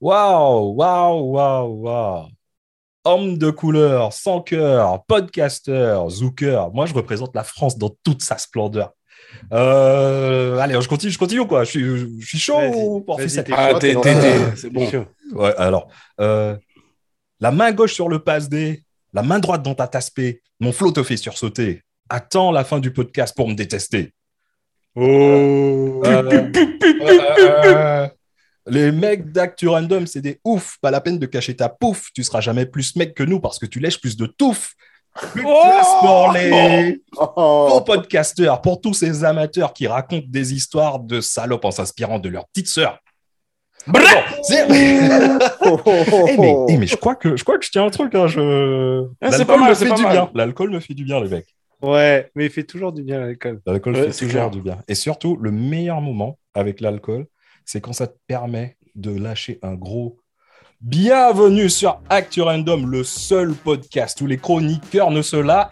[0.00, 2.26] Waouh, waouh, waouh, waouh.
[3.04, 6.70] Homme de couleur, sans cœur, podcaster, zooker.
[6.74, 8.92] Moi, je représente la France dans toute sa splendeur.
[9.52, 11.64] Euh, allez, je continue, je continue quoi.
[11.64, 13.48] Je suis, je suis chaud pour faire cette.
[13.52, 13.94] Ah, t'es-
[14.56, 14.88] c'est bon.
[14.90, 15.04] chaud.
[15.32, 15.88] Ouais, alors,
[16.20, 16.56] euh,
[17.40, 18.82] la main gauche sur le passe D,
[19.12, 20.42] la main droite dans ta tasse P.
[20.58, 21.82] Mon flow te fait sursauter.
[22.08, 24.12] Attends la fin du podcast pour me détester.
[24.94, 26.02] Oh.
[26.06, 26.50] Euh,
[27.64, 28.08] euh,
[28.66, 30.76] les mecs d'Actu Random, c'est des ouf.
[30.80, 32.08] Pas la peine de cacher ta pouf.
[32.14, 34.72] Tu seras jamais plus mec que nous parce que tu lèches plus de touffe.
[35.32, 37.82] Plus de place pour les faux Oh.
[37.86, 42.46] podcasteurs, pour tous ces amateurs qui racontent des histoires de salopes en s'inspirant de leur
[42.48, 42.98] petite sœur.
[43.86, 44.00] Bon,
[46.38, 48.14] mais, eh, mais je crois que je crois que je tiens un truc.
[48.14, 49.04] Hein, je...
[49.20, 50.12] Ah, c'est L'alcool pas mal, me c'est fait pas du mal.
[50.12, 50.30] bien.
[50.34, 51.54] L'alcool me fait du bien, les mecs.
[51.82, 53.60] Ouais, mais il fait toujours du bien à l'école.
[53.66, 54.50] L'alcool Ouais, fait toujours clair.
[54.50, 54.78] du bien.
[54.88, 57.26] Et surtout, le meilleur moment avec l'alcool,
[57.66, 60.16] c'est quand ça te permet de lâcher un gros
[60.80, 65.70] Bienvenue sur Actu Random, le seul podcast où les chroniqueurs ne se la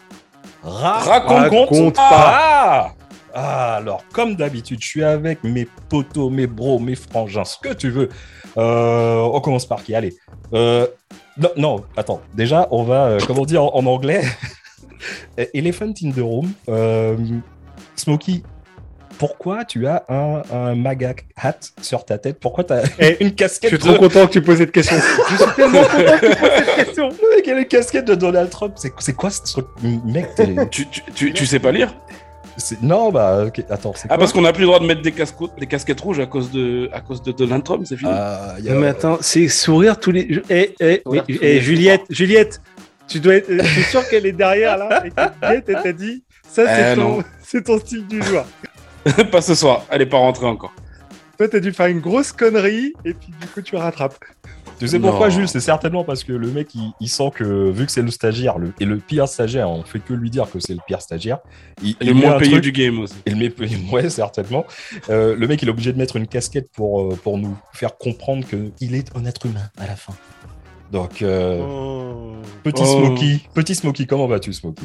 [0.63, 2.95] ra- Racontent Raconte pas.
[3.35, 7.75] Ah, alors, comme d'habitude, je suis avec mes potos, mes bros, mes frangins, ce que
[7.75, 8.09] tu veux.
[8.57, 9.95] Euh, on commence par qui?
[9.95, 10.15] Allez.
[10.55, 10.87] Euh,
[11.37, 12.21] non, non, attends.
[12.33, 14.23] Déjà, on va, euh, comment dire en, en anglais?
[15.53, 16.51] Elephant in the room.
[16.69, 17.17] Euh,
[17.97, 18.43] Smokey,
[19.19, 22.39] pourquoi tu as un, un MAGA hat sur ta tête?
[22.41, 22.83] Pourquoi tu as
[23.21, 23.83] une Je casquette suis de...
[23.83, 24.97] trop content que tu poses cette question.
[25.31, 27.09] Je suis tellement content que tu poses cette question.
[27.37, 28.75] Mec a une casquette de Donald Trump?
[28.99, 29.67] C'est quoi ce truc?
[30.05, 30.27] Mec,
[30.71, 31.95] Tu, tu, tu, tu sais pas lire?
[32.83, 34.19] Non, bah, ok, attends, c'est Ah, quoi?
[34.19, 36.53] parce qu'on n'a plus le droit de mettre des, casco- des casquettes rouges à cause
[36.53, 38.13] de, à cause de Donald Trump, c'est fini.
[38.15, 40.41] Ah, y a- Non, mais attends, c'est sourire tous les.
[40.49, 42.61] Eh, eh, tous eh, les Juliette, Juliette,
[43.09, 43.51] tu dois être.
[43.51, 45.05] Je suis sûr qu'elle est derrière là?
[45.05, 48.45] Et que Juliette, elle t'a dit, ça c'est Eh, ton, c'est ton style du jour.
[49.31, 50.73] pas ce soir, elle est pas rentrée encore.
[51.39, 54.17] Toi, t'as dû faire une grosse connerie et puis du coup, tu rattrapes.
[54.79, 55.31] Tu sais pourquoi.
[55.31, 55.49] Jules?
[55.49, 58.59] C'est certainement parce que le mec, il, il sent que, vu que c'est le stagiaire,
[58.59, 61.39] le, et le pire stagiaire, on fait que lui dire que c'est le pire stagiaire.
[61.83, 63.15] Il, est met moins truc- du game aussi.
[63.27, 63.53] Il met,
[63.93, 64.65] ouais, certainement.
[65.11, 67.97] Euh, le mec, il est obligé de mettre une casquette pour, euh, pour nous faire
[67.99, 70.15] comprendre qu'il est un être humain à la fin.
[70.93, 71.59] Donc, euh,
[72.63, 73.07] petit Oh.
[73.07, 74.83] Smokey, petit Smokey, comment vas-tu, Smokey?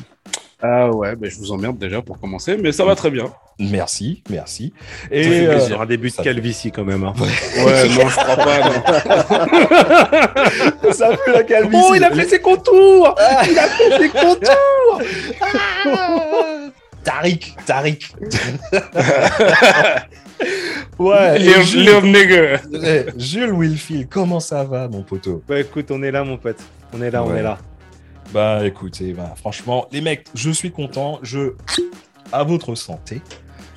[0.61, 3.27] Ah ouais, ben je vous emmerde déjà pour commencer, mais ça va très bien.
[3.59, 4.73] Merci, merci.
[5.09, 5.51] Et plaisir.
[5.51, 7.03] euh, Sur un début de calvitie quand même.
[7.05, 7.13] hein.
[7.65, 8.59] Ouais, non, je crois pas.
[10.83, 10.83] non.
[10.93, 11.81] ça fait la calvitie.
[11.89, 13.41] Oh, il a fait ses contours Ah.
[13.49, 15.01] Il a fait ses contours
[17.03, 18.11] Tariq, Tariq.
[20.99, 21.39] ouais.
[21.39, 22.55] Little Jules, nigger.
[22.83, 25.43] eh, Jules Wilfield, comment ça va, mon poteau?
[25.47, 26.59] Bah écoute, on est là, mon pote.
[26.93, 27.57] On est là, on est là.
[28.33, 31.19] Bah écoutez, bah, franchement, les mecs, je suis content.
[31.23, 31.53] Je.
[32.31, 33.21] À votre santé.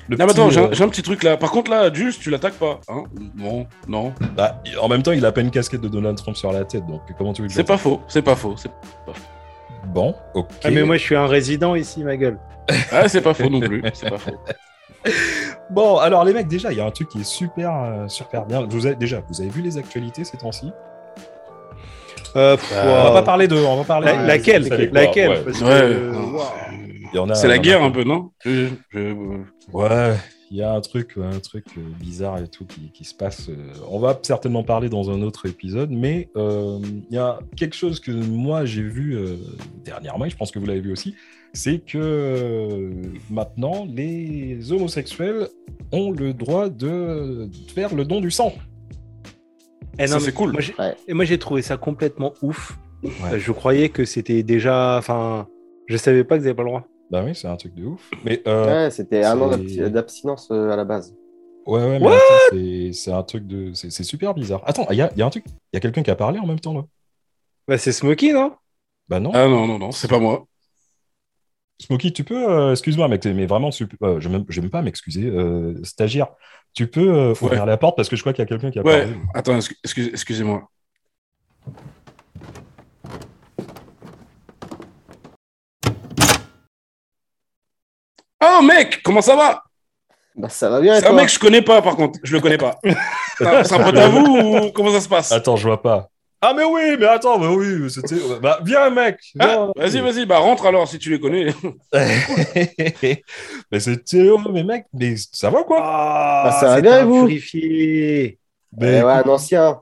[0.09, 1.37] Le Non, mais petit, attends, j'ai un, euh, j'ai un petit truc là.
[1.37, 2.79] Par contre, là, Jules, tu l'attaques pas.
[2.89, 3.03] Hein?
[3.35, 4.13] Non, non.
[4.35, 6.85] bah, en même temps, il a pas une casquette de Donald Trump sur la tête,
[6.85, 8.55] donc comment tu veux C'est pas faux, c'est pas faux.
[8.57, 8.69] c'est-
[9.87, 10.49] Bon, ok.
[10.63, 12.37] Ah, mais moi, je suis un résident ici, ma gueule.
[12.91, 13.81] Ah, c'est pas faux non plus.
[13.93, 14.37] C'est pas faux.
[15.69, 18.45] Bon, alors les mecs, déjà, il y a un truc qui est super, euh, super
[18.45, 18.65] bien.
[18.69, 20.71] Vous avez, déjà, vous avez vu les actualités ces temps-ci?
[22.35, 23.55] Euh, pff, On va pas parler de.
[23.55, 24.07] On va parler.
[24.07, 25.41] La- de- laquelle Laquelle ouais.
[25.43, 25.71] Parce que, Ouais.
[25.71, 27.33] euh, wow.
[27.35, 29.13] C'est la guerre un peu, non Je- je-
[29.71, 30.15] Ouais,
[30.49, 33.49] il y a un truc, un truc euh, bizarre et tout qui, qui se passe.
[33.49, 33.55] euh,
[33.89, 36.79] On va certainement parler dans un autre épisode, mais euh,
[37.09, 39.35] il y a quelque chose que moi j'ai vu euh,
[39.85, 41.13] dernièrement, et je pense que vous l'avez vu aussi,
[41.53, 42.89] c'est que euh,
[43.29, 45.47] maintenant les homosexuels
[45.91, 48.53] ont le droit de faire le don du sang.
[49.99, 50.51] Eh Ça, c'est cool.
[50.51, 50.95] Moi, j'ai- Ouais.
[51.07, 52.77] et moi, j'ai trouvé ça complètement ouf.
[53.03, 53.39] Ouais.
[53.39, 54.97] Je croyais que c'était déjà.
[54.97, 55.47] Enfin,
[55.87, 56.87] je savais pas que vous n'avaient pas le droit.
[57.11, 58.09] Bah oui, c'est un truc de ouf.
[58.23, 59.49] Mais euh, Ouais, c'était un an
[59.89, 61.13] d'abstinence euh, à la base.
[61.67, 62.17] ouais, ouais, mais attends,
[62.49, 64.61] c'est- c'est un truc de, c'est c'est super bizarre.
[64.65, 66.15] Attends, il y a, il y a un truc, il y a quelqu'un qui a
[66.15, 66.83] parlé en même temps là?
[67.67, 68.53] Bah, c'est Smokey, non?
[69.09, 69.31] Bah non.
[69.33, 70.45] Ah non, non, non, c'est pas moi.
[71.79, 73.69] Smokey, tu peux, euh, excuse-moi, mec, mais vraiment,
[74.03, 75.25] euh, je n'aime même pas m'excuser.
[75.27, 76.27] Euh, stagiaire,
[76.73, 77.37] tu peux euh, Ouais.
[77.41, 79.15] ouvrir la porte parce que je crois qu'il y a quelqu'un qui a Ouais, parlé.
[79.33, 80.69] attends, excu- excuse- excusez-moi.
[88.43, 89.63] Oh mec, comment ça va?
[90.35, 92.41] Bah, ça va bien, C'est un mec que je connais pas par contre, je le
[92.41, 92.79] connais pas.
[93.37, 95.31] C'est un c'est un pote à vous ou comment ça se passe?
[95.31, 96.09] Attends, je vois pas.
[96.45, 98.17] Ah, mais oui, mais attends, mais oui, c'était.
[98.41, 99.17] Bah, viens, mec.
[99.39, 99.69] Ah.
[99.77, 101.53] Vas-y, vas-y, bah rentre alors si tu les connais.
[103.71, 107.25] mais c'est Théo, mais mec, mais ça va quoi Ah, Bah, ça va bien, vous
[107.27, 108.39] purifié.
[108.77, 109.81] Mais Eh ouais, un ancien.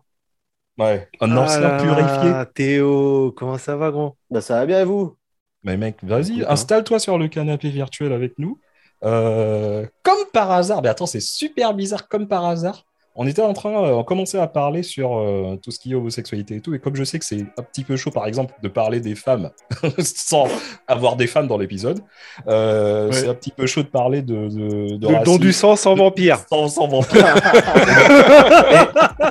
[0.78, 2.54] ouais, un Ah ancien là purifié.
[2.54, 5.18] Théo, comment ça va, grand Bah, ça va bien, et vous?
[5.64, 6.48] Mais mec, vas-y, hein.
[6.50, 8.60] installe-toi sur le canapé virtuel avec nous.
[9.04, 12.86] Euh, comme par hasard, mais attends, c'est super bizarre, comme par hasard.
[13.16, 15.96] On était en train, euh, on commençait à parler sur euh, tout ce qui est
[15.96, 16.74] homosexualité et tout.
[16.74, 19.16] Et comme je sais que c'est un petit peu chaud, par exemple, de parler des
[19.16, 19.50] femmes
[20.00, 20.48] sans
[20.88, 22.00] avoir des femmes dans l'épisode,
[22.48, 23.14] euh, Ouais.
[23.14, 25.96] c'est un petit peu chaud de parler de, de, de Le don du sang sans
[25.96, 26.40] vampire.
[26.50, 27.36] sans, sans vampire.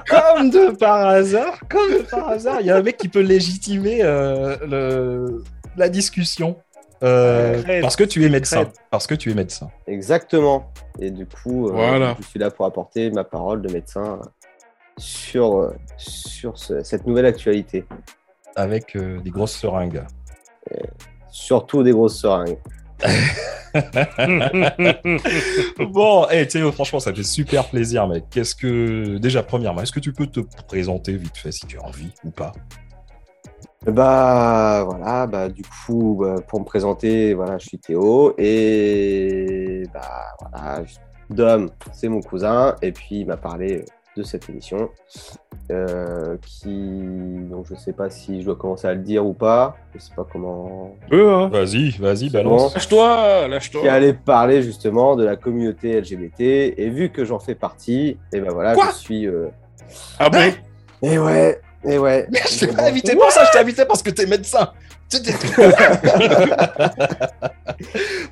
[0.09, 3.21] Comme de par hasard, comme de par hasard, il y a un mec qui peut
[3.21, 5.43] légitimer le-
[5.77, 6.57] la discussion.
[7.03, 7.81] Euh, Crève.
[7.83, 8.65] parce que tu es médecin.
[8.65, 8.73] Crève.
[8.91, 9.71] Parce que tu es médecin.
[9.87, 10.71] Exactement.
[10.99, 12.17] Et du coup, euh, Voilà.
[12.21, 14.21] je suis là pour apporter ma parole de médecin
[14.99, 17.85] sur, euh, sur ce- cette nouvelle actualité.
[18.57, 20.03] Avec euh, des grosses seringues.
[21.31, 22.59] Surtout des grosses seringues.
[25.79, 28.25] Bon, hey, Théo, franchement, ça fait super plaisir, mec.
[28.31, 29.19] Qu'est-ce que.
[29.19, 32.31] Déjà, premièrement, est-ce que tu peux te présenter vite fait si tu as envie ou
[32.31, 32.53] pas?
[33.87, 40.01] Bah voilà, bah du coup, bah, pour me présenter, voilà, je suis Théo et bah
[40.39, 43.85] voilà, je- Dom, c'est mon cousin et puis il m'a parlé
[44.17, 44.91] de cette émission
[45.71, 46.69] euh, qui,
[47.49, 50.13] donc je sais pas si je dois commencer à le dire ou pas, je sais
[50.15, 51.49] pas comment, hein.
[51.49, 52.75] Vas-y, vas-y, balance.
[52.75, 53.81] Lâche-toi, lâche-toi.
[53.81, 56.41] qui allait parler justement de la communauté LGBT
[56.77, 59.47] et vu que j'en fais partie, et ben voilà, Quoi je suis, euh,
[60.19, 60.53] Ah bon
[61.03, 64.11] et ouais, et ouais, Je t'ai pas invité pour ça, je t'ai invité parce que
[64.11, 64.71] t'es médecin.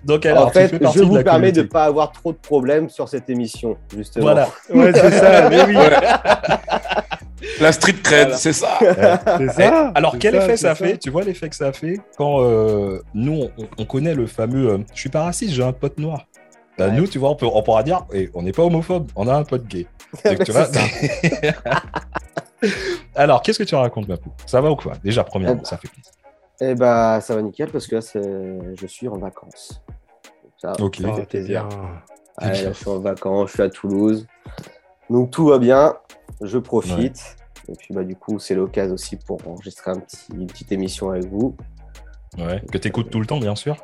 [0.04, 1.72] Donc, alors, en fait, je de vous la permets de communauté.
[1.72, 4.26] pas avoir trop de problèmes sur cette émission, justement.
[4.26, 4.48] Voilà.
[4.70, 5.48] Ouais, c'est ça.
[5.50, 5.74] Mais oui,
[7.60, 8.36] La street cred, Voilà.
[8.36, 8.78] c'est ça.
[8.80, 9.92] c'est ça.
[9.94, 13.68] Alors, quel effet ça, fait Tu vois l'effet que ça fait quand euh, nous, on,
[13.78, 16.26] on connaît le fameux euh, Je suis pas raciste, j'ai un pote noir.
[16.78, 16.92] Bah, Ouais.
[16.92, 19.34] Nous, tu vois, on, peut, on pourra dire et On n'est pas homophobe, on a
[19.34, 19.86] un pote gay.
[20.24, 20.80] Donc, tu C'est vois ça.
[23.14, 24.31] alors, qu'est-ce que tu racontes, Mapou?
[24.46, 24.94] Ça va ou quoi?
[25.02, 26.12] Déjà, premièrement, Eh ça fait plaisir.
[26.60, 28.00] Eh bah, ça va nickel parce que là,
[28.75, 29.81] je suis en vacances.
[30.56, 30.96] Ça, Ok.
[30.96, 31.66] ça fait plaisir.
[31.69, 31.78] bien.
[32.40, 34.26] Ouais, là, je suis en vacances, je suis à Toulouse.
[35.08, 35.94] Donc tout va bien,
[36.40, 37.37] je profite.
[37.69, 41.10] Et puis bah, du coup, c'est l'occasion aussi pour enregistrer un petit, une petite émission
[41.10, 41.56] avec vous.
[42.38, 42.60] Ouais.
[42.72, 43.76] Que tu écoutes tout le temps, bien sûr.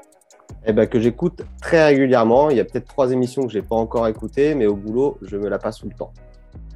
[0.67, 2.51] Et bah, que j'écoute très régulièrement.
[2.51, 5.19] Il y a peut-être trois émissions que je n'ai pas encore écoutées, mais au boulot,
[5.23, 6.13] je me la passe tout le temps.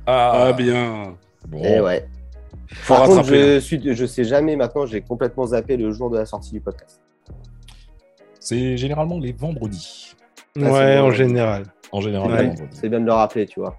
[0.07, 1.17] Ah bien.
[1.47, 1.63] Bon.
[1.63, 2.09] Et ouais.
[2.71, 3.55] Faut Par contre, rattraper.
[3.55, 6.61] je, suis, je sais jamais maintenant, j'ai complètement zappé le jour de la sortie du
[6.61, 7.01] podcast.
[8.41, 10.15] C'est généralement les vendredis.
[10.57, 11.05] Ah, Ouais, bon.
[11.07, 11.63] en général.
[11.93, 12.43] En général, Ouais.
[12.43, 12.69] les vendredis.
[12.73, 13.79] C'est bien de le rappeler, tu vois.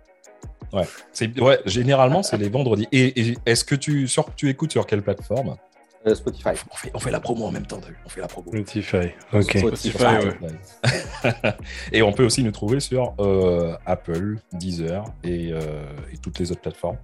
[1.11, 2.87] C'est ouais, généralement c'est les vendredis.
[2.91, 5.55] Et, et est-ce que tu sur, tu écoutes sur quelle plateforme?
[6.07, 6.49] Euh, Spotify.
[6.71, 8.49] on fait, on fait la promo en même temps, On fait la promo.
[8.51, 9.09] Spotify.
[9.33, 9.57] Ok.
[9.57, 11.51] Spotify, ouais.
[11.91, 15.59] et on peut aussi nous trouver sur euh, Apple, Deezer et, euh,
[16.13, 16.97] et toutes les autres plateformes.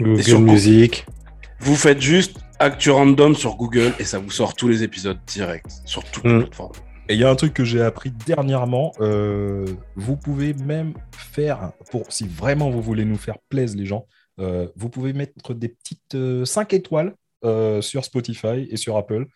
[0.00, 1.06] Google sur- Music.
[1.60, 5.66] Vous faites juste Actu Random sur Google et ça vous sort tous les épisodes direct
[5.84, 6.40] sur toutes les Mm.
[6.42, 6.72] plateformes.
[7.08, 11.72] Et il y a un truc que j'ai appris dernièrement, euh, vous pouvez même faire,
[11.90, 14.06] pour si vraiment vous voulez nous faire plaisir les gens,
[14.40, 17.14] euh, vous pouvez mettre des petites 5 étoiles
[17.44, 19.26] euh, sur Spotify et sur Apple.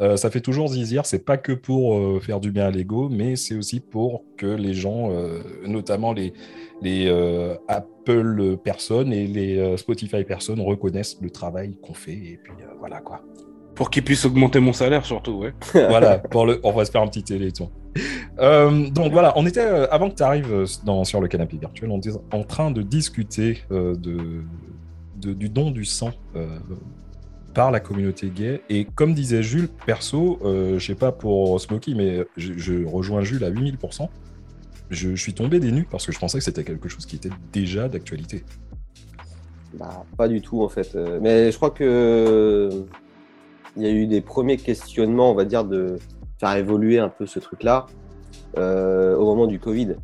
[0.00, 3.08] Euh, ça fait toujours zizir, c'est pas que pour euh, faire du bien à l'ego,
[3.08, 5.38] mais c'est aussi pour que les gens, euh,
[5.68, 6.32] notamment les,
[6.82, 7.08] les
[7.68, 12.12] Apple personnes et les Spotify personnes, reconnaissent le travail qu'on fait.
[12.12, 13.22] Et puis voilà quoi.
[13.76, 15.52] Pour qu'ils puissent augmenter mon salaire surtout, ouais.
[15.72, 17.70] voilà, pour le, on va se faire un petit téléthon.
[18.38, 20.64] Donc voilà, on était, avant que tu arrives
[21.04, 25.84] sur le canapé virtuel, on était en train de discuter de, de- du don du
[25.84, 26.10] sang
[27.54, 28.62] par la communauté gay.
[28.68, 33.44] Et comme disait Jules, perso, euh, je sais pas pour Smokey, mais je, rejoins Jules
[33.44, 34.08] à 8000%.
[34.90, 37.30] Je, suis tombé des nues parce que je pensais que c'était quelque chose qui était
[37.52, 38.44] déjà d'actualité.
[39.74, 40.94] Bah, pas du tout en fait.
[40.94, 42.84] Euh, Mais je crois que
[43.76, 45.98] il y a eu des premiers questionnements, on va dire, de
[46.38, 47.86] faire évoluer un peu ce truc-là
[48.56, 49.96] euh, au moment du Covid.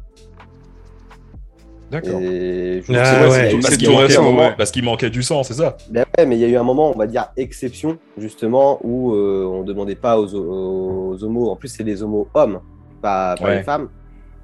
[1.91, 2.21] D'accord.
[2.21, 3.59] Et je Ah ouais.
[3.61, 4.55] Parce qu'il manquait, ouais.
[4.57, 5.77] parce qu'il manquait du sang, c'est ça?
[5.91, 9.13] Ben ouais, mais il y a eu un moment, on va dire, exception, justement, où
[9.15, 12.61] euh, on demandait pas aux, aux homos, en plus c'est les homos hommes,
[13.03, 13.57] pas, pas Ouais.
[13.59, 13.89] les femmes,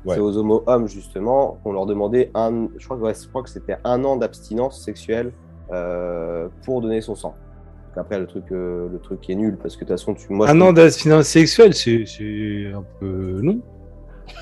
[0.05, 0.15] Ouais.
[0.15, 3.43] c'est aux homos hommes, justement, qu'on leur demandait un, je crois, que- ouais, je crois
[3.43, 5.33] que c'était un an d'abstinence sexuelle
[5.73, 7.35] euh, pour donner son sang.
[7.89, 10.33] Donc après, le truc, euh, le truc est nul, parce que de toute façon, tu,
[10.33, 13.61] moi, Un an d'abstinence sexuelle, c'est c'est un peu non.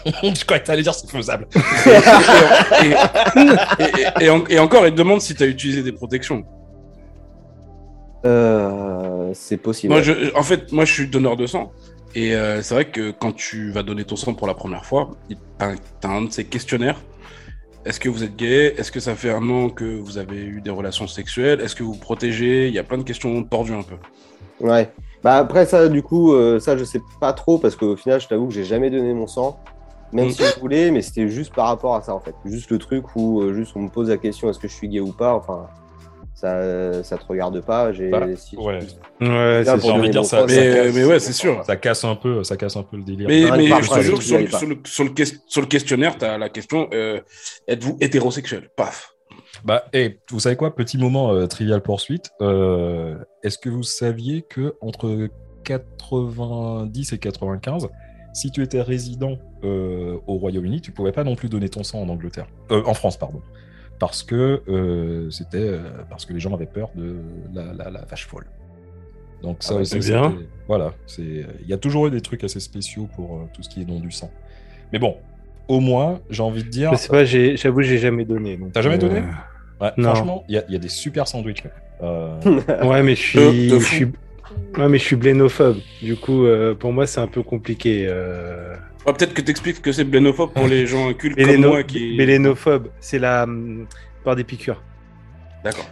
[0.07, 1.47] Je croyais que t'allais dire c'est faisable.
[2.83, 3.85] et, et-
[4.21, 6.45] et- et en- et encore, ils te demandent si tu as utilisé des protections.
[8.25, 9.93] Euh, c'est possible.
[9.93, 11.73] Moi, je, en fait, moi, je suis donneur de sang.
[12.15, 15.11] Et euh, c'est vrai que quand tu vas donner ton sang pour la première fois,
[15.29, 15.37] tu
[15.67, 17.01] as un de ces questionnaires.
[17.85, 18.75] Est-ce que vous êtes gay?
[18.79, 21.61] Est-ce que ça fait un an que vous avez eu des relations sexuelles?
[21.61, 22.69] Est-ce que vous vous protégez?
[22.69, 23.97] Il y a plein de questions tordues un peu.
[24.61, 24.91] Ouais.
[25.23, 28.29] Bah après ça, du coup, euh, ça je sais pas trop parce qu'au final, je
[28.29, 29.59] t'avoue que j'ai jamais donné mon sang.
[30.15, 32.35] Même si je voulais, mais c'était juste par rapport à ça en fait.
[32.45, 34.89] Juste le truc où euh, juste on me pose la question est-ce que je suis
[34.89, 35.35] gay ou pas?
[35.35, 35.67] Enfin,
[36.35, 37.93] ça, ça te regarde pas.
[37.93, 38.79] J'ai Bah, si- ouais.
[39.21, 40.41] Ouais, Là, c'est pour J'ai envie de dire ça.
[40.43, 41.63] sens, ça Mais, casse- mais ouais, c'est sûr.
[41.65, 43.29] Ça casse un peu, ça casse un peu le délire.
[43.29, 45.15] Mais, mais je te jure, sur, sur le, sur, le,
[45.47, 47.21] sur le questionnaire, tu as la question euh,
[47.69, 48.71] êtes-vous hétérosexuel?
[48.77, 49.11] Paf.
[49.65, 52.31] Bah, et vous savez quoi, petit moment euh, trivial poursuite.
[52.43, 55.29] Euh, Est-ce que vous saviez que entre
[55.65, 57.89] 90 et 95,
[58.35, 62.03] si tu étais résident euh, au Royaume-Uni, tu pouvais pas non plus donner ton sang
[62.03, 63.41] en Angleterre, Euh, en France, pardon,
[63.99, 65.79] parce que euh, c'était euh,
[66.11, 67.17] parce que les gens avaient peur de
[67.55, 68.47] la, la- la vache folle.
[69.43, 70.35] Donc ça Ah bah, c'est bien.
[70.69, 71.23] Voilà, c'est
[71.63, 73.85] il y a toujours eu des trucs assez spéciaux pour euh, tout ce qui est
[73.85, 74.31] don du sang.
[74.93, 75.17] Mais bon,
[75.69, 76.93] au moins, j'ai envie de dire.
[76.93, 78.59] Je sais pas, j'avoue, j'ai jamais donné.
[78.73, 80.15] T'as jamais donné euh, Ouais, Non.
[80.15, 81.65] Franchement, il y, a- il y a des super sandwichs.
[82.03, 82.41] Euh,
[82.85, 83.21] Ouais, mais je
[83.79, 84.07] suis,
[84.79, 85.79] ouais, mais je suis blénophobe.
[86.03, 88.07] Du coup, euh, pour moi, c'est un peu compliqué.
[88.09, 88.75] Euh...
[89.05, 92.17] Peut-être que tu expliques que c'est blénophobe pour les gens incultes comme moi qui.
[92.17, 93.87] Bélénophobe, c'est la hum,
[94.25, 94.83] par des piqûres.
[95.63, 95.89] D'accord.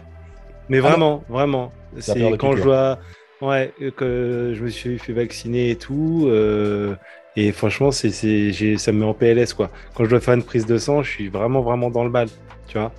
[0.69, 1.71] Mais Ah vraiment, vraiment.
[1.93, 2.99] peur C'est quand je vois,
[3.41, 6.25] ouais, euh, que je me suis fait vacciner et tout.
[6.27, 6.95] euh,
[7.35, 9.71] et franchement, c'est, ça me met en PLS quoi.
[9.95, 12.29] Quand je dois faire une prise de sang, je suis vraiment, vraiment dans le bal.
[12.67, 12.91] Tu vois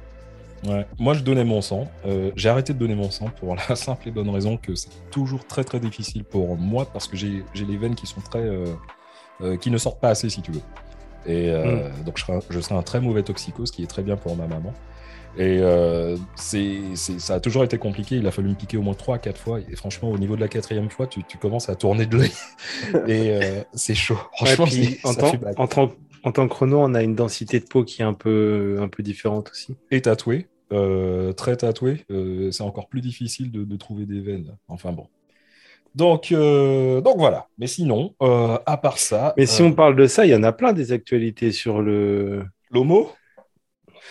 [0.66, 0.87] ouais.
[0.99, 1.88] Moi, je donnais mon sang.
[2.06, 4.90] Euh, j'ai arrêté de donner mon sang pour la simple et bonne raison que c'est
[5.11, 8.40] toujours très très difficile pour moi parce que j'ai les veines qui sont très.
[8.40, 8.66] euh,
[9.42, 10.62] euh, qui ne sortent pas assez, si tu veux.
[11.26, 13.87] Et euh, donc, je serai, un, je serai un très mauvais toxico, ce qui est
[13.87, 14.73] très bien pour ma maman.
[15.37, 15.61] Et
[16.37, 18.16] c'est, ça a toujours été compliqué.
[18.16, 19.61] Il a fallu me piquer au moins 3 à 4 fois.
[19.61, 22.33] Et franchement, au niveau de la quatrième fois, tu, tu commences à tourner de l'œil.
[23.09, 23.38] Et
[23.75, 24.18] c'est chaud.
[24.35, 25.14] Franchement, Ouais, puis, en,
[25.66, 25.92] tant,
[26.23, 28.88] en tant que chrono, on a une densité de peau qui est un peu, un
[28.88, 29.76] peu différente aussi.
[29.90, 34.56] et tatoué, euh, très tatoué, euh, c'est encore plus difficile de, de trouver des veines.
[34.68, 35.06] Enfin bon.
[35.94, 37.46] Donc, euh, donc voilà.
[37.58, 40.52] Mais sinon, à part ça, Mais si on parle de ça, il y en a
[40.52, 42.44] plein des actualités sur le.
[42.70, 43.12] l'homo,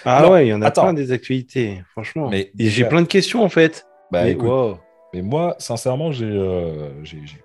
[0.05, 0.83] Ah Non, ouais, il y en a attends.
[0.83, 2.29] plein des actualités, franchement.
[2.29, 3.85] Mais Et j'ai plein de questions en fait.
[4.11, 4.77] bah Mais écoute, wow.
[5.13, 6.29] mais moi, sincèrement, j'ai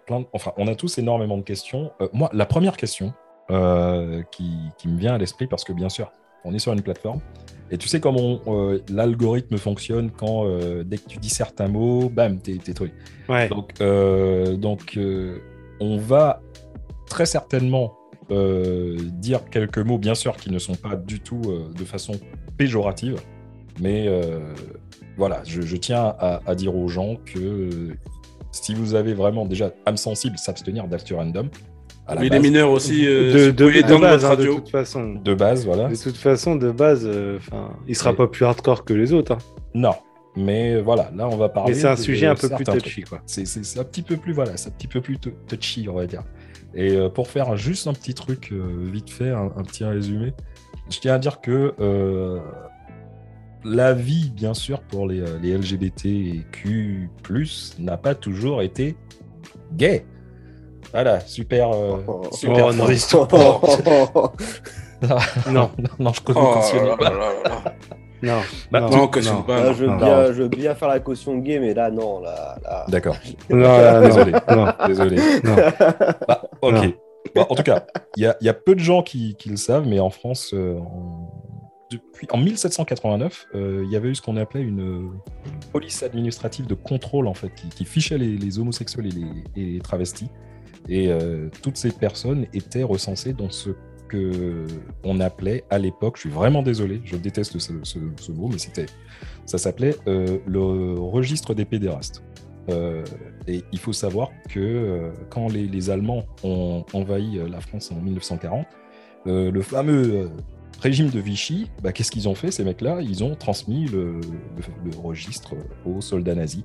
[0.07, 0.27] plein de...
[0.33, 1.91] Enfin, on a tous énormément de questions.
[2.13, 3.13] Moi, la première question
[4.31, 6.13] qui, qui me vient à l'esprit, parce que bien sûr,
[6.45, 7.21] on est sur une plateforme,
[7.71, 12.09] et tu sais comment euh, l'algorithme fonctionne quand, euh, dès que tu dis certains mots,
[12.09, 12.93] bam, t'es truc.
[13.29, 13.49] Ouais.
[13.49, 14.99] Donc, euh, donc
[15.81, 16.41] on va
[17.07, 17.95] très certainement
[18.31, 21.41] dire quelques mots, bien sûr, qui ne sont pas du tout
[21.75, 22.13] de façon
[22.59, 23.17] péjorative,
[23.81, 24.07] mais
[25.17, 27.97] voilà, je, je tiens à, à dire aux gens que
[28.53, 31.49] si vous avez vraiment déjà âme sensible, s'abstenir d'actes random.
[32.09, 35.15] À la Mais les mineurs aussi, euh, de, base, hein, de toute façon.
[35.15, 35.89] de base, voilà.
[35.89, 39.33] De toute façon, de base, euh, enfin, il sera pas plus hardcore que les autres.
[39.33, 39.39] hein.
[39.75, 39.95] Non,
[40.35, 41.73] mais voilà, là on va parler.
[41.75, 43.21] Mais c'est un de sujet un peu plus touchy, quoi.
[43.27, 45.87] C'est c'est- c'est un petit peu plus, voilà, c'est un petit peu plus tou- touchy,
[45.91, 46.23] on va dire.
[46.75, 50.33] Et euh, pour faire juste un petit truc euh, vite fait, un, un petit résumé,
[50.91, 52.39] je tiens à dire que euh,
[53.65, 57.09] la vie, bien sûr, pour les, euh, les LGBTQ+,
[57.79, 58.97] n'a pas toujours été
[59.75, 60.07] gay.
[60.93, 62.23] Voilà, super, euh, Oh.
[62.33, 62.85] super Oh, non.
[62.85, 63.29] transition.
[65.01, 65.19] Non,
[65.53, 67.11] non, non, je Oh cautionne là pas.
[67.11, 67.75] là là là.
[68.23, 68.41] non,
[68.73, 69.61] Bah, non, Non, cautionne pas.
[69.61, 69.73] Là, non.
[69.75, 69.97] je, veux non.
[69.97, 72.19] bien, je veux bien faire la caution gay, mais là, non.
[72.21, 72.85] Là, là...
[72.89, 73.17] D'accord,
[73.51, 74.33] non, là, non, Désolé.
[74.51, 75.17] non, désolé.
[75.45, 75.57] non.
[76.27, 76.73] Bah, ok.
[76.73, 76.93] Non.
[77.35, 79.51] Bah, en tout cas, il y a, il y a peu de gens qui, qui
[79.51, 81.31] le savent, mais en France, euh, en,
[81.93, 84.81] depuis, en 1789, euh, il y avait eu ce qu'on appelait une,
[85.47, 89.27] une police administrative de contrôle, en fait, qui, qui fichait les, les homosexuels et les,
[89.63, 90.29] et les travestis.
[90.89, 93.71] Et euh, toutes ces personnes étaient recensées dans ce
[94.09, 94.67] que
[95.05, 98.87] on appelait à l'époque, je suis vraiment désolé, je déteste ce, mot, mais c'était,
[99.47, 102.23] ça s'appelait euh, le registre des pédérastes.
[102.71, 103.05] Euh,
[103.47, 108.67] et il faut savoir que quand les, Allemands ont envahi la France en 1940,
[109.27, 110.31] euh, le fameux
[110.81, 113.01] régime de Vichy, bah, qu'est-ce qu'ils ont fait ces mecs-là?
[113.01, 114.21] Ils ont transmis le
[115.03, 115.55] registre
[115.85, 116.63] aux soldats nazis.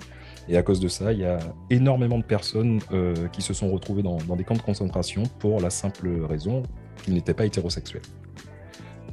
[0.49, 3.71] Et à cause de ça, il y a énormément de personnes euh, qui se sont
[3.71, 6.63] retrouvées dans, des camps de concentration pour la simple raison
[7.03, 8.01] qu'ils n'étaient pas hétérosexuels.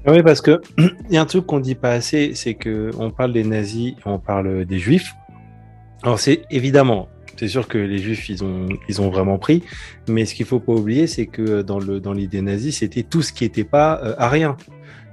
[0.06, 3.10] Oui, parce que il y a un truc qu'on dit pas assez, c'est que on
[3.10, 5.14] parle des nazis, on parle des juifs.
[6.02, 9.62] Alors c'est évidemment, c'est sûr que les juifs ils ont ils ont vraiment pris,
[10.08, 13.22] mais ce qu'il faut pas oublier, c'est que dans le dans l'idée nazie, c'était tout
[13.22, 14.56] ce qui n'était pas euh, arien.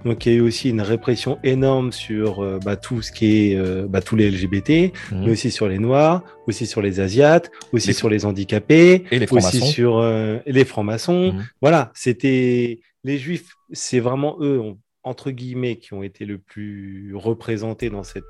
[0.08, 3.52] Donc il y a eu aussi une répression énorme sur euh, bah, tout ce qui
[3.52, 7.52] est euh, bah, tous les LGBT, mais aussi sur les noirs, aussi sur les asiates,
[7.74, 11.34] aussi Les- sur les handicapés, Et les aussi sur euh, les francs-maçons.
[11.34, 11.46] Mhm.
[11.62, 14.62] Voilà, c'était les juifs, c'est vraiment eux,
[15.04, 18.24] entre guillemets, qui ont été le plus représentés dans cette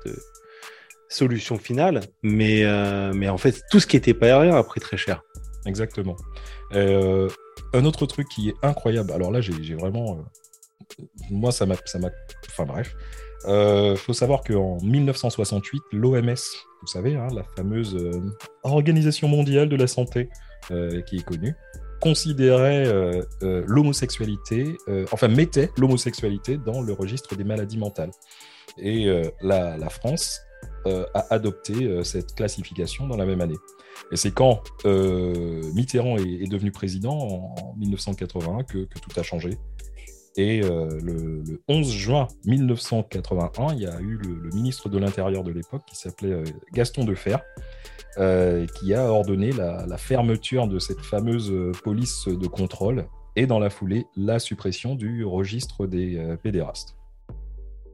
[1.08, 2.00] solution finale.
[2.22, 2.64] Mais,
[3.14, 5.22] mais en fait, tout ce qui était pas aérien a pris très cher.
[5.64, 6.16] Exactement.
[6.72, 9.12] Un autre truc qui est incroyable.
[9.12, 10.24] Alors là, j'ai vraiment.
[11.30, 11.76] Moi, ça m'a.
[12.48, 12.94] Enfin bref.
[13.46, 16.34] Euh, faut savoir qu'en 1968, l'OMS,
[16.80, 18.20] vous savez, hein, la fameuse euh,
[18.62, 20.28] Organisation mondiale de la santé,
[20.70, 21.54] euh, qui est connue,
[22.00, 23.22] considérait euh,
[23.66, 24.76] l'homosexualité,
[25.10, 28.10] enfin mettait l'homosexualité dans le registre des maladies mentales.
[28.76, 29.08] Et
[29.40, 30.40] la, France
[30.86, 33.58] a adopté cette classification dans la même année.
[34.12, 39.24] Et c'est quand Mitterrand est, est devenu président en, en 1981 que, que tout a
[39.24, 39.58] changé.
[40.36, 44.98] Et euh, le, le 11 juin 1981, il y a eu le, le ministre de
[44.98, 47.36] l'Intérieur de l'époque qui s'appelait euh, Gaston Defer,
[48.18, 53.06] euh, qui a ordonné la, la fermeture de cette fameuse euh, police de contrôle
[53.36, 56.96] et dans la foulée la suppression du registre des euh, pédérastes.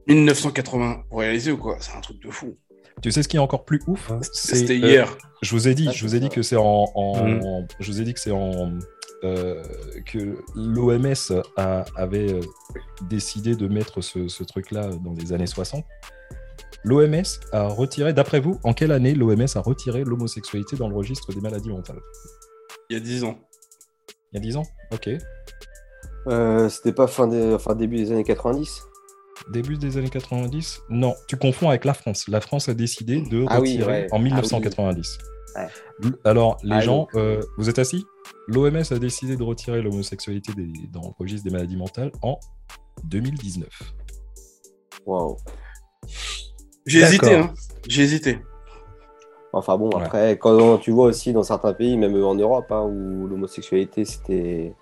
[0.07, 1.77] 1980, vous réalisez ou quoi?
[1.79, 2.55] C'est un truc de fou.
[3.01, 4.11] Tu sais ce qui est encore plus ouf?
[4.31, 5.17] C'était euh, hier.
[5.41, 7.91] Je vous ai dit, Ah, je vous ai dit que c'est en, en- en- je
[7.91, 8.71] vous ai dit que c'est en
[9.25, 9.63] euh,
[10.05, 11.43] que l'OMS
[11.95, 12.41] avait euh,
[13.09, 15.83] décidé de mettre ce, ce truc-là dans les années 60.
[16.83, 21.33] L'OMS a retiré, d'après vous, en quelle année l'OMS a retiré l'homosexualité dans le registre
[21.33, 21.99] des maladies mentales?
[22.89, 23.39] Il y a 10 ans.
[24.31, 24.65] Il y a 10 ans?
[24.93, 25.09] Ok.
[26.27, 27.53] Euh, C'était pas fin des...
[27.53, 28.83] enfin, début des années 90
[29.51, 32.27] Début des années 90 Non, tu confonds avec la France.
[32.27, 34.07] La France a décidé de Ah oui, retirer ouais.
[34.11, 35.03] en Ah oui.
[35.55, 36.03] 1990.
[36.03, 36.09] Ouais.
[36.09, 38.05] L- Alors, les Ah, gens, euh, vous êtes assis?
[38.47, 42.39] L'OMS a décidé de retirer l'homosexualité des- dans le registre des maladies mentales en
[43.03, 43.69] 2019.
[45.05, 45.37] Waouh.
[46.85, 47.53] J'ai hésité, hein.
[47.87, 48.39] J'ai hésité.
[49.53, 50.03] Enfin bon, Ouais.
[50.03, 54.73] après, quand tu vois aussi dans certains pays, même en Europe, hein, où l'homosexualité c'était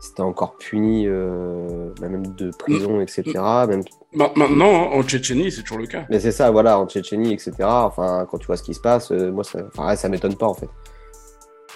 [0.00, 3.22] c'était encore puni, euh, bah, même de prison, etc.
[3.68, 3.82] Même...
[4.12, 6.06] Ma- Maintenant, hein, en Tchétchénie, c'est toujours le cas.
[6.10, 7.52] Mais c'est ça, voilà, en Tchétchénie, etc.
[7.60, 10.36] Enfin, quand tu vois ce qui se passe, euh, moi, ça, enfin, ouais, ça m'étonne
[10.36, 10.68] pas en fait.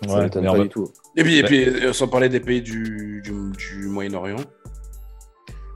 [0.08, 0.88] Ça Ouais, m'étonne pas du tout.
[1.16, 4.36] Et puis, et puis euh, sans parler des pays du, du, du Moyen-Orient.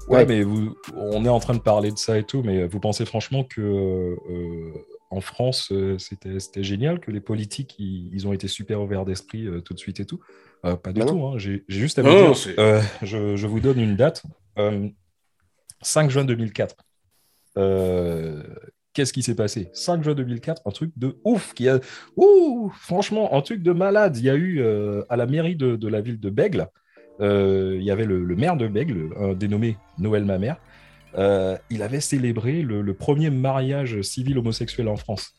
[0.08, 0.26] Ouais, Ouais.
[0.26, 3.04] mais vous, on est en train de parler de ça et tout, mais vous pensez
[3.04, 4.72] franchement que euh,
[5.10, 9.46] en France, c'était c'était génial, que les politiques, ils, ils ont été super ouverts d'esprit
[9.46, 10.18] euh, tout de suite et tout?
[10.64, 11.06] Euh, Pas du non.
[11.06, 11.24] tout.
[11.26, 11.34] hein.
[11.38, 14.22] J'ai juste à vous Non, dire, euh, je, je vous donne une date.
[14.58, 14.88] Euh,
[15.82, 16.74] 5 juin 2004.
[17.56, 18.42] Euh,
[18.94, 19.70] Qu'est-ce qui s'est passé?
[19.74, 21.54] 5 juin 2004, un truc de ouf.
[21.54, 21.78] Qui a...
[22.16, 24.16] Ouh, franchement, un truc de malade.
[24.16, 26.66] Il y a eu euh, à la mairie de, de la ville de Bègle,
[27.20, 30.56] euh, il y avait le, le maire de Bègle, dénommé Noël Mamère.
[31.16, 35.32] Euh, il avait célébré le, le premier mariage civil homosexuel en France.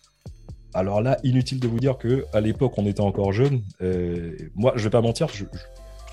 [0.73, 3.61] Alors là, inutile de vous dire que à l'époque, on était encore jeune.
[3.81, 5.59] Euh, moi, je vais pas mentir, je- je-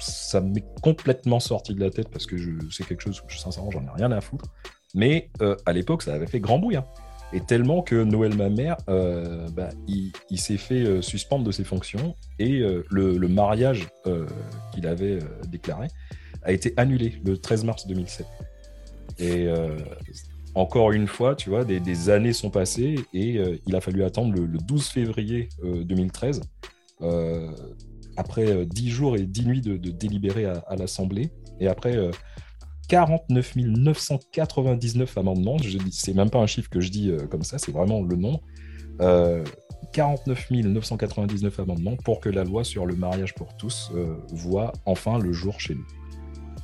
[0.01, 3.71] ça m'est complètement sorti de la tête parce que je- c'est quelque chose que, sincèrement,
[3.71, 4.47] j'en ai rien à foutre.
[4.95, 6.77] Mais euh, à l'époque, ça avait fait grand bruit.
[6.77, 6.87] hein.
[7.33, 12.61] Et tellement que Noël Mamère, euh, bah, il, s'est fait suspendre de ses fonctions et
[12.61, 13.89] le, le mariage
[14.73, 15.89] qu'il avait déclaré
[16.45, 18.27] a été annulé le 13 mars 2007.
[19.19, 19.49] Et
[20.57, 24.03] encore une fois, tu vois, des, des années sont passées et euh, il a fallu
[24.03, 26.41] attendre le, le 12 février euh, 2013,
[27.03, 27.51] euh,
[28.17, 31.97] après euh, 10 jours et 10 nuits de, de délibéré à, à l'Assemblée, et après
[31.97, 32.11] euh,
[32.89, 37.59] 49 999 amendements, je dis, c'est même pas un chiffre que je dis comme ça,
[37.59, 38.41] c'est vraiment le nombre,
[39.03, 39.45] euh,
[39.93, 43.93] 49 999 amendements pour que la loi sur le mariage pour tous
[44.33, 45.87] voit enfin le jour chez nous.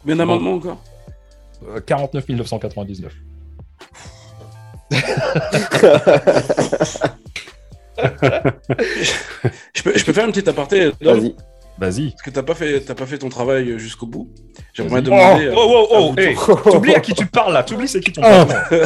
[0.01, 0.83] Combien d'amendements encore?
[1.69, 3.15] Euh, 49 999.
[9.75, 11.35] je peux, je peux faire une petite aparté Vas-y.
[11.79, 12.11] Vas-y.
[12.11, 14.29] Parce que t'as pas fait, t'as pas fait ton travail jusqu'au bout.
[14.75, 15.51] J'aimerais demander.
[15.55, 16.37] Oh, oh, oh, oh, hey.
[16.71, 18.55] T'oublies à qui tu parles là, t'oublies c'est qui ton patron.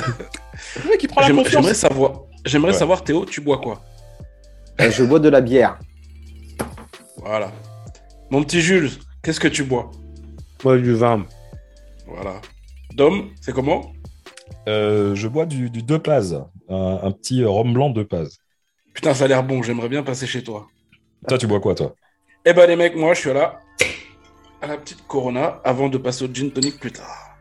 [0.85, 1.73] Le mec qui prend la j'aimerais confiance.
[1.73, 2.13] savoir,
[2.45, 2.79] j'aimerais Ouais.
[2.79, 3.83] savoir Théo, tu bois quoi?
[4.81, 5.79] Euh, Je bois de la bière.
[7.19, 7.53] Voilà.
[8.31, 8.91] Mon petit Jules,
[9.23, 9.91] qu'est-ce que tu bois?
[10.65, 11.27] Moi, du vin.
[12.07, 12.41] Voilà.
[12.95, 13.93] Dom, c'est comment?
[14.69, 18.39] Euh, je bois du, du deux paz, un, un petit rhum blanc deux paz.
[18.95, 19.63] Putain, ça a l'air bon.
[19.63, 20.67] J'aimerais bien passer chez toi.
[21.29, 21.95] Toi, tu bois quoi, toi?
[22.45, 23.61] Eh ben les mecs, moi je suis là
[24.63, 27.37] à la petite Corona avant de passer au gin tonic plus tard.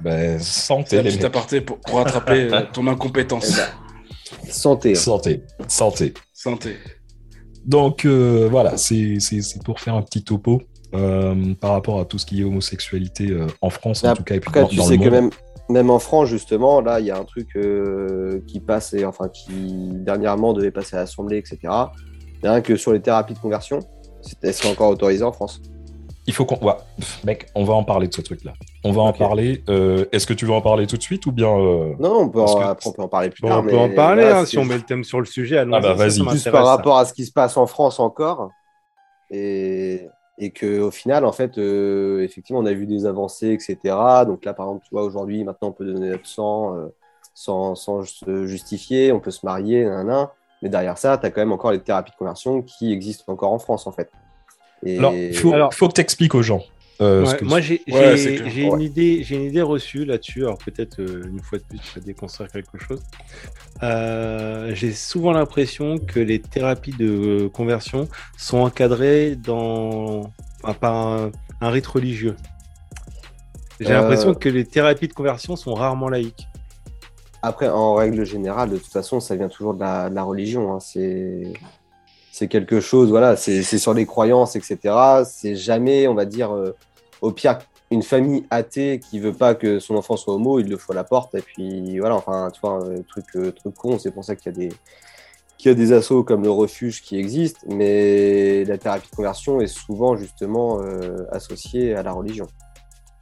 [0.00, 1.26] Ben, C'est santé, les petite mecs.
[1.26, 3.56] aparté pour, pour rattraper euh, ton Eh incompétence.
[3.56, 4.92] ben, santé.
[4.92, 4.94] hein.
[4.94, 6.14] Santé, santé.
[6.32, 6.76] Santé.
[7.64, 10.62] Donc, euh, voilà, c'est c'est- c'est pour faire un petit topo
[10.94, 14.34] euh, par rapport à tout ce qui est homosexualité euh, en France, en tout cas,
[14.34, 15.12] et puis Après, dans, tu dans sais le que monde.
[15.12, 15.30] même,
[15.70, 19.28] même en France, justement, là, il y a un truc euh, qui passe, et, enfin,
[19.28, 21.58] qui dernièrement devait passer à l'Assemblée, etc.
[22.42, 23.80] Rien que sur les thérapies de conversion,
[24.22, 25.60] c'est- elles seraient encore autorisées en France.
[26.26, 26.64] Il faut qu'on...
[26.64, 26.74] ouais,
[27.24, 28.52] mec, on va en parler de ce truc-là.
[28.84, 29.64] On va en parler.
[29.68, 31.48] euh, Est-ce que tu veux en parler tout de suite ou bien...
[31.48, 33.60] euh, Non, on peut, en, que- après, on peut en parler plus Bon, tard.
[33.60, 35.58] on peut en parler là, hein, si on met le thème sur le sujet.
[35.58, 36.22] allons-y, Ah bah, vas-y.
[36.30, 36.76] Juste par ça.
[36.76, 38.50] rapport à ce qui se passe en France encore.
[39.30, 40.06] Et,
[40.40, 43.76] et qu'au final, en fait, euh, effectivement, on a vu des avancées, etc.
[44.26, 46.88] Donc là, par exemple, tu vois, aujourd'hui, maintenant, on peut donner notre sang euh,
[47.34, 50.28] sans, sans se justifier, on peut se marier, nan, nan.
[50.62, 53.52] mais derrière ça, tu as quand même encore les thérapies de conversion qui existent encore
[53.52, 54.10] en France, en fait.
[54.82, 54.98] Et...
[54.98, 56.62] Alors, il faut, Alors- faut que tu expliques aux gens.
[57.00, 58.84] Euh, Ouais, moi, j'ai Ouais, une, Ouais.
[58.84, 60.42] idée, j'ai une idée reçue là-dessus.
[60.44, 63.00] Alors, peut-être euh, une fois de plus, tu vas déconstruire quelque chose.
[63.82, 70.30] Euh, j'ai souvent l'impression que les thérapies de conversion sont encadrées dans,
[70.62, 72.36] enfin, par un, un rite religieux.
[73.80, 76.46] J'ai l'impression que les thérapies de conversion sont rarement laïques.
[77.42, 80.74] Après, en règle générale, de toute façon, ça vient toujours de la, de la religion.
[80.74, 80.80] hein.
[80.80, 81.44] C'est
[82.32, 84.78] c'est quelque chose, voilà, c'est c'est sur les croyances, etc.
[85.24, 86.76] C'est jamais, on va dire, euh,
[87.20, 87.58] au pire,
[87.90, 90.94] une famille athée qui veut pas que son enfant soit homo, il le faut à
[90.94, 91.34] la porte.
[91.34, 93.98] Et puis voilà, enfin, tu vois, un truc, euh, truc con.
[93.98, 94.74] C'est pour ça qu'il y a des
[95.58, 99.60] qu'il y a des assos comme le refuge qui existent, mais la thérapie de conversion
[99.60, 102.46] est souvent justement euh, associée à la religion.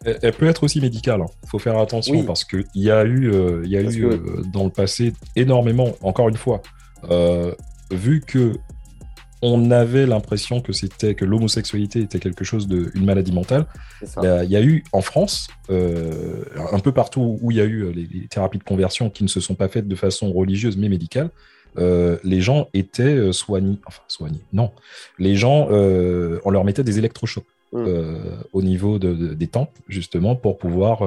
[0.05, 1.25] Elle, peut être aussi médicale.
[1.43, 2.23] Il faut faire attention Oui.
[2.23, 5.13] parce qu'il y a eu, euh, y a Parce eu que- euh, dans le passé
[5.35, 6.63] énormément, encore une fois,
[7.91, 8.53] vu que
[9.43, 13.67] on avait l'impression que c'était que l'homosexualité était quelque chose de une maladie mentale.
[14.23, 17.83] Il y, a, eu en France, euh, un peu partout où il y a eu
[17.85, 20.77] euh, les, les thérapies de conversion qui ne se sont pas faites de façon religieuse
[20.77, 21.31] mais médicale,
[21.79, 24.73] euh, les gens étaient soignés, enfin soignés, non,
[25.19, 27.85] les gens, euh, on leur mettait des électrochocs Mm.
[27.87, 28.15] euh,
[28.55, 31.01] au niveau de- de- des tempes justement pour pouvoir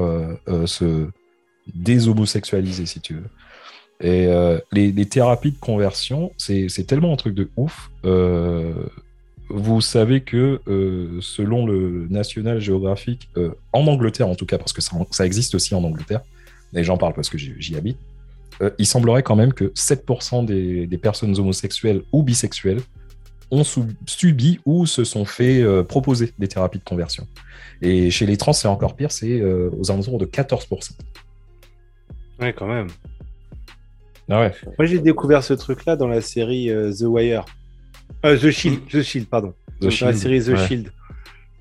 [0.67, 1.07] se
[1.75, 3.23] déshomosexualiser si tu veux.
[4.01, 7.91] Et euh, les, thérapies de conversion, c'est tellement un truc de ouf.
[8.03, 8.73] Euh,
[9.49, 13.29] vous savez que euh, selon le National Geographic,
[13.73, 16.21] en Angleterre en tout cas, parce que ça, existe aussi en Angleterre,
[16.73, 17.97] et j'en parle parce que j'y habite,
[18.77, 22.81] il semblerait quand même que 7% des, des personnes homosexuelles ou bisexuelles
[23.49, 23.63] ont
[24.05, 27.27] subi ou se sont fait proposer des thérapies de conversion.
[27.81, 30.91] Et chez les trans, c'est encore pire, c'est aux alentours de 14%.
[32.39, 32.87] Ouais, quand même.
[34.29, 34.53] Ah ouais.
[34.77, 37.45] Moi, j'ai découvert ce truc-là dans la série euh, The Wire.
[38.25, 39.53] Euh, The Shield, The Shield, pardon.
[39.79, 40.67] The dans la série The ouais.
[40.67, 40.91] Shield.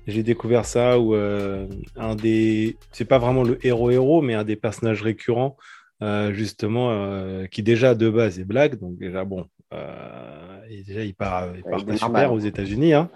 [0.07, 2.75] J'ai découvert ça où euh, un des.
[2.91, 5.57] C'est pas vraiment le héros-héros, mais un des personnages récurrents,
[6.01, 8.79] euh, justement, euh, qui déjà de base est blague.
[8.79, 9.45] Donc, déjà, bon.
[9.73, 12.27] euh, et déjà, il part, il part il super normal.
[12.31, 12.93] aux États-Unis.
[12.93, 13.09] Hein.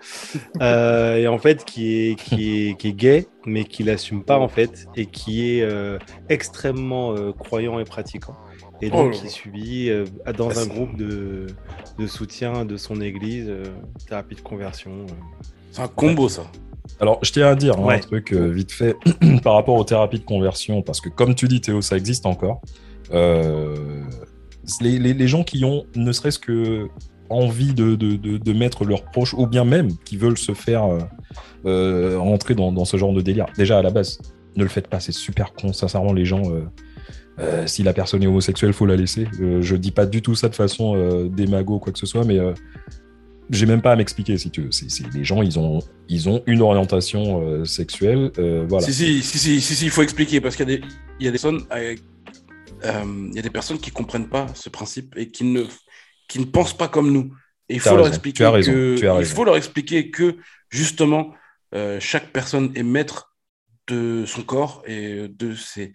[0.62, 4.38] Euh, et en fait, qui est, qui, est, qui est gay, mais qui l'assume pas,
[4.38, 5.98] en fait, et qui est euh,
[6.30, 8.36] extrêmement euh, croyant et pratiquant.
[8.82, 9.30] Et Oh donc, là.
[9.30, 10.06] subit euh,
[10.38, 11.48] dans Ah, un groupe de,
[11.98, 13.64] de soutien de son église, euh,
[14.08, 14.92] thérapie de conversion.
[14.92, 15.14] euh.
[15.72, 16.44] C'est un combo, ça.
[17.00, 18.96] Alors, je tiens à dire hein, un truc vite fait
[19.44, 22.62] par rapport aux thérapies de conversion, parce que comme tu dis, Théo, ça existe encore.
[24.82, 26.88] Les, les- les gens qui ont ne serait-ce que
[27.30, 30.86] envie de, de, de- de mettre leurs proches, ou bien même qui veulent se faire
[30.86, 31.00] euh,
[31.66, 34.20] euh, rentrer dans, dans ce genre de délire, déjà à la base,
[34.56, 35.74] ne le faites pas, c'est super con.
[35.74, 36.62] Sincèrement, les gens, euh,
[37.40, 39.28] euh, si la personne est homosexuelle, faut la laisser.
[39.42, 42.06] Euh, je dis pas du tout ça de façon euh, démago ou quoi que ce
[42.06, 42.54] soit, mais euh,
[43.50, 44.70] j'ai même pas à m'expliquer si tu veux.
[45.14, 48.32] Les gens, ils ont, ils ont une orientation euh, sexuelle,
[48.70, 48.86] voilà.
[48.86, 50.84] Si, si, si, si, si, si, il faut expliquer parce qu'il y a des,
[51.20, 51.66] il y a des personnes,
[52.84, 55.64] il y a des personnes qui comprennent pas ce principe et qui ne,
[56.30, 57.34] qui ne pensent pas comme nous.
[57.68, 59.36] Et il faut leur raison, expliquer raison, que, as il raison.
[59.36, 60.38] faut leur expliquer que
[60.70, 61.34] justement,
[62.00, 63.36] chaque personne est maître
[63.88, 65.94] de son corps et de ses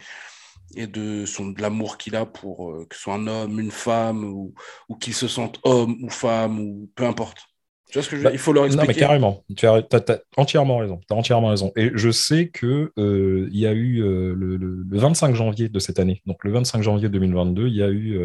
[0.75, 3.71] et de son de l'amour qu'il a pour euh, que ce soit un homme, une
[3.71, 4.55] femme ou,
[4.89, 7.39] ou qu'il se sente homme ou femme ou peu importe.
[7.91, 9.01] Tu vois ce que je veux Bah, dire Il faut leur Non, mais expliquer.
[9.01, 9.45] carrément.
[9.57, 9.83] Tu as,
[10.37, 11.01] entièrement raison.
[11.09, 11.73] Tu as entièrement raison.
[11.77, 15.69] Et je sais que euh, il y a eu euh, le, le- le 25 janvier
[15.69, 18.19] de cette année, donc le 25 janvier 2022, il y a eu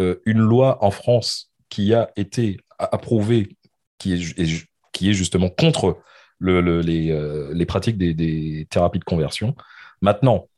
[0.00, 3.56] euh, une loi en France qui a été approuvée,
[3.98, 5.98] qui est, qui est justement contre
[6.38, 7.12] le- le- les,
[7.52, 9.54] les pratiques des, des thérapies de conversion.
[10.02, 10.48] Maintenant,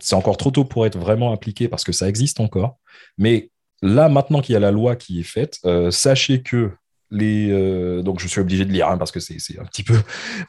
[0.00, 2.78] c'est encore trop tôt pour être vraiment appliqué parce que ça existe encore.
[3.18, 3.50] Mais
[3.82, 6.70] là, maintenant qu'il y a la loi qui est faite, euh, sachez que
[7.10, 7.50] les.
[7.50, 10.00] euh, donc, je suis obligé de lire hein, parce que c'est un petit peu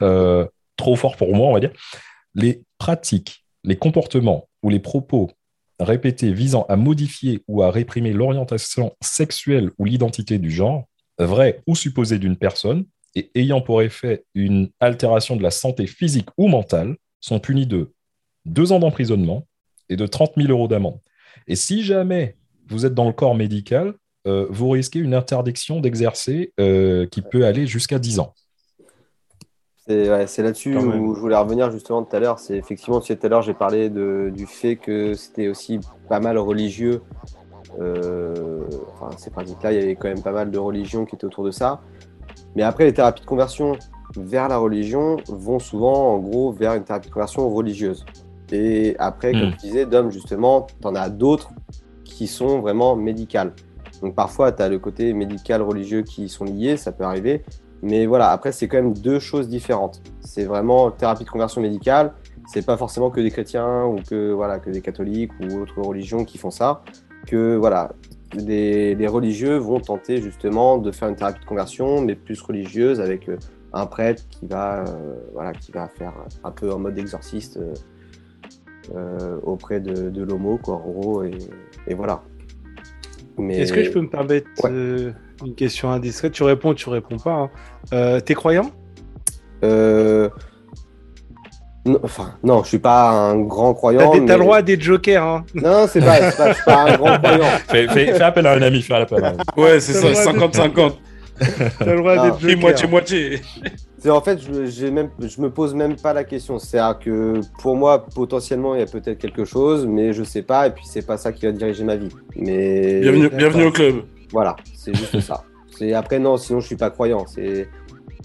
[0.02, 1.72] euh, trop fort pour moi, on va dire.
[2.34, 5.30] Les pratiques, les comportements ou les propos
[5.78, 10.84] répétés visant à modifier ou à réprimer l'orientation sexuelle ou l'identité du genre,
[11.18, 16.28] vrai ou supposé d'une personne, et ayant pour effet une altération de la santé physique
[16.38, 17.92] ou mentale, sont punis de
[18.44, 19.46] deux ans d'emprisonnement
[19.88, 20.98] et de 30 000 euros d'amende.
[21.48, 22.36] Et si jamais
[22.68, 23.94] vous êtes dans le corps médical,
[24.26, 28.34] euh, vous risquez une interdiction d'exercer euh, qui peut aller jusqu'à 10 ans.
[29.86, 31.00] C'est ouais, là-dessus même.
[31.00, 32.38] où je voulais revenir justement tout à l'heure.
[32.38, 35.80] C'est effectivement, tu sais, tout à l'heure, j'ai parlé de, du fait que c'était aussi
[36.08, 37.02] pas mal religieux.
[37.80, 41.24] Euh, enfin, ces pratiques-là, il y avait quand même pas mal de religions qui étaient
[41.24, 41.80] autour de ça.
[42.54, 43.76] Mais après, les thérapies de conversion,
[44.16, 48.04] vers la religion vont souvent, en gros, vers une thérapie de conversion religieuse.
[48.52, 49.52] Et après, comme Hmm.
[49.52, 51.50] tu disais, Dom, justement, tu en as d'autres
[52.04, 53.52] qui sont vraiment médicales.
[54.02, 57.42] Donc parfois, tu as le côté médical, religieux qui sont liés, ça peut arriver.
[57.82, 60.02] Mais voilà, après, c'est quand même deux choses différentes.
[60.20, 62.12] C'est vraiment thérapie de conversion médicale.
[62.46, 66.24] C'est pas forcément que des chrétiens ou que, voilà, que des catholiques ou autres religions
[66.24, 66.82] qui font ça.
[67.26, 67.92] Que voilà,
[68.36, 73.00] des, des religieux vont tenter justement de faire une thérapie de conversion, mais plus religieuse,
[73.00, 73.36] avec euh,
[73.72, 76.12] un prêtre qui va, euh, voilà, qui va faire
[76.44, 77.72] un peu en mode exorciste euh,
[79.44, 81.32] auprès de, de l'homo, quoi, en gros, et,
[81.86, 82.22] et voilà.
[83.38, 83.58] Mais...
[83.60, 84.70] Est-ce que je peux me permettre Ouais.
[84.70, 85.12] euh,
[85.44, 86.32] une question indiscrète?
[86.32, 87.32] Tu réponds, tu réponds pas.
[87.32, 87.50] hein.
[87.92, 88.70] Euh, T'es croyant?
[89.64, 90.28] Euh,
[91.84, 94.10] non, enfin, non, je suis pas un grand croyant.
[94.12, 95.24] t'as mais- le droit à des jokers.
[95.24, 95.44] Hein.
[95.54, 97.44] Non, c'est pas, pas, je suis pas un grand croyant.
[97.68, 99.40] Fais, fais- fais appel à un ami, fais appel à un ami.
[99.56, 100.92] Ouais, c'est Ça ça, va, 50-50.
[101.78, 102.50] T'as le droit des jokers.
[102.50, 103.40] Et moitié-moitié.
[103.98, 106.58] C'est en fait, je, j'ai même, je me pose même pas la question.
[106.58, 110.66] C'est-à-dire que pour moi, potentiellement, il y a peut-être quelque chose, mais je sais pas,
[110.66, 112.08] et puis c'est pas ça qui va diriger ma vie.
[112.36, 114.02] Mais Bienvenue, bienvenue au club.
[114.32, 115.44] voilà, c'est juste ça.
[115.78, 117.24] C'est après non, sinon je suis pas croyant.
[117.26, 117.68] C'est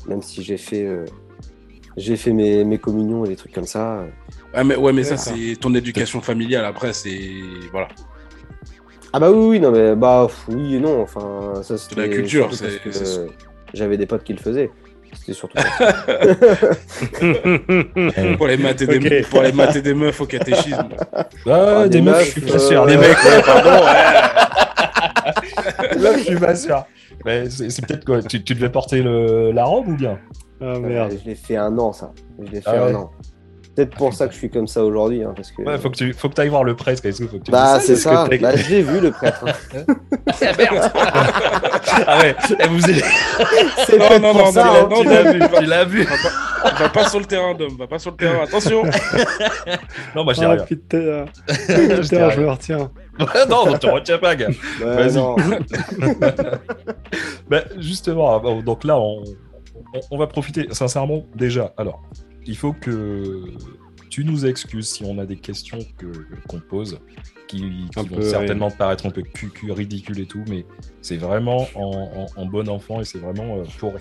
[0.07, 1.05] même si j'ai fait, euh,
[1.95, 3.99] j'ai fait mes, mes communions et des trucs comme ça.
[3.99, 4.07] euh.
[4.55, 6.65] Ouais, mais, ouais, mais ça, c'est ton éducation familiale.
[6.65, 7.19] Après, c'est.
[7.71, 7.87] Voilà.
[9.13, 11.01] Ah bah oui, oui, non mais bah oui et non.
[11.01, 13.27] Enfin, ça c'était la culture, c'est- euh,
[13.73, 14.69] J'avais des potes qui le faisaient.
[15.13, 15.57] C'était surtout.
[18.37, 20.89] Pour les mater des, pour les mater des meufs au catéchisme.
[21.11, 22.83] Ah, Ah, des, meufs, je suis pas sûr.
[22.83, 23.07] euh, Des ouais.
[23.07, 23.69] mecs, ouais, pardon.
[23.69, 23.79] ouais.
[25.99, 26.83] Meufs, je suis pas sûr.
[27.25, 30.19] Mais c'est peut-être quoi tu, tu devais porter le, la robe ou bien?
[30.61, 31.13] Ah merde.
[31.13, 32.11] Euh, je l'ai fait un an, ça.
[32.39, 32.91] Je l'ai fait Ah ouais.
[32.91, 33.11] un an.
[33.77, 35.61] Peut-être pour ça que je suis comme ça aujourd'hui, hein, parce que.
[35.61, 37.05] Ouais, faut que tu faut que ailles voir le prêtre.
[37.05, 38.25] Est-ce que faut que tu Bah, c'est ça.
[38.27, 39.45] t'as- Bah, je l'ai vu, le prêtre.
[39.47, 39.85] hein.
[42.07, 42.35] ah ouais,
[42.69, 42.79] vous
[43.85, 44.87] C'est Non, non, pour non, ça, non, hein.
[44.89, 46.07] non, tu l'as vu, tu l'as vu.
[46.79, 47.69] Va pas sur le terrain, Dom.
[47.77, 48.43] Va pas sur le terrain.
[48.43, 48.83] Attention.
[50.15, 50.63] Non, moi je dis Ah rien.
[50.63, 52.45] putain, Je dis putain, je rien.
[52.47, 52.91] me retiens.
[53.49, 54.47] non, on te retiens pas, gars.
[54.81, 55.19] Vas-y.
[57.49, 59.23] Ben, justement, bon, donc là, on,
[59.93, 60.67] on- on va profiter.
[60.71, 62.01] Sincèrement, déjà, alors,
[62.47, 63.43] il faut que
[64.09, 66.07] tu nous excuses si on a des questions que
[66.47, 66.99] qu'on pose
[67.47, 70.65] qui, vont peu, certainement paraître un peu cucu, ridicule et tout, mais
[71.01, 73.93] c'est vraiment en, en- en bon enfant et c'est vraiment euh, pour,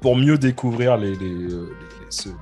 [0.00, 1.68] pour mieux découvrir les, les, euh,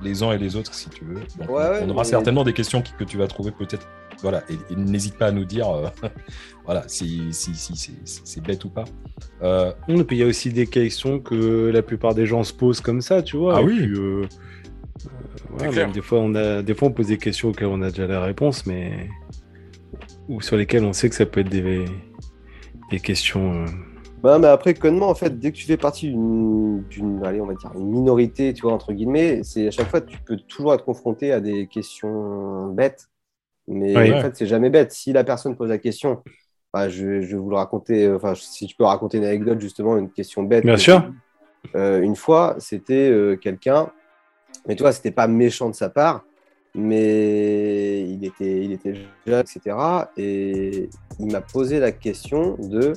[0.01, 1.15] les- uns et les autres, si tu veux.
[1.39, 3.87] Donc, Ouais, on, aura mais- certainement des questions qui- que tu vas trouver peut-être.
[4.21, 5.87] Voilà, et, et n'hésite pas à nous dire euh,
[6.65, 8.85] voilà, si, si, si c'est- bête ou pas.
[9.43, 12.53] Euh, Et puis il y a aussi des questions que la plupart des gens se
[12.53, 13.57] posent comme ça, tu vois.
[13.57, 13.77] Ah et oui.
[13.77, 14.21] puis, euh,
[15.61, 17.89] euh, même des fois on a, des fois on pose des questions auxquelles on a
[17.89, 19.09] déjà la réponse, mais
[20.27, 21.85] ou sur lesquelles on sait que ça peut être des,
[22.91, 23.63] des questions.
[23.63, 23.65] euh,
[24.23, 27.45] Bah, mais après, connement, en fait, dès que tu fais partie d'une, d'une- allez, on
[27.45, 30.73] va dire, une minorité, tu vois, entre guillemets, c'est à chaque fois, tu peux toujours
[30.73, 33.07] être confronté à des questions bêtes.
[33.67, 34.91] Mais en fait, c'est jamais bête.
[34.91, 36.23] Si la personne pose la question,
[36.73, 39.59] bah, je, je vais vous le raconter, euh, enfin, si tu peux raconter une anecdote,
[39.61, 40.65] justement, une question bête.
[40.65, 41.07] Bien que- sûr.
[41.75, 43.91] Euh, une fois, c'était euh, quelqu'un,
[44.67, 46.25] mais tu vois, c'était pas méchant de sa part,
[46.73, 49.77] mais il était, il était jeune, etc.
[50.17, 52.93] Et il m'a posé la question de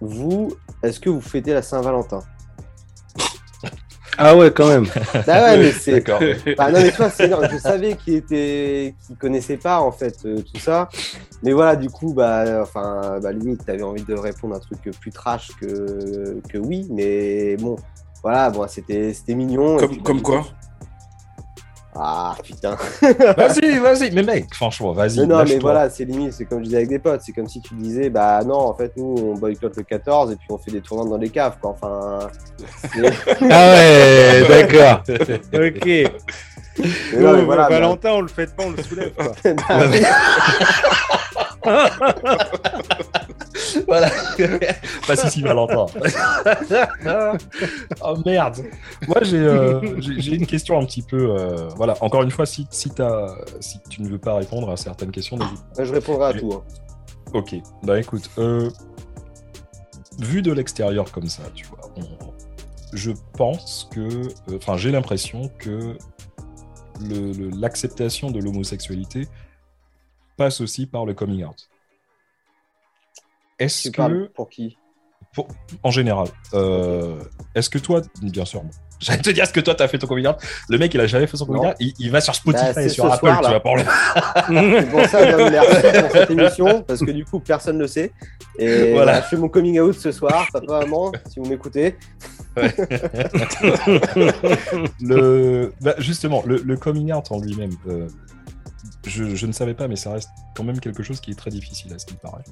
[0.00, 2.20] vous, est-ce que vous fêtez la Saint-Valentin?
[4.18, 4.86] Ah ouais, quand même.
[5.26, 6.00] Ah ouais, mais c'est.
[6.00, 6.20] D'accord.
[6.56, 7.48] Bah, non, mais tu vois, c'est énorme.
[7.50, 10.88] Je savais qu'il était, qu'il connaissait pas en fait euh, tout ça.
[11.42, 15.10] Mais voilà, du coup, bah, enfin, bah, limite, t'avais envie de répondre un truc plus
[15.10, 17.76] trash que, que oui, mais bon,
[18.22, 19.76] voilà, bon, c'était, c'était mignon.
[19.78, 20.44] Comme, puis, comme du quoi
[21.94, 22.76] Ah putain.
[23.36, 25.20] Vas-y, vas-y, mais mec, franchement, vas-y.
[25.20, 27.48] Mais non, mais voilà, c'est limite, c'est comme je disais avec des potes, c'est comme
[27.48, 30.58] si tu disais, bah non, en fait, nous, on boycotte le 14 et puis on
[30.58, 31.70] fait des tournois dans les caves, quoi.
[31.70, 32.18] Enfin.
[33.50, 35.02] Ah ouais, d'accord.
[35.08, 35.84] ok.
[36.78, 39.12] Mais non, mais voilà, Valentin, on le fait pas, on le soulève.
[39.12, 39.32] quoi.
[43.86, 44.10] voilà.
[45.06, 45.86] Pas si, si, Valentin.
[48.02, 48.58] oh merde.
[49.08, 51.30] Moi, j'ai euh, une question un petit peu.
[51.38, 54.76] euh, voilà, encore une fois, si, si, t'as- si tu ne veux pas répondre à
[54.76, 56.52] certaines questions, n'hésite je répondrai à tout.
[56.54, 56.62] hein.
[57.34, 58.68] Ok, bah écoute, euh,
[60.18, 62.32] vu de l'extérieur comme ça, tu vois, on-
[62.92, 65.96] je pense que, euh, enfin, j'ai l'impression que
[67.00, 69.26] le- le- l'acceptation de l'homosexualité
[70.36, 71.68] passe aussi par le coming out.
[73.58, 74.76] Est-ce que, pour qui?
[75.34, 75.48] Pour-
[75.82, 77.18] en général, euh,
[77.54, 78.62] est-ce que toi, bien sûr,
[79.00, 80.36] j'allais te dire, est-ce que toi, t'as fait ton coming out
[80.68, 82.82] Le mec, il a jamais fait son coming out, il, il va sur Spotify Bah,
[82.82, 83.82] et sur ce Apple, soir, tu vas pour le...
[84.80, 88.12] C'est pour ça, Dom, merci pour cette émission, parce que du coup, personne ne sait.
[88.58, 89.22] Et Voilà.
[89.22, 91.96] je fais mon coming out ce soir, papa, maman, si vous m'écoutez.
[95.00, 98.08] le, bah, justement, le, le, coming out en lui-même, euh,
[99.06, 101.50] je, je, ne savais pas, mais ça reste quand même quelque chose qui est très
[101.50, 102.44] difficile à ce qu'il paraît,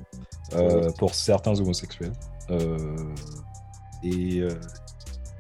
[0.55, 2.13] euh, pour certains homosexuels.
[2.51, 2.97] Euh,
[4.03, 4.51] et euh,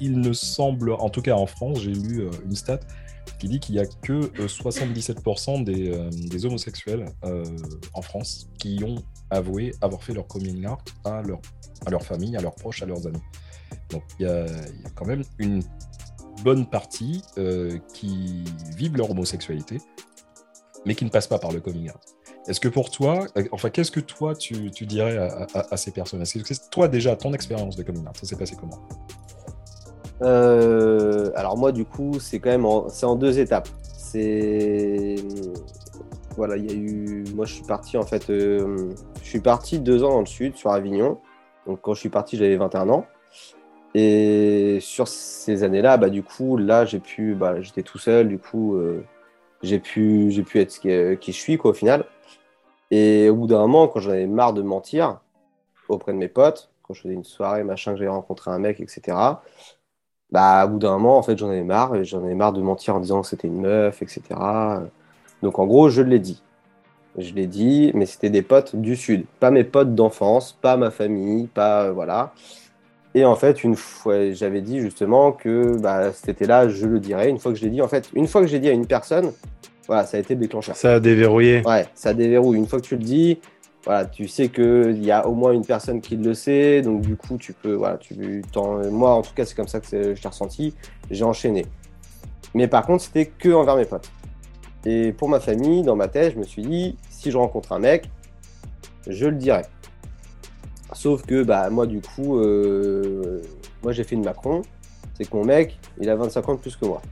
[0.00, 2.80] il ne semble, en tout cas en France, j'ai lu une stat
[3.38, 7.06] qui dit qu'il n'y a que 77% des, des, homosexuels
[7.94, 8.96] en France qui ont
[9.30, 11.40] avoué avoir fait leur coming out à leur,
[11.86, 13.22] à leur famille, à leurs proches, à leurs amis.
[13.90, 15.62] Donc il y, y, a quand même une
[16.42, 18.44] bonne partie euh, qui
[18.76, 19.78] vivent leur homosexualité,
[20.86, 22.00] mais qui ne passent pas par le coming out.
[22.48, 25.18] Est-ce que pour toi, enfin, qu'est-ce que toi tu, dirais
[25.54, 26.22] à, ces personnes?
[26.22, 28.78] Est-ce que toi déjà ton expérience de coming ça s'est passé comment?
[30.22, 33.68] Euh, Alors moi du coup, c'est quand même en, deux étapes.
[33.82, 35.16] C'est
[36.36, 38.88] voilà, il y a eu, moi je suis parti en fait, euh,
[39.22, 41.18] je suis parti deux ans dans le sud sur Avignon.
[41.66, 43.06] Donc quand je suis parti, j'avais 21 ans.
[43.94, 48.38] Et sur ces années-là, bah, du coup, là, j'ai pu, bah, j'étais tout seul, du
[48.38, 49.04] coup, euh,
[49.62, 50.88] j'ai pu, j'ai pu être qui,
[51.20, 52.04] qui, je suis, quoi, au final.
[52.90, 55.20] Et au bout d'un moment, quand j'en avais marre de mentir
[55.88, 58.80] auprès de mes potes, quand je faisais une soirée, machin, que j'avais rencontré un mec,
[58.80, 59.16] etc.,
[60.30, 62.62] bah, au bout d'un moment, en fait, j'en avais marre, et j'en avais marre de
[62.62, 64.22] mentir en disant que c'était une meuf, etc.
[65.42, 66.42] Donc, en gros, je l'ai dit.
[67.18, 70.90] Je l'ai dit, mais c'était des potes du Sud, pas mes potes d'enfance, pas ma
[70.90, 72.32] famille, pas, euh, voilà.
[73.14, 77.28] Et en fait, une fois, j'avais dit justement que bah, été-là, je le dirais.
[77.28, 78.86] Une fois que je l'ai dit, en fait, une fois que j'ai dit à une
[78.86, 79.32] personne,
[79.90, 80.76] voilà, ça a été le déclencheur.
[80.76, 81.66] Ça a déverrouillé.
[81.66, 82.58] Ouais, ça déverrouille.
[82.58, 83.40] Une fois que tu le dis,
[83.84, 86.80] voilà, tu sais qu'il y a au moins une personne qui le sait.
[86.80, 88.14] Donc, du coup, tu peux, voilà, tu
[88.54, 90.76] Moi, en tout cas, c'est comme ça que je l'ai ressenti.
[91.10, 91.66] J'ai enchaîné.
[92.54, 94.12] Mais par contre, c'était que envers mes potes.
[94.86, 97.80] Et pour ma famille, dans ma tête, je me suis dit, si je rencontre un
[97.80, 98.08] mec,
[99.08, 99.62] je le dirai.
[100.92, 103.42] Sauf que bah, moi, du coup, euh,
[103.82, 104.62] moi j'ai fait une Macron.
[105.14, 107.02] C'est que mon mec, il a 25 ans de plus que moi.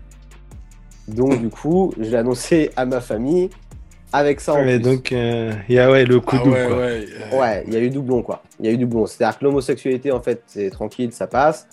[1.08, 3.50] Donc, du coup, je l'ai annoncé à ma famille
[4.12, 4.80] avec ça en ouais, plus.
[4.80, 6.56] Donc, il euh, y a ouais, le coup ah, double.
[6.56, 6.76] Ouais, quoi.
[6.76, 8.42] ouais, ouais, il y a eu doublon, quoi.
[8.60, 9.06] Il y a eu doublon.
[9.06, 11.66] C'est-à-dire que l'homosexualité, en fait, c'est tranquille, ça passe.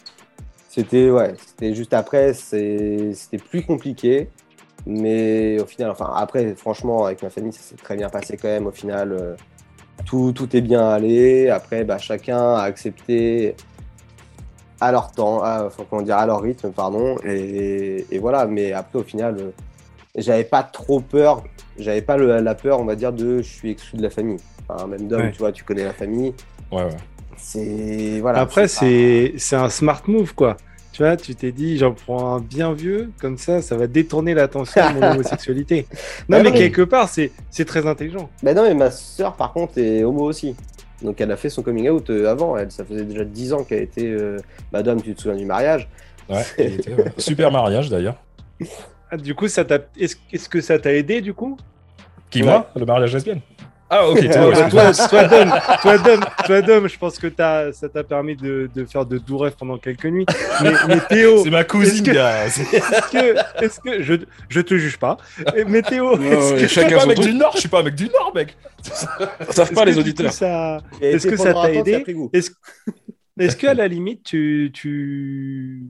[0.69, 4.29] C'était ouais, c'était juste après, c'était plus compliqué.
[4.85, 8.49] Mais au final, enfin, après, franchement, avec ma famille, ça s'est très bien passé quand
[8.49, 8.67] même.
[8.67, 9.35] Au final, euh,
[10.05, 11.49] tout, tout est bien allé.
[11.49, 13.55] Après, bah, chacun a accepté
[14.81, 17.17] à leur temps, à, comment dire, à leur rythme, pardon.
[17.25, 19.51] Et, et voilà, mais après, au final, euh,
[20.15, 21.43] j'avais pas trop peur.
[21.77, 24.37] J'avais pas le, la peur, on va dire, de je suis exclu de la famille.
[24.67, 25.31] Enfin, même d'homme, Ouais.
[25.31, 26.33] tu vois, tu connais la famille.
[26.71, 26.97] Ouais, ouais.
[27.37, 28.19] C'est.
[28.21, 28.39] Voilà.
[28.39, 30.57] Après, c'est un smart move, quoi.
[30.93, 34.33] Tu vois, tu t'es dit, j'en prends un bien vieux, comme ça, ça va détourner
[34.33, 35.87] l'attention de mon homosexualité.
[36.29, 38.29] Non, Ouais, mais quelque part, c'est c'est très intelligent.
[38.41, 40.55] Bah non, mais ma sœur, par contre, est homo aussi.
[41.05, 42.57] Donc elle a fait son coming out euh, avant.
[42.57, 44.07] Elle, ça faisait déjà 10 ans qu'elle était.
[44.09, 44.37] Euh...
[44.73, 45.87] Madame, tu te souviens du mariage
[46.29, 47.11] Ouais, il était, ouais.
[47.17, 48.15] Super mariage d'ailleurs.
[49.11, 49.79] Ah, du coup, ça t'a.
[49.99, 51.57] Est-ce est-ce que ça t'a aidé, du coup?
[52.29, 52.47] Qui, Ouais.
[52.47, 52.71] moi?
[52.75, 53.41] Le mariage lesbienne?
[53.89, 54.19] Ah, ok.
[54.31, 58.67] Toi, toi, toi, Dom, toi, Dom, toi, Dom, je pense que ça t'a permis de,
[58.73, 60.25] de faire de doux rêves pendant quelques nuits.
[60.63, 64.13] Mais, mais Théo, C'est ma cousine, Est-ce que- est-ce que, je,
[64.49, 65.17] je te juge pas
[65.67, 67.29] Mais Théo, ouais, que, Je suis pas son mec truc.
[67.29, 68.57] du Nord, je suis pas un mec du Nord, mec.
[68.81, 70.31] savent est-ce pas que, les auditeurs.
[71.01, 72.03] Est-ce que ça t'a aidé.
[72.33, 72.51] Est-ce
[73.39, 75.83] est qu'à la limite, tu, tu...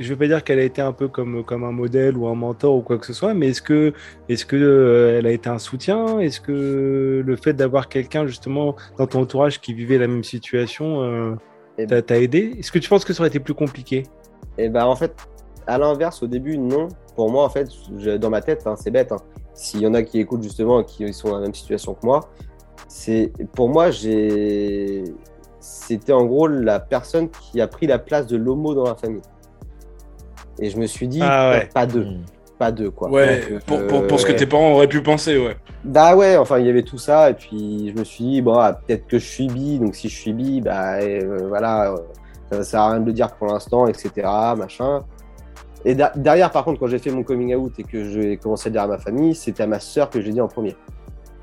[0.00, 2.34] Je vais pas dire qu'elle a été un peu comme, comme un modèle ou un
[2.34, 3.92] mentor ou quoi que ce soit, mais est-ce que,
[4.30, 6.18] est-ce que euh, elle a été un soutien?
[6.20, 11.02] Est-ce que le fait d'avoir quelqu'un justement dans ton entourage qui vivait la même situation
[11.02, 11.34] euh,
[11.76, 12.56] Eh t'a t'a aidé?
[12.58, 14.04] Est-ce que tu penses que ça aurait été plus compliqué?
[14.56, 15.14] Et bah en fait,
[15.66, 16.88] à l'inverse, au début, non.
[17.14, 19.12] Pour moi, en fait, je- dans ma tête, hein, c'est bête.
[19.12, 19.18] hein.
[19.52, 22.06] S'il y en a qui écoutent justement et qui sont dans la même situation que
[22.06, 22.20] moi,
[22.88, 25.04] c'est pour moi, j'ai,
[25.60, 29.20] c'était en gros la personne qui a pris la place de l'homo dans la famille.
[30.60, 31.68] Et je me suis dit, Ah ouais.
[31.72, 32.22] pas deux, Hmm.
[32.58, 33.08] pas deux quoi.
[33.10, 35.56] Ouais, Donc, pour, pour, pour ce que euh, tes parents auraient pu penser, ouais.
[35.84, 38.58] Bah ouais, enfin il y avait tout ça et puis je me suis dit bon
[38.58, 41.96] ah, peut-être que je suis bi donc si je suis bi bah euh, voilà euh,
[42.52, 44.10] ça sert à rien de le dire pour l'instant etc
[44.58, 45.00] machin.
[45.86, 48.72] Et derrière par contre quand j'ai fait mon coming out et que j'ai commencé à
[48.72, 50.76] dire à ma famille c'était à ma sœur que j'ai dit en premier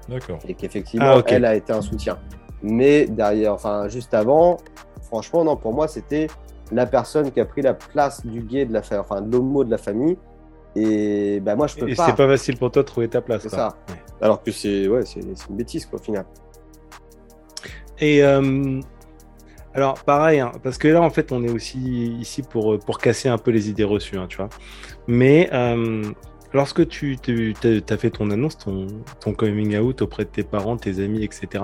[0.08, 0.38] D'accord.
[0.48, 2.20] et qu'effectivement Ah, elle a été un soutien.
[2.62, 4.58] Mais derrière enfin juste avant
[5.02, 6.28] franchement non pour moi c'était
[6.72, 9.64] la personne qui a pris la place du gay de la fa- enfin de l'homo
[9.64, 10.18] de la famille
[10.76, 12.06] et bah moi je peux Et pas.
[12.06, 13.42] c'est pas facile pour toi de trouver ta place.
[13.44, 13.76] C'est ça.
[14.22, 16.26] Alors que c'est ouais, c'est c'est une bêtise quoi, au final.
[18.00, 18.80] Et euh,
[19.74, 21.78] alors, pareil, hein, parce que là, en fait, on est aussi
[22.20, 24.50] ici pour, euh, pour casser un peu les idées reçues, hein, tu vois.
[25.08, 26.04] Mais euh,
[26.54, 27.18] lorsque tu
[27.90, 28.88] as fait ton annonce, ton,
[29.20, 31.64] ton coming out auprès de tes parents, tes amis, etc.,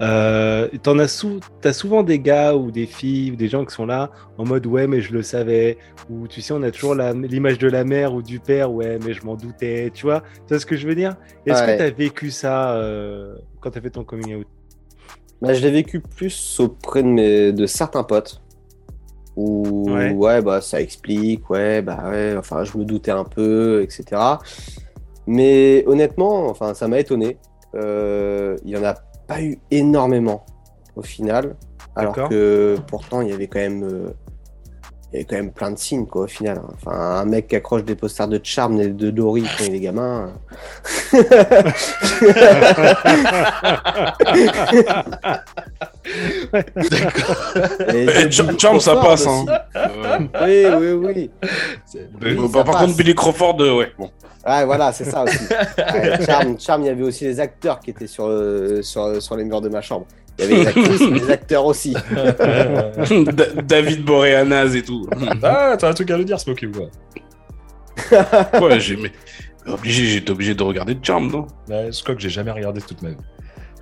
[0.00, 4.10] euh, tu as souvent des gars ou des filles ou des gens qui sont là
[4.38, 5.78] en mode ouais, mais je le savais,
[6.10, 9.12] ou tu sais, on a toujours l'image de la mère ou du père, ouais, mais
[9.12, 11.16] je m'en doutais, tu vois, tu vois ce que je veux dire?
[11.46, 14.46] Est-ce que tu as vécu ça euh, quand tu as fait ton coming out?
[15.40, 18.40] Bah, Je l'ai vécu plus auprès de, mes, de certains potes
[19.36, 20.40] où ouais.
[20.42, 24.20] bah ça explique, ouais, bah ouais, enfin je me doutais un peu, etc.
[25.26, 27.36] Mais honnêtement, enfin ça m'a étonné.
[27.74, 28.94] Euh, il y en a
[29.26, 30.46] pas eu énormément
[30.94, 31.56] au final,
[31.94, 34.08] alors que pourtant il y avait quand même euh,
[35.16, 36.58] il y avait quand même plein de signes quoi au final.
[36.58, 36.68] Hein.
[36.74, 39.80] Enfin un mec qui accroche des posters de Charm et de Dory quand il est
[39.80, 40.32] gamin.
[48.58, 49.26] Charm, ça passe.
[49.26, 49.46] Hein.
[50.44, 51.30] Oui, oui,
[52.20, 52.48] oui.
[52.52, 53.92] par contre, Billy Crawford, euh, ouais.
[53.98, 54.10] Bon.
[54.46, 55.38] Ouais, voilà, c'est ça aussi.
[56.60, 59.60] Charm, il y avait aussi les acteurs qui étaient sur, euh, sur, sur les murs
[59.60, 60.06] de ma chambre.
[60.38, 61.96] Il y avait des acteurs, des acteurs aussi.
[63.64, 65.08] David Boreanaz et tout.
[65.42, 69.12] ah, t'as un truc à le dire, Smokey, ou quoi Ouais, j'ai mais...
[69.66, 71.46] obligé, j'étais obligé de regarder Charm, non?
[71.68, 73.16] Bah, Je crois que j'ai jamais regardé toute ma vie.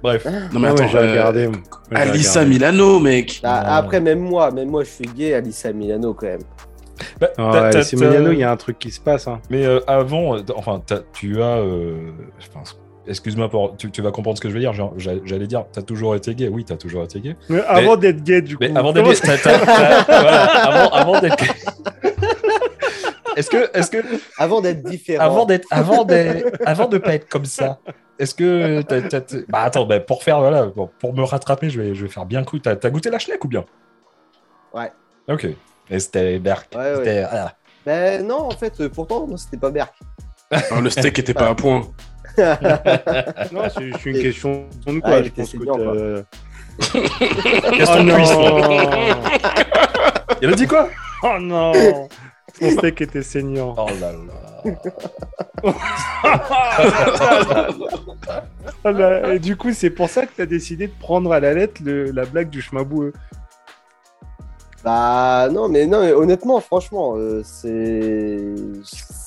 [0.02, 0.26] Bref.
[0.52, 1.48] Non mais ah attends, j'ai euh, regardé.
[1.90, 3.40] Alissa Milano, mec.
[3.42, 6.42] Bah, après, même moi, même moi, je suis gay, Alissa Milano quand même.
[7.18, 9.26] Bah, c'est Milano, il y a un truc qui se passe.
[9.26, 9.40] Hein.
[9.48, 10.82] Mais euh, avant, euh, enfin,
[11.14, 11.62] tu as,
[13.06, 14.72] excuse-moi, tu, tu, vas comprendre ce que je veux dire.
[14.96, 16.48] J'allais dire, t'as toujours été gay.
[16.48, 17.36] Oui, t'as toujours été gay.
[17.48, 18.64] Mais avant d'être gay, du coup.
[18.64, 19.40] Mais avant d'être gay,
[20.16, 21.36] avant, avant d'être
[23.36, 23.98] Est-ce que, est-ce que,
[24.38, 27.80] avant d'être différent, avant d'être, avant de, avant de pas être comme ça,
[28.18, 28.82] est-ce que,
[29.50, 32.44] bah attends, bah, pour faire, voilà, pour me rattraper, je vais, je vais faire bien
[32.44, 32.58] coup.
[32.58, 33.64] T'as, as goûté la schneck ou bien?
[34.72, 34.92] Ouais.
[35.28, 35.48] Ok.
[35.90, 36.68] Et c'était Berk.
[36.76, 37.26] Ouais, ouais.
[37.84, 39.94] Ben non, en fait, pourtant, c'était pas Berk.
[40.80, 41.82] le steak était pas à point.
[43.52, 45.22] Non, c'est une question de quoi.
[45.22, 45.78] je pense que oh
[48.02, 48.14] non
[50.42, 50.88] Il a dit quoi?
[51.22, 51.72] Oh non
[52.58, 53.74] Son steak était saignant.
[53.78, 54.44] Oh là là.
[59.34, 61.80] Et du coup, c'est pour ça que tu as décidé de prendre à la lettre
[61.84, 63.12] le, la blague du chemin boueux.
[64.84, 68.52] Bah non, mais non, honnêtement, franchement, euh, c'est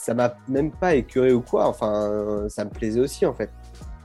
[0.08, 1.68] ça m'a même pas écœuré ou quoi.
[1.68, 3.50] Enfin, ça me plaisait aussi en fait.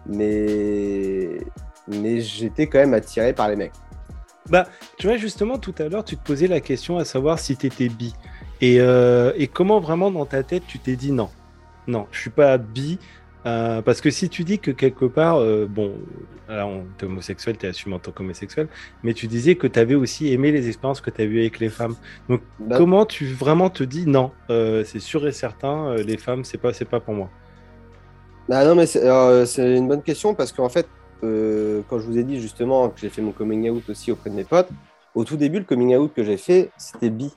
[0.05, 1.39] Mais
[1.87, 3.73] mais j'étais quand même attiré par les mecs.
[4.51, 4.67] Bah,
[4.99, 7.67] tu vois, justement, tout à l'heure, tu te posais la question à savoir si tu
[7.67, 8.13] étais bi.
[8.61, 11.31] Et, euh, et comment vraiment dans ta tête tu t'es dit non,
[11.87, 12.99] non, je suis pas bi,
[13.45, 15.95] euh, parce que si tu dis que quelque part, euh, bon,
[16.49, 18.69] alors t'es homosexuel, t'es assumé en tant qu'homosexuel,
[19.03, 21.59] mais tu disais que tu avais aussi aimé les expériences que tu as vues avec
[21.59, 21.97] les femmes.
[22.29, 26.45] Donc bah comment tu vraiment te dis non, euh, c'est sûr et certain, les femmes,
[26.45, 27.31] c'est pas, c'est pas pour moi?
[28.49, 30.87] Bah non, mais c'est une bonne question parce qu'en fait,
[31.21, 34.35] quand je vous ai dit justement que j'ai fait mon coming out aussi auprès de
[34.35, 34.69] mes potes,
[35.15, 37.31] au tout début, le coming out que j'ai fait, c'était bi.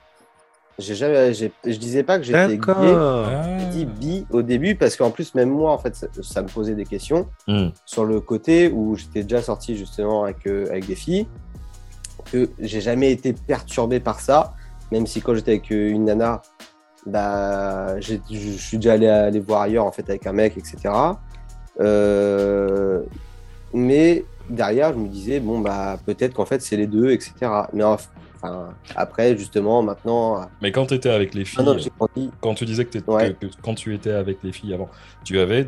[0.78, 3.60] J'ai jamais, je disais pas que j'étais gay.
[3.60, 6.76] J'ai dit bi au début parce qu'en plus même moi en fait ça, me posait
[6.76, 7.68] des questions hmm.
[7.86, 11.28] sur le côté où j'étais déjà sorti justement avec euh, avec des filles
[12.32, 14.54] que j'ai jamais été perturbé par ça
[14.92, 16.42] même si quand j'étais avec euh, une nana
[17.06, 18.18] bah je
[18.58, 20.94] suis déjà allé aller voir ailleurs en fait avec un mec etc.
[21.80, 23.02] Euh,
[23.74, 27.34] mais derrière je me disais bon bah peut-être qu'en fait c'est les deux etc.
[27.72, 27.98] Mais en,
[28.96, 30.48] après, justement, maintenant.
[30.62, 31.66] Mais quand tu étais avec les filles,
[32.42, 33.00] quand tu disais que,
[33.62, 34.90] quand tu étais avec les filles avant,
[35.24, 35.68] tu avais,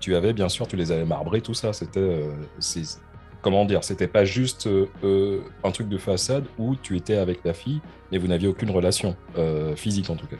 [0.00, 1.72] tu avais bien sûr, tu les avais marbrées, tout ça.
[1.72, 2.32] C'était, euh,
[3.42, 7.54] comment dire, c'était pas juste euh, un truc de façade où tu étais avec la
[7.54, 10.36] fille, mais vous n'aviez aucune relation euh, physique en tout cas.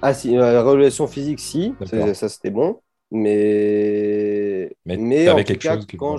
[0.00, 1.74] Ah si, la relation physique, si,
[2.14, 2.80] ça c'était bon,
[3.12, 6.18] mais mais, avec quelque chose quand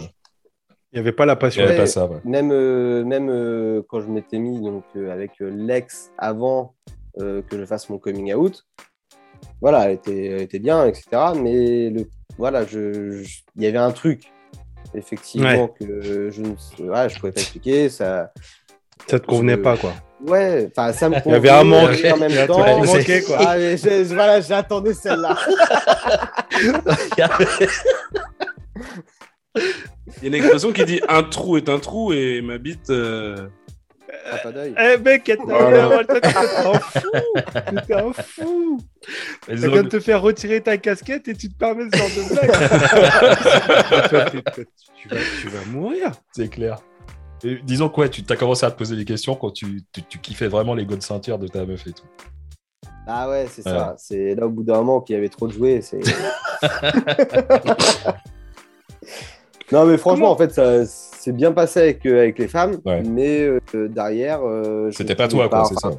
[0.94, 1.66] il n'y avait pas la passion.
[1.66, 6.76] pas ça, Même, euh, même euh, quand je m'étais mis donc, euh, avec l'ex avant
[7.18, 8.66] que je fasse mon coming out,
[9.62, 11.06] voilà, elle était, était bien, etc.
[11.36, 13.24] Mais le, voilà, je,
[13.56, 14.32] il y avait un truc,
[14.96, 17.89] effectivement, que je ne ouais, je pouvais pas expliquer.
[17.89, 18.32] Ça,
[19.08, 19.94] ça te convenait pas, quoi.
[20.26, 21.39] Ouais, enfin, ça me convenait.
[21.39, 22.04] Il y avait un manque.
[22.14, 22.64] En même temps.
[23.28, 23.38] quoi.
[23.39, 23.56] Ah,
[24.06, 25.38] voilà, j'attendais celle-là.
[30.22, 32.89] Il y a une expression qui dit un trou est un trou et ma bite.
[32.89, 33.47] Euh...
[34.32, 34.76] Ah, pas d'œil.
[34.80, 37.10] Eh mec, t'es un fou
[37.88, 38.80] T'es un fou
[39.47, 42.22] Elle vient de te faire retirer ta casquette et tu te permets ce genre de
[42.34, 42.51] blague.
[44.95, 46.12] tu, vas, tu vas mourir.
[46.32, 46.78] C'est clair.
[47.43, 50.20] Et disons quoi, tu as commencé à te poser des questions quand tu, tu, tu
[50.20, 52.06] kiffais vraiment les de ceinture de ta meuf et tout.
[53.06, 53.95] Ah ouais, c'est ça.
[53.97, 55.82] C'est là au bout d'un moment qu'il y avait trop de jouets.
[55.82, 55.99] C'est.
[59.72, 63.01] Non, mais franchement, en fait, ça s'est bien passé avec, euh, avec les femmes, Ouais.
[63.03, 64.41] mais euh, derrière.
[64.43, 65.91] euh, C'était pas toi, quoi, c'est ça.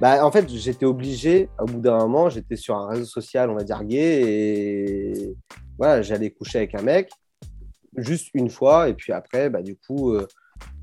[0.00, 3.54] Bah, en fait, j'étais obligé, au bout d'un moment, j'étais sur un réseau social, on
[3.54, 5.34] va dire gay, et
[5.78, 7.08] voilà, j'allais coucher avec un mec,
[7.96, 10.26] juste une fois, et puis après, bah, du coup, euh,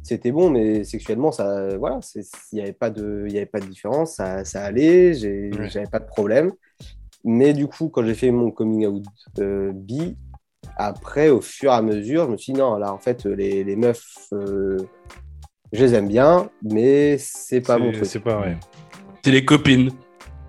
[0.03, 2.21] c'était bon, mais sexuellement, ça, voilà, c'est-
[2.53, 5.51] il n'y avait, pas de- il y avait pas de différence, ça, ça allait, j'ai-
[5.53, 5.69] Ouais.
[5.69, 6.51] j'avais pas de problème.
[7.25, 9.03] Mais du coup, quand j'ai fait mon coming out
[9.39, 10.15] euh, bi,
[10.79, 13.63] après, au fur et à mesure, je me suis dit, non, là, en fait, les,
[13.65, 14.01] les meufs,
[14.33, 14.77] euh,
[15.73, 18.05] je les aime bien, mais c'est pas mon C'est- truc.
[18.09, 18.57] C'est pas vrai.
[19.23, 19.91] C'est les copines.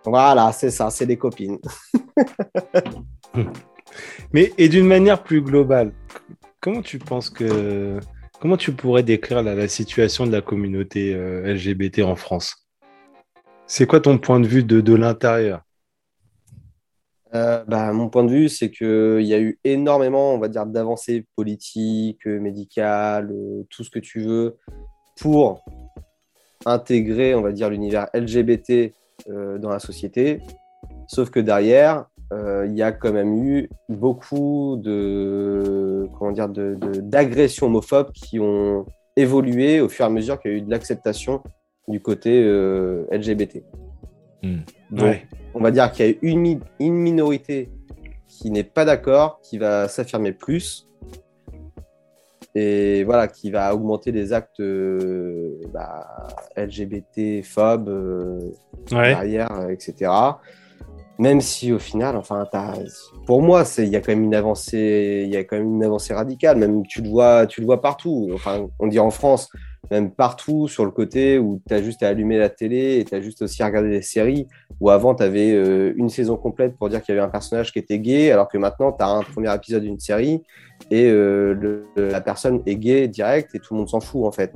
[0.04, 1.58] Voilà, c'est ça, c'est des copines.
[4.32, 5.92] Mais et d'une manière plus globale,
[6.60, 7.98] comment tu penses que
[8.40, 12.68] comment tu pourrais décrire la, la situation de la communauté euh, LGBT en France?
[13.66, 15.62] C'est quoi ton point de vue de, de l'intérieur?
[17.34, 20.66] Euh, bah, mon point de vue, c'est qu'il y a eu énormément, on va dire,
[20.66, 24.56] d'avancées politiques, euh, médicales, euh, tout ce que tu veux,
[25.20, 25.64] pour
[26.66, 28.92] intégrer, on va dire, l'univers LGBT
[29.28, 30.40] dans la société.
[31.06, 38.12] Sauf que derrière, il y a quand même eu beaucoup de, comment dire, d'agressions homophobes
[38.12, 41.42] qui ont évolué au fur et à mesure qu'il y a eu de l'acceptation
[41.86, 42.42] du côté
[43.10, 43.62] LGBT.
[44.42, 44.58] Hmm.
[44.90, 45.26] Donc, Ouais.
[45.54, 47.68] on va dire qu'il y a une, mi- une minorité
[48.28, 50.86] qui n'est pas d'accord, qui va s'affirmer plus,
[52.54, 56.06] et voilà, qui va augmenter les actes euh, bah,
[56.56, 58.38] LGBT-phobes euh,
[58.92, 59.08] Ouais.
[59.08, 60.10] derrière, euh, etc.
[61.18, 62.48] Même si au final, enfin,
[63.26, 65.74] pour moi, c'est il y a quand même une avancée, il y a quand même
[65.74, 66.56] une avancée radicale.
[66.56, 68.30] Même tu le vois, tu le vois partout.
[68.32, 69.48] Enfin, on dit en France,
[69.90, 73.14] même partout sur le côté où tu as juste à allumer la télé et tu
[73.14, 74.46] as juste aussi à regarder des séries
[74.80, 75.50] où avant tu avais
[75.96, 78.58] une saison complète pour dire qu'il y avait un personnage qui était gay, alors que
[78.58, 80.42] maintenant tu as un premier épisode d'une série
[80.90, 84.32] et euh, le- la personne est gay direct et tout le monde s'en fout en
[84.32, 84.52] fait.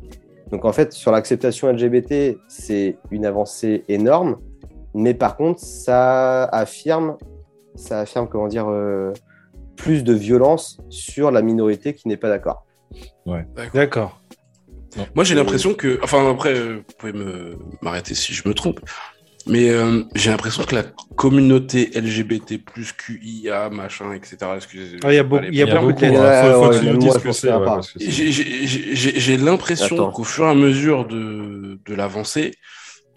[0.50, 4.38] Donc en fait, sur l'acceptation LGBT, c'est une avancée énorme,
[4.94, 7.16] mais par contre, ça affirme,
[7.74, 9.12] ça affirme comment dire, euh,
[9.76, 12.64] plus de violence sur la minorité qui n'est pas d'accord.
[13.72, 14.20] D'accord.
[15.14, 15.98] Moi, j'ai l'impression que.
[16.02, 18.80] Enfin, après, euh, vous pouvez me- m'arrêter si je me trompe.
[19.46, 20.84] Mais euh, j'ai l'impression que la
[21.16, 22.58] communauté LGBT,
[22.96, 24.36] QIA, machin, etc.
[24.56, 26.00] Excusez Ah, il y a beaucoup- il y a beaucoup beaucoup.
[26.06, 26.18] de Ouais,
[26.70, 26.78] ouais,
[29.20, 32.54] J'ai- l'impression qu'au fur et à mesure de, de l'avancée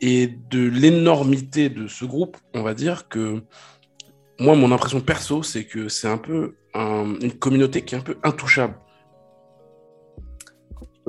[0.01, 3.41] et de l'énormité de ce groupe, on va dire que
[4.39, 8.01] moi, mon impression perso, c'est que c'est un peu un- une communauté qui est un
[8.01, 8.75] peu intouchable.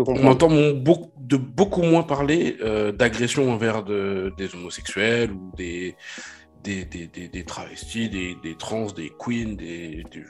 [0.07, 5.51] On entend mon- beaucoup- de beaucoup moins parler euh, d'agression envers de- des homosexuels ou
[5.57, 5.97] des,
[6.63, 10.25] des, des, des- des travestis, des, des trans, des queens, des, des-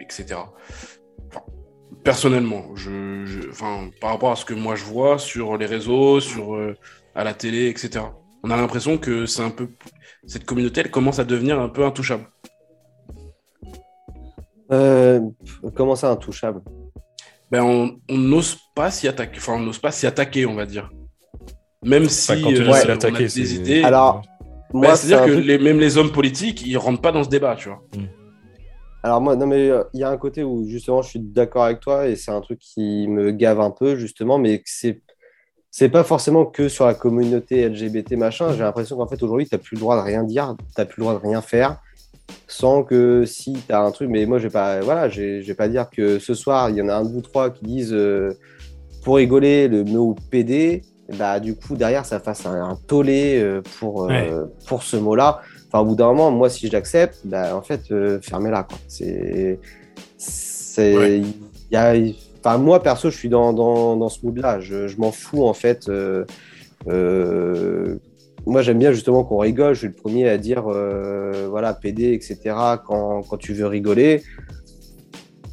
[0.00, 0.40] etc.
[1.28, 1.42] Enfin,
[2.04, 6.20] personnellement, je, je- enfin, par rapport à ce que moi je vois sur les réseaux,
[6.20, 6.74] sur, euh,
[7.14, 8.04] à la télé, etc.
[8.42, 9.68] On a l'impression que c'est un peu
[10.26, 12.24] cette communauté, elle commence à devenir un peu intouchable.
[14.70, 15.20] Euh,
[15.74, 16.60] comment ça, intouchable?
[17.50, 19.38] Ben on n'ose pas s'y attaquer.
[19.38, 20.90] Enfin, on n'ose pas s'y attaquer, on va dire.
[21.84, 23.82] Même si Enfin, quand tu euh, on a attaquer, des c'est- idées.
[23.84, 24.22] Alors,
[24.72, 27.24] ben, moi, c'est c'est-à-dire que truc- les, même les hommes politiques, ils rentrent pas dans
[27.24, 27.80] ce débat, tu vois.
[29.04, 31.62] Alors moi, non mais euh, il y a un côté où justement je suis d'accord
[31.64, 35.00] avec toi et c'est un truc qui me gave un peu justement, mais c'est
[35.70, 38.52] c'est pas forcément que sur la communauté LGBT machin.
[38.52, 41.04] J'ai l'impression qu'en fait aujourd'hui t'as plus le droit de rien dire, t'as plus le
[41.04, 41.80] droit de rien faire,
[42.46, 44.08] sans que si t'as un truc.
[44.10, 46.70] Mais moi je vais pas, voilà, je vais je vais pas dire que ce soir
[46.70, 48.32] il y en a un de vous trois qui disent euh,
[49.04, 50.82] pour rigoler le mot PD.
[51.18, 55.40] Bah du coup derrière ça fasse un, un tollé euh, pour euh, pour ce mot-là.
[55.68, 58.62] Enfin, au bout d'un moment, moi, si je l'accepte, bah, en fait, fermez-la.
[58.62, 58.78] quoi.
[58.88, 59.60] C'est,
[60.16, 61.20] c'est, Ouais.
[61.70, 61.92] y a,
[62.42, 64.60] enfin, moi, perso, je suis dans, dans, dans ce mood-là.
[64.60, 65.90] Je, je m'en fous, en fait.
[65.90, 66.24] euh,
[68.48, 69.74] moi, j'aime bien justement qu'on rigole.
[69.74, 72.38] Je suis le premier à dire, euh, voilà, PD, etc.
[72.86, 74.22] Quand, quand tu veux rigoler.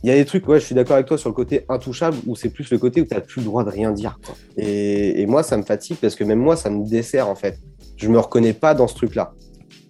[0.04, 2.18] Il y a des trucs, ouais, je suis d'accord avec toi sur le côté intouchable,
[2.28, 4.20] où c'est plus le côté où tu n'as plus le droit de rien dire.
[4.24, 4.36] quoi.
[4.56, 7.58] Et, et moi, ça me fatigue parce que même moi, ça me dessert, en fait.
[7.98, 9.34] Je me reconnais pas dans ce truc-là.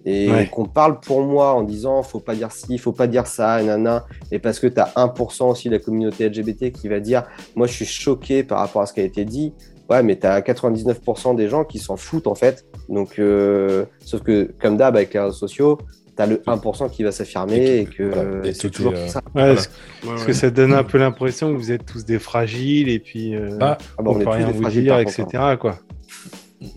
[0.08, 0.47] Et Ouais.
[0.47, 3.66] qu'on parle pour moi en disant faut pas dire ci, faut pas dire ça, et
[3.66, 7.24] nana, et parce que tu as 1% aussi de la communauté LGBT qui va dire
[7.56, 9.53] moi je suis choqué par rapport à ce qui a été dit.
[9.89, 12.66] Ouais, mais tu as 99% des gens qui s'en foutent en fait.
[12.90, 15.78] Donc, euh, sauf que comme d'hab avec les réseaux sociaux,
[16.16, 18.22] tu as le 1% qui va s'affirmer Et que voilà.
[18.22, 19.20] euh, Et c'est toujours est, euh, ça.
[19.20, 19.54] Ouais, Voilà.
[19.56, 19.70] parce,
[20.06, 23.36] parce que ça donne un peu l'impression que vous êtes tous des fragiles et puis
[23.36, 25.24] euh, Ah, Ah bah, on on peut rien vous fragiles, dire, etc.
[25.34, 25.58] hein.
[25.58, 25.78] Quoi.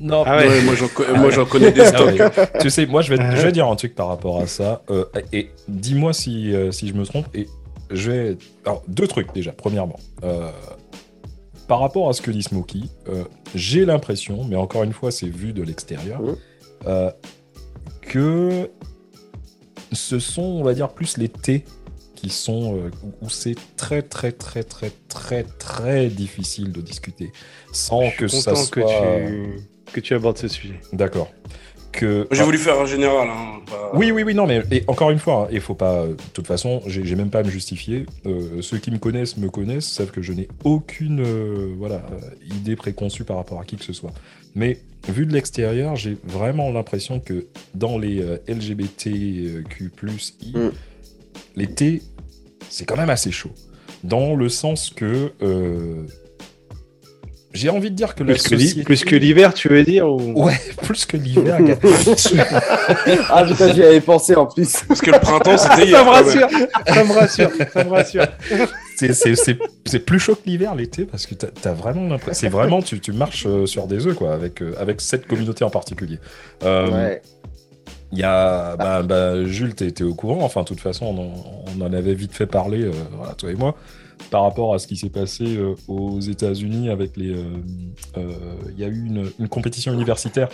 [0.01, 0.49] Non, Ah ouais.
[0.49, 0.61] Ouais,
[1.17, 2.21] moi, j'en connais des Ah stocks.
[2.61, 4.83] tu sais, moi, je vais, je vais dire un truc par rapport à ça.
[4.91, 7.27] euh, et dis-moi si, euh, si je me trompe.
[7.35, 7.47] Et
[7.91, 8.37] je vais.
[8.67, 9.53] Alors, deux trucs déjà.
[9.53, 10.49] Premièrement, euh,
[11.69, 15.29] par rapport à ce que dit Smokey, euh, j'ai l'impression, mais encore une fois, c'est
[15.29, 16.21] vu de l'extérieur,
[16.87, 17.11] euh,
[18.03, 18.71] que
[19.93, 21.64] ce sont, on va dire, plus les T
[22.14, 22.91] qui sont euh,
[23.23, 27.31] où- c'est très très très très très très difficile de discuter
[27.73, 29.61] sans Je suis que ça soit que tu
[29.93, 30.81] que tu abordes ce sujet.
[30.93, 31.29] d'accord
[31.93, 33.28] que J'ai voulu faire un général.
[33.28, 36.03] Hein, pas- oui, oui, oui, non, mais et encore une fois, il faut pas.
[36.03, 38.07] euh, De toute façon, j'ai même pas à me justifier.
[38.26, 42.03] Euh, ceux qui me connaissent me connaissent, savent que je n'ai aucune euh, voilà
[42.51, 44.12] idée préconçue par rapport à qui que ce soit.
[44.55, 44.78] Mais
[45.09, 49.91] vu de l'extérieur, j'ai vraiment l'impression que dans les euh, LGBTQ+,
[50.43, 50.70] I, Mm.
[51.57, 52.03] les T,
[52.68, 53.51] c'est quand même assez chaud.
[54.05, 56.05] Dans le sens que euh,
[57.55, 58.85] j'ai envie de dire que la Plus que, l'hi- société...
[58.85, 60.45] plus que l'hiver, tu veux dire ou...
[60.45, 61.59] Ouais, plus que l'hiver.
[63.31, 64.73] ah putain, j'y avais pensé en plus.
[64.87, 65.99] Parce que le printemps, c'était hier.
[65.99, 66.49] Ça me rassure,
[66.87, 68.27] ça me rassure, ça me rassure.
[68.97, 72.41] C'est- c'est- C'est c'est plus chaud que l'hiver l'été parce que t'as as vraiment l'impression.
[72.41, 75.65] C'est vraiment, tu, tu marches euh, sur des œufs, quoi, avec, euh, avec cette communauté
[75.65, 76.19] en particulier.
[76.65, 77.23] Euh, Ouais.
[78.13, 78.75] Il y a.
[78.77, 80.43] Bah, bah, Jules, t'es au courant.
[80.43, 83.51] Enfin, de toute façon, on en, on en avait vite fait parler, euh, voilà, toi
[83.51, 83.75] et moi,
[84.31, 87.35] par rapport à ce qui s'est passé euh, aux États-Unis avec les.
[87.35, 87.45] euh,
[88.16, 88.33] euh,
[88.73, 90.49] Il y a eu une, une compétition universitaire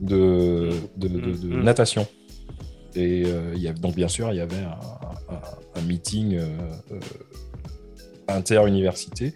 [0.00, 1.62] de, de, de- de Mhm.
[1.62, 2.06] natation.
[2.94, 3.22] Et
[3.56, 4.78] y a, donc, bien sûr, il y avait un,
[5.34, 6.38] un- un meeting
[8.28, 9.34] inter-université.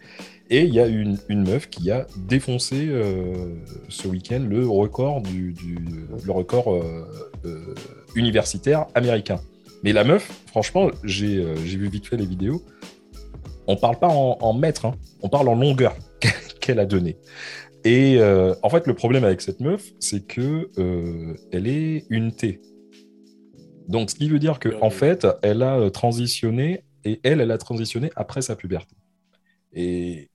[0.48, 3.56] Et il y a une, une meuf qui a défoncé euh,
[3.88, 5.78] ce week-end le record, du, du-
[6.24, 7.04] le record euh,
[7.44, 7.74] euh,
[8.14, 9.40] universitaire américain.
[9.82, 12.62] Mais la meuf, franchement, j'ai j'ai vu vite fait les vidéos.
[13.66, 15.96] On parle pas en, en mètres, hein, on parle en longueur
[16.60, 17.16] qu'elle a donné.
[17.86, 22.32] Et euh, en fait, le problème avec cette meuf, c'est que euh, elle est une
[22.32, 22.60] T.
[23.86, 27.52] Donc, ce qui veut dire que en fait, elle a euh, transitionné et elle, elle
[27.52, 28.96] a transitionné après sa puberté.
[29.72, 30.30] Et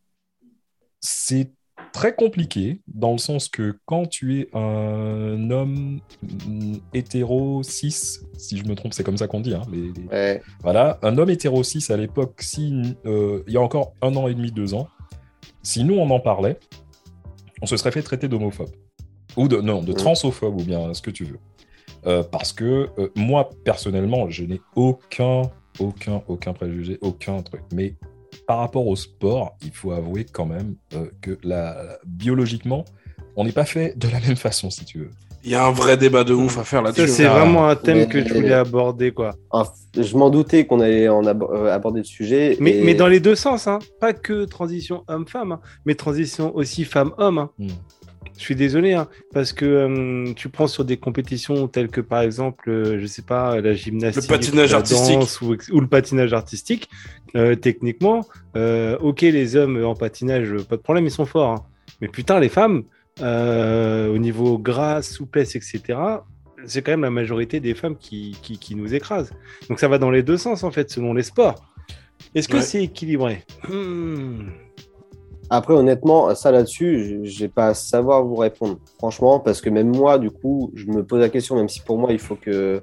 [1.02, 1.52] c'est
[1.94, 6.00] très compliqué dans le sens que quand tu es un homme
[6.48, 9.54] mm, hétéro cis, si je me trompe, c'est comme ça qu'on dit.
[9.54, 10.42] hein, les- les- Ouais.
[10.64, 14.28] voilà, un homme hétéro cis à l'époque, si euh, il y a encore un an
[14.28, 14.88] et demi, deux ans,
[15.64, 16.58] si nous on en parlait,
[17.62, 18.72] on se serait fait traiter d'homophobe
[19.38, 21.40] ou de non de transophobe ou bien ce que tu veux.
[22.08, 25.44] Euh, parce que euh, moi personnellement, je n'ai aucun,
[25.80, 27.62] aucun, aucun préjugé, aucun truc.
[27.74, 27.94] Mais
[28.52, 32.84] par rapport au sport, il faut avouer quand même euh, que la, biologiquement,
[33.38, 35.10] on n'est pas fait de la même façon, si tu veux.
[35.46, 37.08] Il y a un vrai débat de ouf à faire là-dessus.
[37.08, 37.40] c'est Ah.
[37.40, 39.32] vraiment un thème Mais- que je voulais aborder, quoi.
[39.52, 39.64] En-
[39.96, 42.58] Je m'en doutais qu'on allait en euh, aborder le sujet.
[42.60, 43.80] Mais, et- mais dans les deux sens, hein.
[44.02, 47.38] pas que transition homme-femme, hein, mais transition aussi femme-homme.
[47.38, 47.50] hein.
[47.58, 47.68] Hmm.
[48.42, 52.22] Je suis désolé, hein, parce que euh, tu prends sur des compétitions telles que par
[52.24, 55.20] exemple, euh, je sais pas, la gymnastique, Le patinage la artistique.
[55.20, 56.90] danse ou, ou le patinage artistique,
[57.36, 58.26] euh, techniquement,
[58.56, 61.52] euh, ok, les hommes en patinage, pas de problème, ils sont forts.
[61.52, 61.66] hein.
[62.02, 62.82] Mais putain, les femmes,
[63.22, 65.80] au niveau grâce, souplesse, etc.,
[66.66, 69.34] c'est quand même la majorité des femmes qui, qui, qui nous écrasent.
[69.70, 71.64] Donc ça va dans les deux sens, en fait, selon les sports.
[72.34, 72.62] Est-ce que Ouais.
[72.64, 73.44] c'est équilibré?
[73.70, 74.50] Hmm.
[75.54, 78.78] Après, honnêtement, ça là-dessus, je- j'ai pas à savoir vous répondre.
[79.00, 81.98] Franchement, parce que même moi, du coup, je me pose la question, même si pour
[81.98, 82.82] moi, il faut que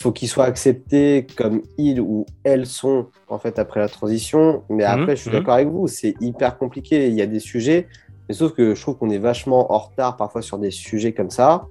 [0.00, 4.64] faut qu'ils soient acceptés comme ils ou elles sont en fait après la transition.
[4.68, 5.36] Mais Mhm, après, je suis mhm.
[5.36, 7.06] d'accord avec vous, c'est hyper compliqué.
[7.08, 7.86] Il y a des sujets,
[8.28, 11.30] mais sauf que je trouve qu'on est vachement en retard parfois sur des sujets comme
[11.30, 11.66] ça,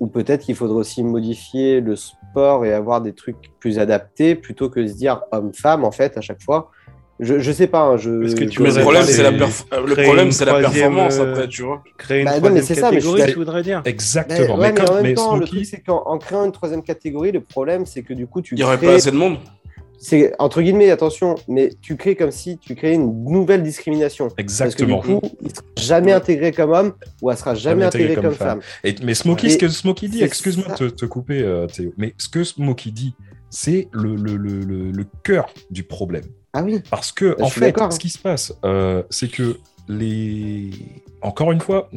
[0.00, 4.70] ou peut-être qu'il faudrait aussi modifier le sport et avoir des trucs plus adaptés plutôt
[4.70, 6.70] que de se dire homme-femme en fait à chaque fois.
[7.20, 8.34] Je, je sais pas, hein, je.
[8.34, 10.72] Que tu le problème, c'est- c'est la, perf- le créer problème, une c'est la troisième,
[10.94, 11.82] performance euh, après, tu vois.
[11.98, 13.82] Créer une Bah non, mais troisième c'est ça, mais je catégorie, voudrais dire.
[13.84, 14.56] Exactement.
[14.56, 16.52] Mais, ouais, mais comme, en même mais temps, le truc, c'est qu'en en créant une
[16.52, 19.10] troisième catégorie, le problème, c'est que du coup, tu Il n'y aurait crées- pas assez
[19.10, 19.36] de monde.
[20.04, 24.30] C'est entre guillemets, attention, mais tu crées comme si tu créais une nouvelle discrimination.
[24.36, 24.96] Exactement.
[24.96, 27.84] Parce que du coup, il sera jamais intégré comme homme ou elle sera jamais, Jamais
[27.84, 28.60] intégré intégrée comme comme, femme.
[28.62, 28.68] femme.
[28.82, 32.14] Et, mais Smokey, ce que Smokey dit, excuse-moi de te, te couper, euh, Théo, mais
[32.18, 33.14] ce que Smokey dit,
[33.48, 36.24] c'est le, le, le, le, le cœur du problème.
[36.52, 36.80] Ah oui.
[36.90, 37.90] Parce que, Bah, en fait, d'accord, hein.
[37.90, 40.70] ce qui se passe, euh, c'est que les.
[41.22, 41.88] Encore une fois,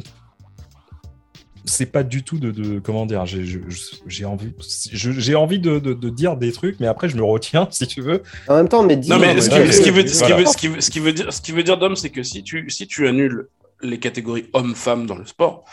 [1.64, 2.50] c'est pas du tout de.
[2.52, 4.52] de- comment dire J'ai envie,
[4.92, 7.86] je- j'ai envie de, de, de dire des trucs, mais après, je me retiens, si
[7.86, 8.22] tu veux.
[8.48, 10.36] En même temps, mais dis Non, mais ce qui, ce veut, ce qui voilà.
[10.36, 12.22] veut- ce qui veut- ce qui veut dire, ce qui veut dire, Dom, c'est que
[12.22, 13.48] si tu, si tu annules
[13.82, 15.64] les catégories hommes-femmes dans le sport,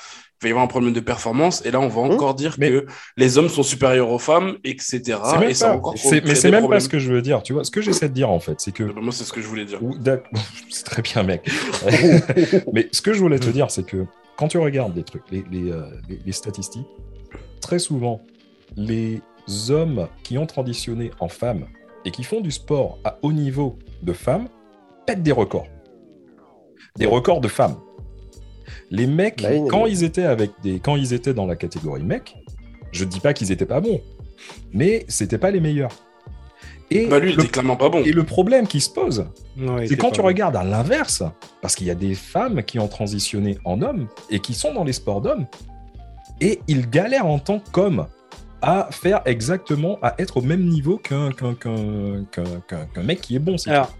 [0.43, 1.65] va y avoir un problème de performance.
[1.65, 2.85] Et là, on va encore dire Mais- que
[3.17, 5.17] les hommes sont supérieurs aux femmes, etc.
[5.47, 6.69] Et ça pas- encore mais c'est même problèmes.
[6.69, 7.41] pas ce que je veux dire.
[7.43, 9.41] Tu vois, ce que j'essaie de dire, en fait, c'est que Moi, c'est ce que
[9.41, 9.79] je voulais dire.
[10.69, 11.49] C'est très bien, mec.
[12.73, 14.05] Mais ce que je voulais te dire, c'est que
[14.37, 16.87] quand tu regardes les trucs, les, les, euh, les- les statistiques,
[17.61, 18.21] très souvent,
[18.75, 19.21] les
[19.69, 21.65] hommes qui ont transitionné en femmes
[22.05, 24.47] et qui font du sport à haut niveau de femmes
[25.05, 25.67] pètent des records.
[26.97, 27.75] Des records de femmes.
[28.95, 32.35] Les mecs, Bah, quand ils étaient avec des, quand ils étaient dans la catégorie mec,
[32.91, 33.99] je dis pas qu'ils étaient pas bons,
[34.71, 35.91] mais c'était pas les meilleurs.
[36.91, 38.03] Et, Bah lui, il le, était clairement pas bon.
[38.03, 39.25] et le problème qui se pose,
[39.87, 40.27] c'est quand tu bon.
[40.27, 41.23] regardes à l'inverse,
[41.59, 44.83] parce qu'il y a des femmes qui ont transitionné en hommes et qui sont dans
[44.83, 45.47] les sports d'hommes,
[46.39, 48.05] et ils galèrent en tant qu'hommes
[48.61, 53.21] à faire exactement, à être au même niveau qu'un qu'un qu'un- qu'un- qu'un- qu'un mec
[53.21, 53.55] qui est bon.
[53.65, 53.91] Alors,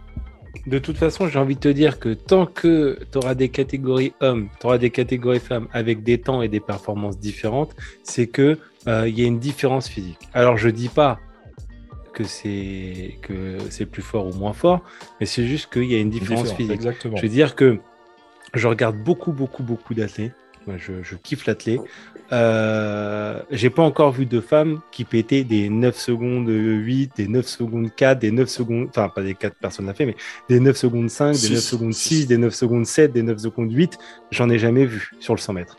[0.68, 4.14] de toute façon, j'ai envie de te dire que tant que tu auras des catégories
[4.22, 8.58] hommes, tu auras des catégories femmes avec des temps et des performances différentes, c'est que
[8.88, 10.20] euh, il y a une différence physique.
[10.34, 11.20] Alors, je dis pas
[12.14, 14.84] que c'est que c'est plus fort ou moins fort,
[15.20, 16.76] mais c'est juste qu'il y a une différence Différent, physique.
[16.76, 17.18] Exactement.
[17.18, 17.80] Je veux dire que
[18.54, 20.34] je regarde beaucoup, beaucoup, beaucoup d'athlètes.
[20.78, 21.82] Je, je kiffe l'athlète.
[22.34, 27.46] Euh, j'ai pas encore vu de femmes qui pétaient des 9 secondes 8, des 9
[27.48, 30.16] secondes 4, des 9 secondes, enfin pas des 4 personnes l'a fait, mais
[30.50, 31.52] des 9 secondes 5, des Six.
[31.54, 33.98] 9 secondes 6, des 9 secondes 7, des 9 secondes 8.
[34.32, 35.78] J'en ai jamais vu sur le 100 mètres.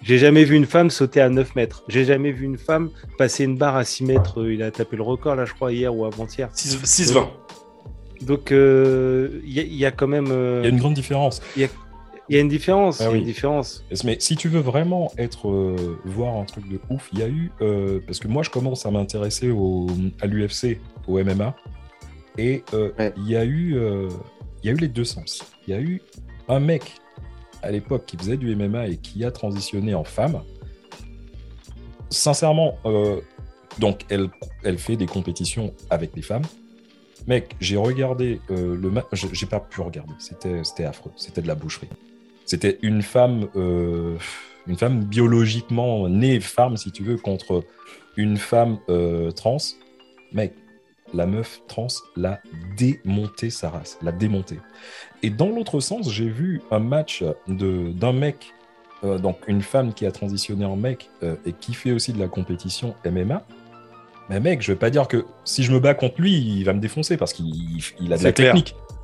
[0.00, 1.82] J'ai jamais vu une femme sauter à 9 mètres.
[1.88, 2.88] J'ai jamais vu une femme
[3.18, 4.40] passer une barre à 6 mètres.
[4.42, 6.48] Euh, Il a tapé le record là, je crois, hier ou avant-hier.
[6.52, 6.78] 6
[7.12, 7.26] 6-20.
[8.22, 10.28] Donc euh, il y, a- il y a quand même.
[10.30, 10.60] euh,
[11.56, 11.87] Il y a une grande différence.
[12.28, 13.00] Il y a une différence.
[13.00, 13.18] Ah il y a oui.
[13.20, 13.84] une différence.
[14.04, 17.28] Mais si tu veux vraiment être euh, voir un truc de ouf, il y a
[17.28, 19.86] eu euh, parce que moi je commence à m'intéresser au,
[20.20, 21.54] à l'UFC, au MMA,
[22.36, 23.12] et euh, Ouais.
[23.16, 24.08] il y a eu euh,
[24.62, 25.44] il y a eu les deux sens.
[25.66, 26.02] Il y a eu
[26.48, 26.94] un mec
[27.62, 30.40] à l'époque qui faisait du MMA et qui a transitionné en femme.
[32.10, 33.20] Sincèrement, euh,
[33.78, 34.28] donc elle
[34.64, 36.44] elle fait des compétitions avec des femmes.
[37.26, 41.46] Mec, j'ai regardé euh, le match, j'ai pas pu regarder, c'était c'était affreux, c'était de
[41.48, 41.88] la boucherie.
[42.48, 44.16] C'était une femme, euh,
[44.66, 47.62] une femme biologiquement née femme, si tu veux, contre
[48.16, 49.58] une femme euh, trans.
[50.32, 50.54] Mec,
[51.12, 52.40] la meuf trans l'a
[52.78, 54.58] démonté sa race, l'a démonté.
[55.22, 58.54] Et dans l'autre sens, j'ai vu un match d'un mec,
[59.04, 62.18] euh, donc une femme qui a transitionné en mec euh, et qui fait aussi de
[62.18, 63.44] la compétition MMA.
[64.30, 66.72] Mais mec, je vais pas dire que si je me bats contre lui, il va
[66.72, 67.46] me défoncer parce qu'il
[68.00, 68.54] il a de la clair.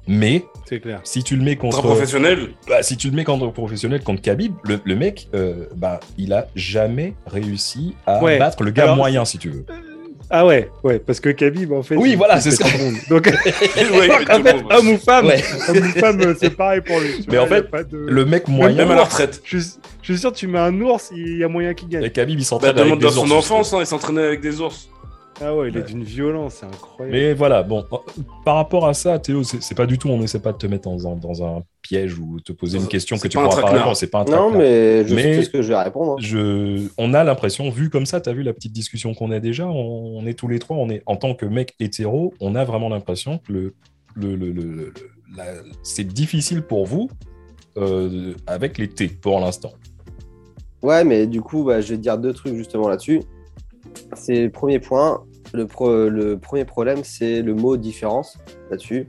[0.07, 1.00] Mais clair.
[1.05, 4.55] si tu le mets Contre professionnel, bah, si tu le mets contre professionnel, contre Khabib,
[4.64, 8.38] le, le mec, euh, bah, il a jamais réussi à Ouais.
[8.38, 9.64] battre le gars Alors, moyen, si tu veux.
[10.30, 11.96] Ah ouais, ouais, parce que Khabib, en fait.
[11.96, 12.64] Oui, il- voilà, il c'est ça.
[12.64, 12.94] tout le monde.
[13.11, 13.26] Donc,
[13.76, 15.42] Ouais, en fait, homme ou femme, Ouais.
[15.68, 17.24] homme ou femme, euh, c'est pareil pour lui.
[17.28, 19.42] Mais vois, en fait, de- Le mec même moyen, à la retraite.
[19.44, 22.05] je, suis- je suis sûr, tu mets un ours, il y a moyen qu'il gagne.
[22.05, 24.22] et Khabib, il Bah, s'entraîne avec demande des dans son ours, enfance, hein, il s'entraînait
[24.24, 24.88] avec des ours.
[25.41, 27.16] Ah ouais, il est d'une violence, c'est incroyable.
[27.16, 27.85] Mais voilà, bon,
[28.45, 30.89] par rapport à ça, Théo, c'est pas du tout, on essaie pas de te mettre
[30.89, 33.97] dans un, dans un piège ou te poser une question que tu pourras pas répondre.
[33.97, 36.12] C'est pas un Non, mais je Mais- sais ce que je vais répondre.
[36.12, 36.16] hein.
[36.20, 39.41] je, on a l'impression, vu comme ça, tu as vu la petite discussion qu'on a
[39.41, 42.55] déjà, on, on est tous les trois, on est en tant que mec hétéro, on
[42.55, 43.74] a vraiment l'impression que le,
[44.14, 44.93] le, le- le-
[45.82, 47.11] c'est difficile pour vous
[47.76, 49.72] euh, avec les T pour l'instant.
[50.80, 53.20] Ouais, mais du coup, bah, je vais te dire deux trucs justement là-dessus.
[54.14, 55.24] C'est le premier point.
[55.53, 58.38] Le, pro- le premier problème, c'est le mot différence
[58.70, 59.07] là-dessus.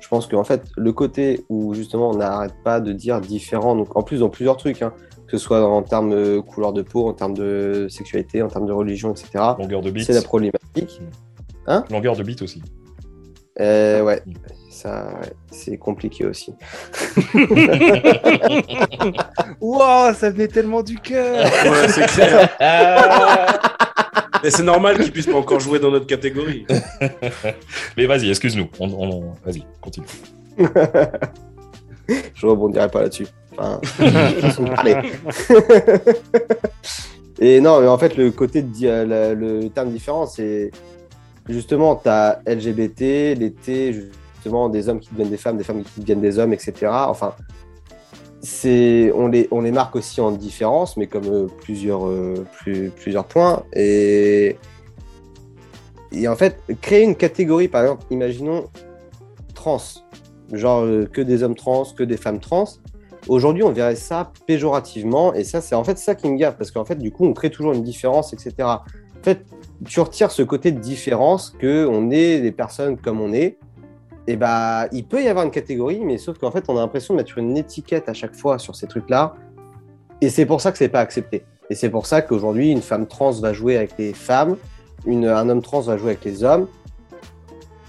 [0.00, 3.96] Je pense qu'en fait, le côté où justement on n'arrête pas de dire différent, donc
[3.96, 4.92] en plus dans plusieurs trucs, hein,
[5.26, 8.66] que ce soit en termes de couleur de peau, en termes de sexualité, en termes
[8.66, 10.06] de religion, etc., Longueur de bite.
[10.06, 11.00] c'est la problématique.
[11.90, 12.62] Longueur de bite aussi.
[13.60, 14.22] Euh, ouais,
[14.82, 16.52] ça, ouais, c'est compliqué aussi.
[19.60, 21.44] Wow, ça venait tellement du cœur.
[21.44, 22.48] Ouais, c'est clair.
[24.42, 26.66] Mais c'est normal qu'il puisse pas encore jouer dans notre catégorie.
[27.96, 28.68] Mais vas-y, excuse-nous.
[28.80, 30.06] On, on- Vas-y, continue.
[32.34, 33.28] Je rebondirai pas là-dessus.
[33.56, 33.80] Enfin.
[37.38, 40.70] Et non, mais en fait, le côté de euh, le terme différent, c'est
[41.48, 43.00] justement, tu as LGBT,
[43.38, 43.92] les T,
[44.42, 46.72] justement, des hommes qui deviennent des femmes, des femmes qui deviennent des hommes, etc.
[46.90, 47.34] Enfin,
[48.40, 52.90] c'est on les, on les marque aussi en différence, mais comme euh, plusieurs, euh, plus-
[52.90, 53.62] plusieurs points.
[53.72, 54.56] Et,
[56.10, 58.64] et en fait, créer une catégorie, par exemple, imaginons
[59.54, 59.78] trans,
[60.52, 62.64] genre euh, que des hommes trans, que des femmes trans.
[63.28, 66.72] Aujourd'hui, on verrait ça péjorativement, et ça, c'est en fait ça qui me gaffe, parce
[66.72, 68.54] qu'en fait, du coup, on crée toujours une différence, etc.
[68.60, 69.46] En fait,
[69.86, 73.58] tu retires ce côté de différence, que on est des personnes comme on est,
[74.26, 77.14] et bah, il peut y avoir une catégorie, mais sauf qu'en fait, on a l'impression
[77.14, 79.34] de mettre une étiquette à chaque fois sur ces trucs-là,
[80.20, 81.44] et c'est pour ça que c'est pas accepté.
[81.70, 84.56] Et c'est pour ça qu'aujourd'hui, une femme trans va jouer avec les femmes,
[85.06, 86.68] un homme trans va jouer avec les hommes.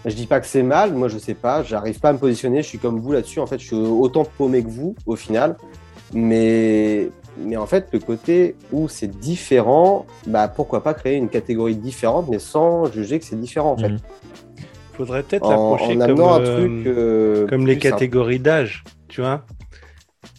[0.05, 2.61] Je dis pas que c'est mal, moi je sais pas, j'arrive pas à me positionner,
[2.61, 5.55] je suis comme vous là-dessus, en fait je suis autant paumé que vous au final,
[6.13, 11.77] mais, mais en fait le côté où c'est différent, bah pourquoi pas créer une catégorie
[11.77, 13.89] différente mais sans juger que c'est différent en fait.
[13.89, 13.99] Mhm.
[14.93, 19.45] Faudrait peut-être l'approcher comme, un euh, truc euh, comme les catégories d'âge, tu vois.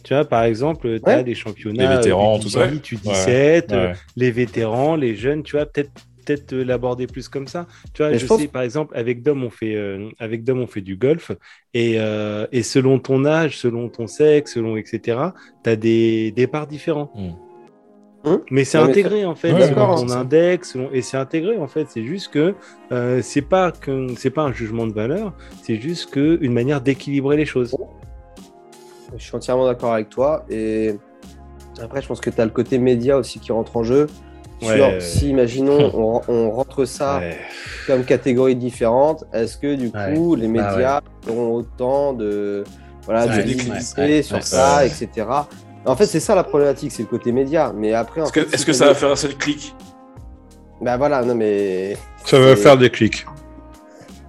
[0.03, 1.23] Tu vois, par exemple, tu as Ouais.
[1.23, 1.89] des championnats.
[1.89, 2.67] Les vétérans, euh, tout ça.
[2.67, 3.93] U18, U17, euh, Ouais.
[4.15, 5.91] les vétérans, les jeunes, tu vois, peut-être
[6.25, 7.67] peut-être euh, l'aborder plus comme ça.
[7.93, 10.43] Tu vois, Mais je, je pense- sais, par exemple, avec Dom, on fait, euh, avec
[10.43, 11.31] Dom, on fait du golf,
[11.75, 15.19] et, euh, et selon ton âge, selon ton sexe, selon etc.,
[15.63, 17.11] tu as des départs différents.
[17.13, 17.29] Mm.
[18.25, 21.57] Hum Mais c'est Ouais, mais intégré en fait, Ouais, d'accord, ton index, et c'est intégré
[21.57, 21.85] en fait.
[21.89, 22.55] C'est juste que
[22.91, 26.81] euh, c'est pas que c'est pas un jugement de valeur, c'est juste que une manière
[26.81, 27.75] d'équilibrer les choses.
[29.15, 30.45] Je suis entièrement d'accord avec toi.
[30.49, 30.95] Et
[31.81, 34.07] après, je pense que tu as le côté média aussi qui rentre en jeu.
[34.61, 34.99] Sur Ouais.
[35.01, 37.37] si, imaginons, on, on rentre ça Ouais.
[37.87, 40.13] comme catégorie différente, est-ce que du Ouais.
[40.15, 42.63] coup, les Ah médias auront autant de,
[43.03, 43.31] voilà, de.
[43.99, 44.87] Ouais, sur ouais, ça, ouais.
[44.87, 45.27] etc.
[45.85, 47.71] En fait, c'est ça la problématique, c'est le côté média.
[47.75, 49.75] Mais après, Est-ce que, fait, ça va faire assez de clics
[50.81, 51.95] Bah voilà, non mais.
[52.25, 53.25] Ça va faire des clics.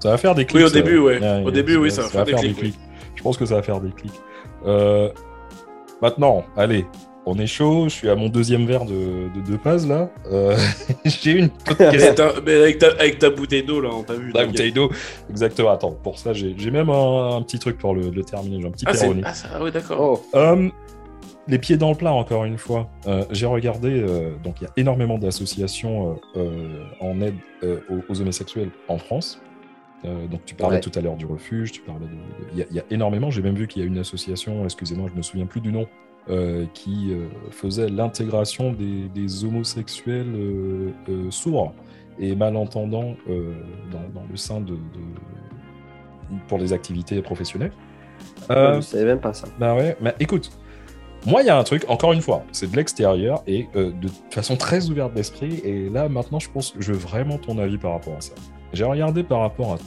[0.00, 0.58] Ça va faire des clics.
[0.58, 0.74] Oui, au ça.
[0.74, 1.18] début, ouais.
[1.44, 2.78] Au début, oui, ça, ça va faire des clics,
[3.14, 4.12] Je pense que ça va faire des clics.
[4.66, 5.08] Euh,
[6.02, 6.84] maintenant, allez,
[7.24, 7.84] on est chaud.
[7.88, 10.10] Je suis à mon deuxième verre de, de deux passes là.
[10.30, 10.56] Euh,
[11.06, 12.24] J'ai une question.
[12.44, 14.26] mais avec, ta, avec ta bouteille d'eau, là, on t'a vu.
[14.28, 14.50] La t'inquiète.
[14.50, 14.90] bouteille d'eau.
[15.30, 15.70] Exactement.
[15.70, 18.60] Attends, pour ça, j'ai même un, un petit truc pour le, le terminer.
[18.60, 18.92] J'ai un petit Ah,
[19.24, 20.20] ah, ça, ah ouais, d'accord.
[20.32, 20.68] Oh, Euh,
[21.48, 22.88] les pieds dans le plat, encore une fois.
[23.06, 27.36] Euh, J'ai regardé, euh, donc il y a énormément d'associations euh, en aide
[27.90, 29.40] aux, aux homosexuels en France.
[30.30, 30.80] Donc tu parlais Ouais.
[30.80, 32.12] tout à l'heure du refuge, tu parlais de...
[32.52, 34.62] Il y, a- il y a énormément, j'ai même vu qu'il y a une association,
[34.64, 35.86] excusez-moi, je me souviens plus du nom,
[36.74, 37.12] qui
[37.50, 40.92] faisait l'intégration des, des homosexuels
[41.30, 41.72] sourds
[42.20, 47.72] et malentendants dans, dans le sein de, de- pour les activités professionnelles.
[48.50, 49.48] Euh, je savais même pas ça.
[49.58, 50.50] bah ouais, mais écoute,
[51.26, 54.08] moi il y a un truc, encore une fois, c'est de l'extérieur et euh, de
[54.30, 55.60] façon très ouverte d'esprit.
[55.64, 58.32] Et là maintenant, je pense, je veux vraiment ton avis par rapport à ça.
[58.72, 59.78] J'ai regardé par rapport à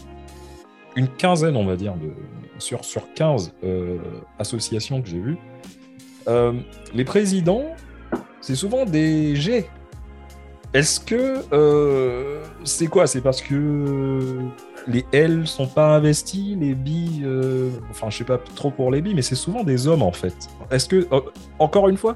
[0.95, 2.11] une quinzaine, on va dire, de,
[2.57, 3.97] sur, sur 15 euh,
[4.37, 5.37] associations que j'ai vues.
[6.27, 6.53] Euh,
[6.93, 7.63] les présidents,
[8.41, 9.65] c'est souvent des G.
[10.73, 11.41] Est-ce que
[12.63, 13.07] c'est quoi?
[13.07, 14.39] C'est parce que
[14.89, 19.01] les L sont pas investis, les B, euh, enfin je sais pas trop pour les
[19.01, 20.35] B, mais c'est souvent des hommes en fait.
[20.71, 21.21] Est-ce que, euh,
[21.59, 22.15] encore une fois,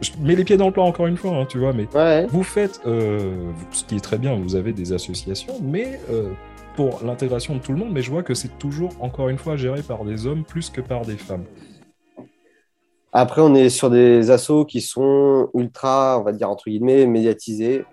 [0.00, 2.26] je mets les pieds dans le plat encore une fois, hein, tu vois, mais Ouais.
[2.30, 6.30] vous faites, euh, ce qui est très bien, vous avez des associations, mais euh,
[6.76, 9.56] pour l'intégration de tout le monde, mais je vois que c'est toujours, encore une fois,
[9.56, 11.44] géré par des hommes plus que par des femmes.
[13.12, 17.84] Après, on est sur des assos qui sont ultra, on va dire entre guillemets, médiatisés,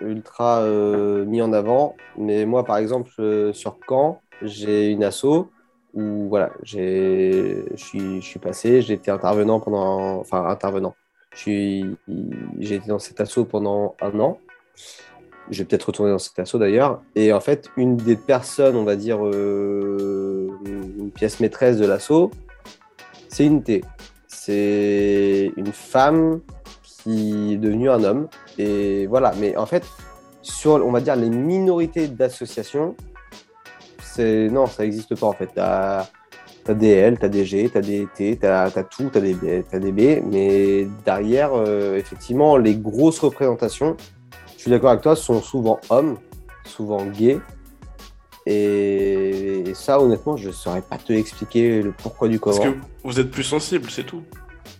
[0.00, 1.96] ultra euh, mis en avant.
[2.16, 5.50] Mais moi, par exemple, euh, sur Caen, j'ai une asso
[5.92, 10.94] où voilà, je suis, passé, j'ai été intervenant pendant, enfin intervenant.
[11.34, 11.96] J'ai
[12.60, 14.38] été dans cet asso pendant un an.
[15.50, 17.02] Je vais peut-être retourner dans cet asso d'ailleurs.
[17.16, 22.30] Et en fait, une des personnes, on va dire, euh, une pièce maîtresse de l'asso,
[23.28, 23.82] c'est une T
[24.40, 26.40] c'est une femme
[26.82, 28.28] qui est devenue un homme.
[28.60, 29.84] Et voilà, mais en fait,
[30.42, 32.94] sur, on va dire, les minorités d'associations,
[34.02, 35.48] c'est non, ça n'existe pas en fait.
[35.54, 36.06] Tu as,
[36.68, 39.76] des L, tu as des G, tu as des T, tu as, tout, tu as,
[39.76, 43.96] as, des B, mais derrière, euh, effectivement, les grosses représentations,
[44.56, 46.18] je suis d'accord avec toi, sont souvent hommes,
[46.64, 47.40] souvent gays.
[48.46, 52.56] Et, et ça, honnêtement, je ne saurais pas te expliquer le pourquoi du comment.
[52.56, 54.22] Parce que vous êtes plus sensible, c'est tout.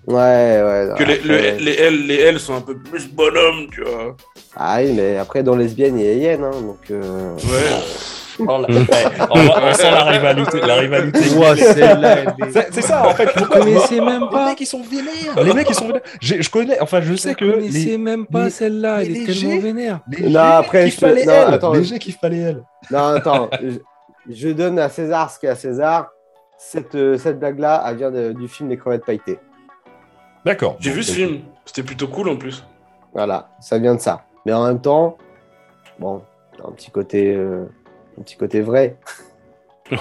[0.06, 0.88] Ouais, ouais.
[0.98, 1.28] Que les, après-
[1.58, 4.16] le- les, L, les L sont un peu plus bonhommes, tu vois.
[4.56, 6.78] Ah oui, mais après, dans lesbienne, il y a Yen, hein, donc...
[6.90, 7.76] euh, Ouais.
[8.48, 8.86] Oh, la- Ouais,
[9.28, 10.60] on, va- on sent la rivalité.
[10.66, 11.18] La rivalité.
[11.36, 13.28] Elle C'est ça en fait.
[13.36, 15.44] Vous connaissez même Les pas mecs ils sont vénères.
[15.44, 16.00] Les mecs ils sont vénères.
[16.22, 16.80] Je connais.
[16.80, 19.58] Enfin je sais Vous que connaissez les, même pas les- celle-là, elle les est tellement
[19.60, 20.00] vénère.
[20.10, 21.52] les Non, après, je les non, L.
[21.54, 22.62] attends, les G kiffent pas les L.
[22.90, 26.08] Non, attends, je, je donne à César ce qu'est à César.
[26.56, 29.38] Cette, euh, cette blague-là, elle vient de- du film Les crevettes pailletées.
[30.44, 30.76] D'accord.
[30.80, 31.16] J'ai vu ce ok.
[31.16, 31.40] film.
[31.64, 32.64] C'était plutôt cool en plus.
[33.12, 34.24] Voilà, ça vient de ça.
[34.46, 35.16] Mais en même temps,
[35.98, 36.22] bon,
[36.66, 37.64] un petit côté, euh,
[38.18, 38.96] un petit côté vrai.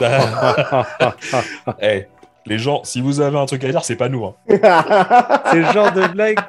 [1.81, 2.05] Eh,
[2.45, 4.25] les gens, si vous avez un truc à dire, c'est pas nous.
[4.25, 4.35] hein.
[4.47, 6.39] C'est le genre de blague.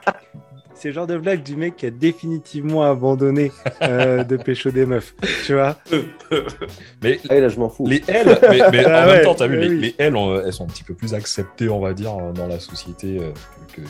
[0.81, 3.53] C'est le genre de blague du mec qui a définitivement abandonné
[3.83, 5.15] euh, de pécho des meufs.
[5.45, 5.77] Tu vois
[7.03, 7.87] Mais Ah là, je m'en fous.
[7.87, 9.81] les L, mais, mais Ah en ouais, même temps, t'as vu, oui, les, oui.
[9.81, 10.17] les L,
[10.47, 13.31] elles sont un petit peu plus acceptées, on va dire, dans la société euh,
[13.77, 13.83] que.
[13.83, 13.87] que-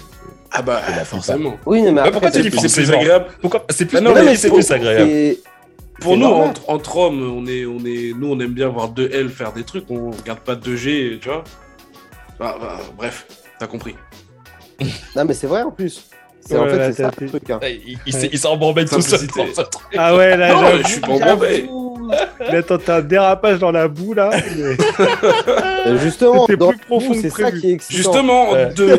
[0.51, 1.57] Ah bah, la forcément.
[1.65, 3.27] Oui, mais Mais après, pourquoi tu dis C'est plus agréable.
[3.41, 5.09] Pourquoi C'est plus, Ah non, mais mais c'est pour- plus agréable.
[5.09, 5.39] c'est-
[6.01, 8.89] Pour C'est nous, entre, entre hommes, on est, on est, nous, on aime bien voir
[8.89, 9.85] deux L faire des trucs.
[9.91, 11.45] On regarde pas deux G, tu vois.
[12.41, 13.27] Bah, bah, bref,
[13.61, 13.95] t'as compris.
[15.15, 16.09] Non, mais c'est vrai en plus.
[16.41, 17.51] C'est Ouais, en fait, là, c'est ça t'as- le truc.
[17.51, 17.59] hein.
[17.63, 19.03] Il, il s'est- il s'en embrouille tout seul.
[19.19, 19.41] Simplicité.
[19.47, 19.87] dans ce truc.
[19.97, 21.01] Ah ouais, là, Non, je suis.
[22.53, 24.31] Là, t'as un dérapage dans la boue, là.
[24.33, 24.77] mais-
[25.87, 27.97] Euh, Justement, plus profond c'est ça qui est excitant.
[28.13, 28.73] Justement, Ouais.
[28.75, 28.99] deux,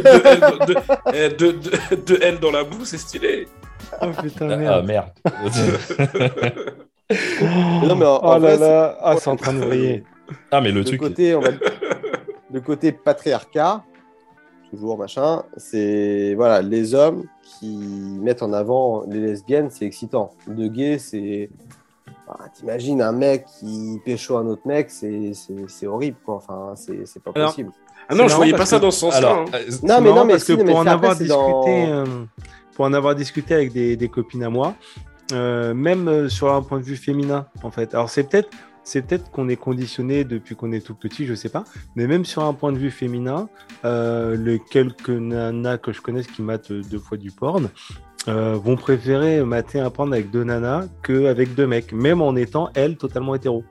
[2.06, 3.48] deux, L, dans la boue, c'est stylé.
[4.02, 4.86] Oh putain, Ah merde.
[4.86, 5.10] merde.
[7.84, 10.04] Non, mais en- Oh en là vrai, là, ah, c'est en train de vriller.
[10.52, 11.00] ah, mais le le truc.
[11.00, 11.50] côté, on va...
[12.54, 13.84] le côté patriarcat,
[14.72, 17.78] toujours machin, c'est voilà, les hommes qui
[18.22, 20.32] mettent en avant les lesbiennes, c'est excitant.
[20.48, 21.50] De gay, c'est.
[22.28, 25.34] Ah, T'imagines un mec qui pécho un autre mec, c'est
[25.86, 26.36] horrible, quoi.
[26.36, 27.72] Enfin, c'est c'est pas Alors, possible.
[28.10, 29.18] Ah non, je voyais pas ça que- dans ce sens-là.
[29.18, 29.46] Alors, hein.
[29.54, 32.06] euh, Non, mais non, mais parce si, que pour en avoir c'est discuté, dans- euh,
[32.76, 34.74] pour en avoir discuté avec des, des copines à moi,
[35.34, 37.94] euh, même sur un point de vue féminin, en fait.
[37.94, 38.50] Alors c'est peut-être,
[38.84, 41.64] c'est peut-être qu'on est conditionné depuis qu'on est tout petit, je sais pas.
[41.96, 43.48] Mais même sur un point de vue féminin,
[43.86, 47.70] euh, les quelques nanas que je connaisse qui matent deux fois du porn.
[48.28, 52.70] euh, vont préférer mater un porn avec deux nanas qu'avec deux mecs, même en étant
[52.76, 53.64] elles totalement hétéro.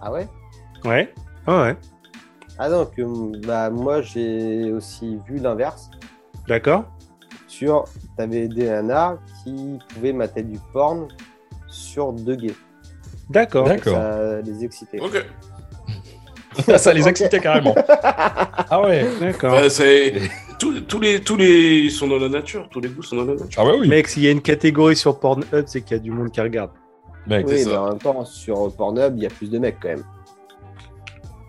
[0.00, 0.28] Ah ouais?
[0.84, 1.12] Ouais.
[1.46, 1.76] Ah ouais.
[2.58, 5.90] Ah non, que bah, moi j'ai aussi vu l'inverse.
[6.48, 6.84] D'accord.
[7.46, 7.84] Sur,
[8.16, 11.08] t'avais des nanas qui pouvaient mater du porn
[11.68, 12.54] sur deux gays.
[13.32, 13.64] D'accord.
[13.66, 13.94] D'accord.
[13.96, 15.00] Ça les excitait.
[15.00, 15.24] Ok.
[16.76, 17.74] ça les excitait carrément.
[17.88, 19.06] Ah ouais.
[19.20, 19.52] D'accord.
[19.52, 20.14] Bah, c'est-
[20.58, 22.68] tous, tous les, tous les sont dans la nature.
[22.70, 23.48] Tous les goûts sont dans la nature.
[23.62, 23.88] Ah ouais, oui.
[23.88, 26.40] Mec, s'il y a une catégorie sur Pornhub, c'est qu'il y a du monde qui
[26.40, 26.70] regarde.
[27.26, 27.82] Mec, Oui, c'est mais ça.
[27.82, 30.04] en même temps, sur Pornhub, il y a plus de mecs quand même.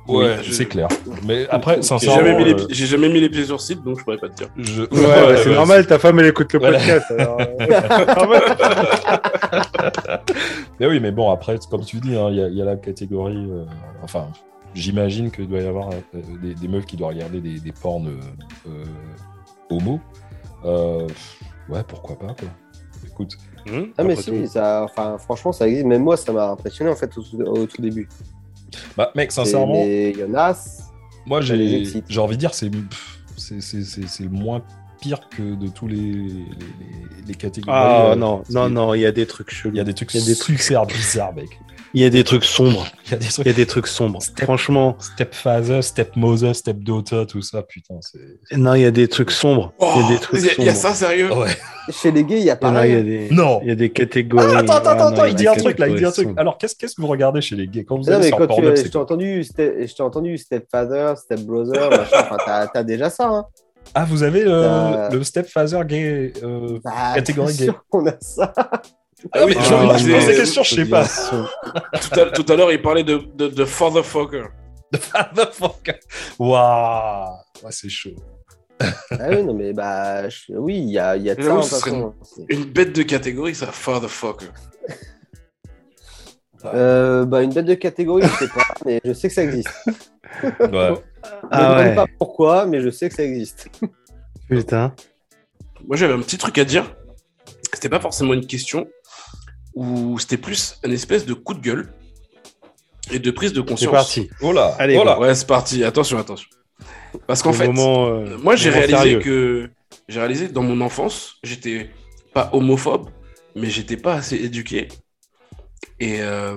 [0.08, 0.88] Ouais, je- c'est clair.
[1.26, 2.18] Mais après, J'ai sincèrement.
[2.18, 4.18] jamais, mis les, euh, pi- j'ai jamais mis les pieds sur site, donc je pourrais
[4.18, 4.50] pas te dire.
[4.58, 6.78] je- Ouais, c'est ouais, normal, ta femme elle écoute le Voilà.
[6.80, 7.06] podcast.
[7.12, 8.42] alors, euh, normal.
[10.80, 12.66] Mais oui, mais bon, après, comme tu dis, hein, il y, a- il y a
[12.66, 13.48] la catégorie.
[13.50, 13.66] euh,
[14.04, 14.28] enfin,
[14.74, 18.08] j'imagine qu'il doit y avoir euh, des, des meufs qui doivent regarder des, des porns
[18.08, 18.84] euh, euh,
[19.70, 20.00] homo.
[20.66, 21.08] Euh,
[21.70, 22.48] ouais, pourquoi pas, quoi.
[23.08, 23.38] Écoute.
[23.70, 24.48] Hum, Ah, mais si, tout.
[24.48, 25.86] ça, enfin, franchement, ça existe.
[25.86, 28.10] Même moi, ça m'a impressionné en fait au tout début.
[28.98, 29.84] Bah, mec, sincèrement,
[30.54, 30.84] c-
[31.26, 34.62] moi, les j'ai envie de dire, c'est le moins
[35.04, 37.78] pire que de tous les, les, les- les catégories.
[37.78, 39.74] Ah euh, non, non, non, il y a des trucs chelous.
[39.74, 41.50] Il y a des trucs Il y a des trucs- super bizarres, mec.
[41.96, 42.88] Il y a des trucs sombres.
[43.06, 44.22] Il y a des trucs Il y a des trucs sombres.
[44.22, 48.58] Step- Franchement, Stepfather, Stepmother, Stepdaughter, tout ça, putain, c'est.
[48.58, 49.74] non, il y a des trucs sombres.
[49.78, 50.96] Oh, il y a des trucs y a- il y a sombres.
[50.96, 51.50] ça, sérieux Ouais.
[51.92, 53.60] Chez les gays, il y a en a, il y a des, Non.
[53.62, 54.46] il y a des catégories.
[54.56, 56.26] Ah, attends, attends, Ah, non, attends, il dit un truc là, il dit un truc.
[56.30, 56.40] sombres.
[56.40, 58.38] Alors, qu'est-ce qu'est-ce que vous regardez chez les gays Quand vous Non, allez mais sur
[58.38, 62.18] quand tu, je t'ai quoi entendu, Ste- je t'ai entendu Stepfather, Stepbrother, machin.
[62.22, 63.28] Enfin, t'as t'as déjà ça.
[63.28, 63.46] Hein.
[63.96, 67.66] Ah, vous avez euh, T'as- le Stepfather gay euh, Bah, Catégorie gay.
[67.66, 68.54] sûr qu'on a ça.
[69.32, 71.06] Ah oui, Ah, de je pose la question, je sais pas.
[71.06, 74.46] tout à, tout à l'heure, il parlait de, de, de Fatherfucker.
[75.36, 76.00] Motherfucker.
[76.40, 77.30] Waouh
[77.64, 78.12] Ouais, c'est chaud.
[78.82, 81.90] Ah oui, non, mais bah, je- oui, il y a, il y a de ça.
[81.90, 82.06] De
[82.50, 84.48] Une bête de catégorie, ça, Fatherfucker.
[86.66, 89.70] Euh, bah, une bête de catégorie, je sais pas, mais je sais que ça existe.
[90.60, 90.94] Ouais.
[91.24, 93.70] je me Ah demande ouais, pas pourquoi, mais je sais que ça existe.
[94.50, 94.94] putain.
[95.88, 96.96] Moi, j'avais un petit truc à dire.
[97.74, 98.88] C'était pas forcément une question,
[99.76, 101.92] ou c'était plus un espèce de coup de gueule
[103.12, 103.92] et de prise de C'est conscience.
[103.92, 104.30] parti.
[104.42, 105.20] Oh là Allez, oh là.
[105.20, 105.84] Ouais, c'est parti.
[105.84, 106.48] Attention, attention.
[107.28, 109.20] Parce qu'en fait, moment, euh, moi, j'ai réalisé sérieux.
[109.20, 109.70] que
[110.08, 111.90] j'ai réalisé que dans mon enfance, j'étais
[112.34, 113.10] pas homophobe,
[113.56, 114.88] mais j'étais pas assez éduqué.
[116.00, 116.56] Et euh,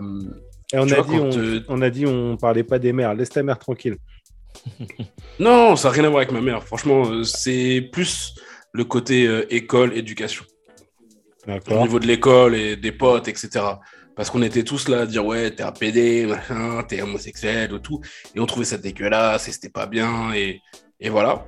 [0.72, 3.14] Et on a, vois, dit, on, euh, on a dit on parlait pas des mères.
[3.14, 3.96] Laisse ta mère tranquille.
[5.38, 6.62] non, ça n'a rien à voir avec ma mère.
[6.64, 8.34] Franchement, euh, c'est plus
[8.72, 10.44] le côté euh, école, éducation.
[11.70, 13.64] Au niveau de l'école et des potes, etc.
[14.16, 17.78] Parce qu'on était tous là à dire ouais, t'es un PD, machin, t'es homosexuel ou
[17.78, 18.00] tout.
[18.34, 20.32] Et on trouvait ça dégueulasse et c'était pas bien.
[20.34, 20.60] Et,
[20.98, 21.46] et voilà.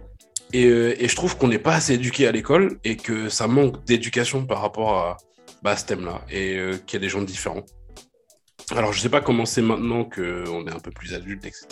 [0.53, 3.49] Et, euh, et je trouve qu'on n'est pas assez éduqué à l'école et que ça
[3.49, 5.17] manque d'éducation par rapport à,
[5.63, 7.65] bah, ce thème-là et euh, qu'il y a des gens différents.
[8.71, 11.67] Alors, je sais pas comment c'est maintenant qu'on est un peu plus adulte, etc.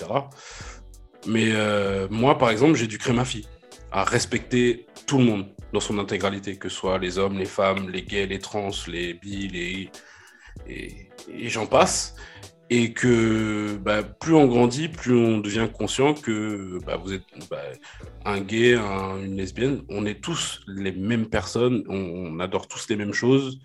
[1.27, 3.47] Mais euh, moi, par exemple, j'éduquerai ma fille
[3.93, 7.89] à respecter tout le monde dans son intégralité, que ce soit les hommes, les femmes,
[7.91, 9.91] les gays, les trans, les bi, les...
[10.69, 12.15] Et, et j'en passe.
[12.69, 17.63] Et que bah, plus on grandit, plus on devient conscient que bah, vous êtes bah,
[18.25, 22.89] un gay, un- une lesbienne, on est tous les mêmes personnes, on, on adore tous
[22.89, 23.61] les mêmes choses.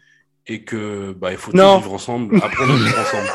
[0.47, 3.29] Et que bah, il faut tous vivre ensemble, apprendre à vivre ensemble.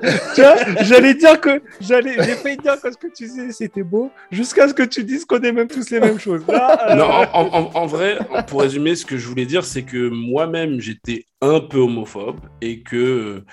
[0.34, 3.82] tu vois, j'allais dire que j'allais, j'ai failli dire que ce que tu disais c'était
[3.82, 6.42] beau, jusqu'à ce que tu dises qu'on est même tous les mêmes choses.
[6.48, 11.26] Euh, Non, en, vrai, pour résumer, ce que je voulais dire, c'est que moi-même, j'étais
[11.40, 13.44] un peu homophobe et que,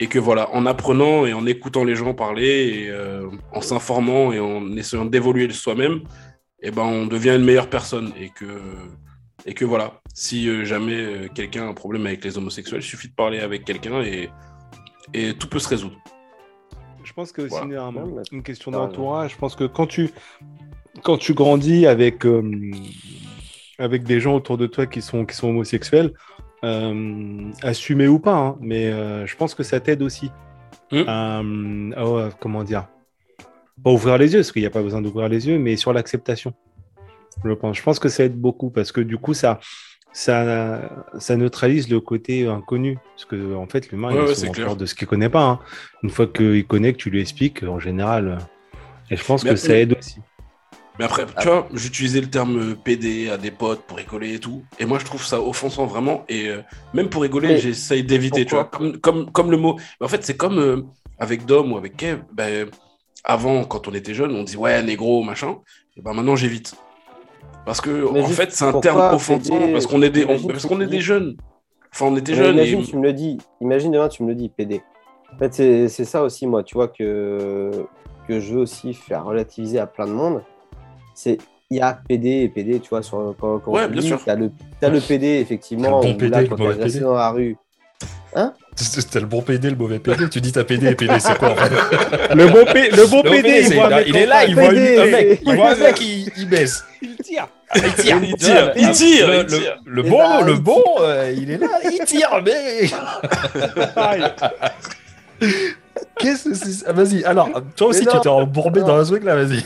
[0.00, 4.32] et que voilà, en apprenant et en écoutant les gens parler et euh, en s'informant
[4.32, 6.00] et en essayant d'évoluer soi-même,
[6.62, 8.60] eh ben, on devient une meilleure personne et que,
[9.44, 13.08] et que voilà, si euh, jamais quelqu'un a un problème avec les homosexuels, il suffit
[13.08, 14.30] de parler avec quelqu'un et,
[15.14, 15.96] et tout peut se résoudre.
[17.04, 17.66] Je pense que Voilà.
[17.92, 19.32] mais- une question d'entourage.
[19.32, 20.10] Je pense que quand tu
[21.02, 22.42] quand tu grandis avec euh,
[23.78, 26.12] avec des gens autour de toi qui sont qui sont homosexuels,
[26.64, 30.30] euh, assumés ou pas, hein, mais euh, je pense que ça t'aide aussi.
[31.06, 32.88] À, à- à- comment dire?
[33.84, 35.92] Pas ouvrir les yeux, parce qu'il n'y a pas besoin d'ouvrir les yeux, mais sur
[35.92, 36.52] l'acceptation.
[37.44, 37.76] Je pense.
[37.76, 39.60] Je pense que ça aide beaucoup parce que du coup ça
[40.12, 40.80] ça,
[41.18, 42.98] ça neutralise le côté inconnu.
[43.14, 44.20] Parce que, en fait, l'humain, Ouais, il
[44.64, 45.44] ouais, de ce qu'il connaît pas.
[45.44, 45.58] hein.
[46.02, 48.28] Une fois qu'il connaît, que tu lui expliques, en général.
[48.28, 48.36] euh,
[49.10, 50.20] Et je pense Mais que après- ça aide aussi.
[50.98, 54.64] Mais après, tu vois, j'utilisais le terme PD à des potes pour rigoler et tout.
[54.80, 56.24] Et moi, je trouve ça offensant vraiment.
[56.28, 56.60] Et euh,
[56.92, 58.64] même pour rigoler, Mais j'essaye d'éviter, tu vois.
[58.64, 59.76] Comme, comme, comme le mot.
[60.00, 60.82] Mais en fait, c'est comme euh,
[61.20, 62.22] avec Dom ou avec Kev.
[62.32, 62.68] Ben,
[63.22, 65.58] avant, quand on était jeune, on dit ouais, négro, machin.
[65.96, 66.74] Et ben maintenant, j'évite.
[67.68, 69.58] Parce que, Mais en fait, c'est un terme offensant.
[69.58, 71.36] PD, parce qu'on est, des, on- parce qu'on est des jeunes.
[71.92, 72.54] Enfin, on était jeunes.
[72.54, 73.36] imagine, et- tu me le dis.
[73.60, 74.80] Imagine demain, tu me le dis, PD.
[75.34, 77.70] En fait, c'est c'est ça aussi, moi, tu vois, que,
[78.26, 80.42] que je veux aussi faire relativiser à plein de monde.
[81.14, 81.36] C'est
[81.70, 84.18] il y a PD et PD, tu vois, sur, quand, quand Ouais, bien sûr.
[84.24, 84.50] T'as le,
[84.80, 87.00] t'as le PD, effectivement, Le bon PD, là, le quand t'es PD.
[87.00, 87.58] dans la rue.
[88.76, 90.28] C'était le bon PD, le mauvais PD.
[90.30, 92.34] Tu dis t'as PD et PD, c'est quoi en fait?
[92.34, 94.26] Le bon, P- le bon Le PD, PD, il, voit un mec il en est
[94.26, 96.84] là, il voit un mec, il voit un mec, il, il baisse.
[97.02, 97.48] il tire.
[97.70, 99.78] Ah, il tire, Il tire, il tire, Le, il le- tire.
[99.84, 102.88] le Et bon, le il bon, euh, il est là, il tire, mais
[106.18, 108.86] qu'est-ce que c'est Vas-y, alors, toi aussi tu non, t'es embourbé non.
[108.88, 109.64] dans un truc là, vas-y.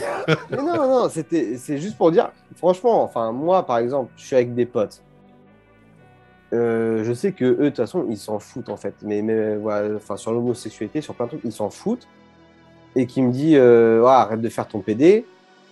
[0.51, 4.53] Non, non, c'était, c'est juste pour dire, franchement, enfin, moi, par exemple, je suis avec
[4.53, 5.01] des potes.
[6.53, 8.93] Euh, je sais que eux, de toute façon, ils s'en foutent, en fait.
[9.01, 12.07] Mais, mais voilà, enfin, sur l'homosexualité, sur plein de trucs, ils s'en foutent.
[12.95, 15.25] Et qui me dit, euh, Ouais, arrête de faire ton PD.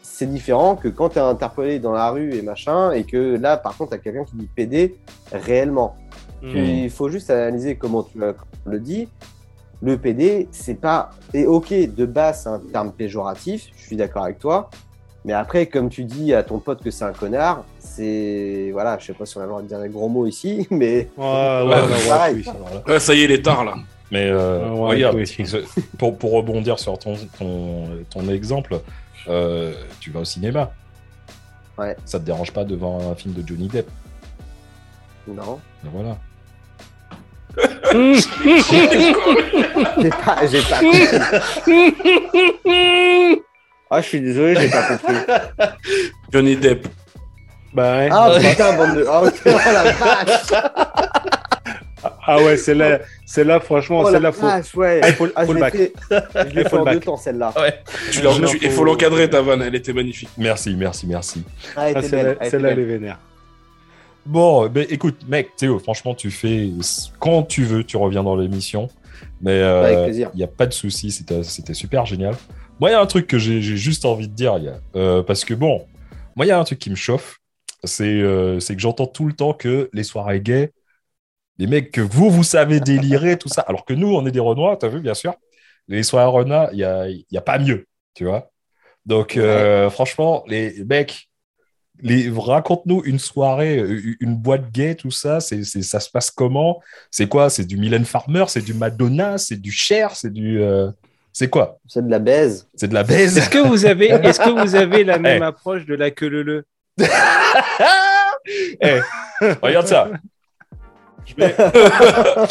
[0.04, 3.58] C'est différent que quand tu es interpellé dans la rue et machin, et que là,
[3.58, 4.97] par contre, tu as quelqu'un qui dit PD
[5.32, 5.95] réellement.
[6.41, 8.34] Puis, il faut juste analyser comment tu l'as-
[8.66, 9.08] le dis.
[9.84, 11.12] Le PD, c'est pas.
[11.34, 14.70] Et ok, de base, c'est un terme péjoratif, je suis d'accord avec toi.
[15.24, 18.70] Mais après, comme tu dis à ton pote que c'est un connard, c'est.
[18.74, 20.68] Voilà, je sais pas si on a le droit de dire des gros mots ici,
[20.72, 21.10] mais.
[21.18, 22.36] Ouais, ouais, Ouais, ouais, pareil.
[22.38, 22.43] oui.
[22.47, 22.93] Alors là.
[22.93, 23.76] Ouais, ça y est, il est tard là.
[24.12, 25.36] Mais euh, ouais, regarde, oui.
[25.97, 28.82] pour, pour rebondir sur ton, ton, ton exemple,
[29.28, 30.72] euh, tu vas au cinéma.
[31.78, 31.95] Ouais.
[32.05, 33.89] Ça te dérange pas devant un film de Johnny Depp.
[35.28, 35.59] Non.
[35.84, 36.17] Ben voilà.
[40.01, 40.47] J'ai pas.
[40.47, 40.80] J'ai pas
[43.93, 45.15] Ah, je suis désolé, j'ai pas compris.
[46.32, 46.88] Johnny Depp.
[47.74, 48.09] Bah ouais.
[48.11, 49.05] Ah putain, bande de.
[49.07, 50.51] Ah, ok, oh la vache
[52.34, 54.79] Ah ouais, celle-là, celle-là franchement, Oh la celle-là, faut...
[54.79, 55.01] ouais.
[55.03, 55.75] Ah, faut, Ah, le l'ai back.
[55.75, 55.93] fait,
[56.49, 57.03] je l'ai fait en deux back.
[57.05, 57.53] temps, celle-là.
[58.13, 59.61] Il faut- faut l'encadrer, ta vanne.
[59.61, 60.29] Elle était magnifique.
[60.38, 61.43] Merci, merci, merci.
[61.75, 63.19] Ah, Ah, celle-là, elle est vénère.
[64.25, 66.69] Bon, ben écoute, mec, Théo, franchement, tu fais
[67.19, 68.88] quand tu veux, tu reviens dans l'émission.
[69.41, 72.36] Mais euh, il n'y a pas de souci, c'était c'était super génial.
[72.79, 74.79] Moi, il y a un truc que j'ai juste envie de dire, il y a-
[74.95, 75.86] euh, parce que bon,
[76.36, 77.39] moi, il y a un truc qui me chauffe,
[77.84, 80.71] c'est euh, c'est que j'entends tout le temps que les soirées gays,
[81.62, 84.39] les mecs que vous, vous savez délirer, tout ça, alors que nous, on est des
[84.39, 85.36] Renois, t'as vu, bien sûr.
[85.88, 87.86] Les soirées Renois, il n'y a, y a pas mieux,
[88.16, 88.49] tu vois.
[89.05, 91.30] Donc, euh, franchement, les mecs,
[92.01, 96.32] les, raconte-nous une soirée, euh, une boîte gay, tout ça, c'est, c'est- ça se passe
[96.32, 96.82] comment?
[97.12, 97.51] C'est quoi?
[97.51, 100.59] C'est du Mylène Farmer, c'est du Madonna, c'est du Cher, c'est du.
[100.64, 100.89] euh,
[101.32, 101.78] c'est quoi?
[101.88, 102.68] C'est de la baise.
[102.73, 105.85] C'est de la baise Est-ce que vous avez, est-ce que vous avez la même approche
[105.85, 106.65] de la queue le le
[108.81, 108.99] Eh,
[109.61, 110.10] Regarde ça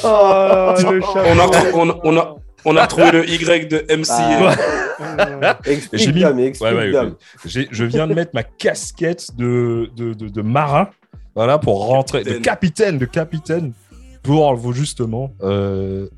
[0.04, 0.74] Oh.
[0.76, 4.54] On a, retrou- on, on a, on a retrouvé le Y de MCA.
[5.00, 5.58] Ah.
[5.64, 7.06] Explique, mis- Dom, explique, Ouais, ouais, Dom.
[7.06, 7.12] ouais.
[7.46, 10.88] J'ai- Je viens de mettre ma casquette de, de, de, de marin,
[11.34, 12.42] voilà, pour rentrer, de Capitaine.
[12.42, 13.72] capitaine, de capitaine,
[14.22, 15.32] pour vous justement.
[15.42, 16.08] euh,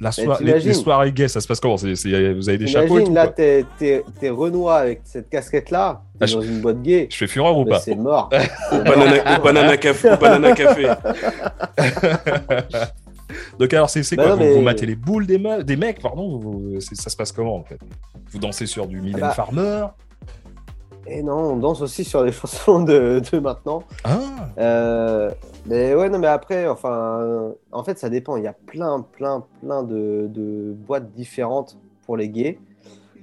[0.00, 1.76] la soir- les, soirées gays, ça se passe comment?
[1.76, 6.34] Vous avez des chapeaux et tout, là, t'es, t'es Renoir avec cette casquette-là, Ah, je-
[6.36, 7.08] dans une boîte gay.
[7.10, 7.80] Je fais fureur ou pas?
[7.80, 8.28] c'est mort.
[8.72, 10.12] Au banana, au banana café.
[10.12, 10.92] Au banana café.
[13.58, 14.30] Donc alors c'est Bah quoi?
[14.32, 16.38] non, vous, mais- vous matez les boules des, me- des mecs, pardon?
[16.38, 17.78] Vous- Ça se passe comment en fait?
[18.30, 19.30] Vous dansez sur du Mylène bah.
[19.30, 19.86] Farmer?
[21.06, 23.82] Et non, on danse aussi sur les chansons de, de maintenant.
[24.04, 24.18] Ah
[24.58, 25.30] Euh,
[25.66, 28.36] Mais ouais, non, mais après, enfin, en fait, ça dépend.
[28.36, 32.58] Il y a plein, plein, plein de, boîtes différentes pour les gays.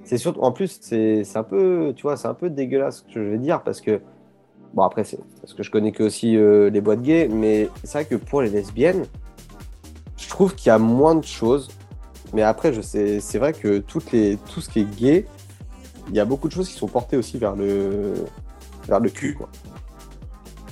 [0.03, 3.13] C'est surtout, en plus, c'est c'est un peu, tu vois, c'est un peu dégueulasse ce
[3.13, 4.01] que je vais dire parce que,
[4.73, 7.99] bon, après, c'est parce que je connais que aussi euh, les boîtes gays, mais c'est
[7.99, 9.05] vrai que pour les lesbiennes,
[10.17, 11.69] je trouve qu'il y a moins de choses.
[12.33, 15.25] Mais après, je sais, c'est vrai que toutes les, tout ce qui est gay,
[16.09, 18.13] il y a beaucoup de choses qui sont portées aussi vers le,
[18.87, 19.49] vers le cul, quoi.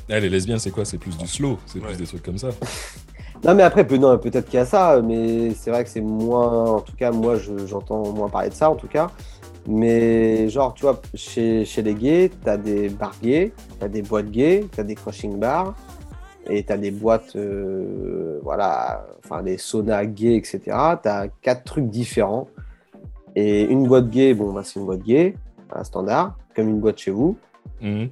[0.10, 0.86] Eh, les lesbiennes, c'est quoi?
[0.86, 1.88] C'est plus du slow, c'est Ouais.
[1.88, 2.50] plus des trucs comme ça.
[3.42, 6.66] Non, mais après, peut- peut-être qu'il y a ça, mais c'est vrai que c'est moins.
[6.72, 9.12] En tout cas, moi, je- j'entends moins parler de ça, en tout cas.
[9.66, 14.30] Mais, genre, tu vois, chez, chez les gays, t'as des bars gays, t'as des boîtes
[14.30, 15.74] gays, t'as des crushing bars,
[16.50, 20.60] et t'as des boîtes, euh, voilà, enfin, des saunas gays, etc.
[21.02, 22.50] T'as quatre trucs différents.
[23.38, 25.34] Et une boîte gay, bon, bah, c'est une boîte gay,
[25.70, 27.38] voilà, standard, comme une boîte chez vous.
[27.82, 28.10] Mhm.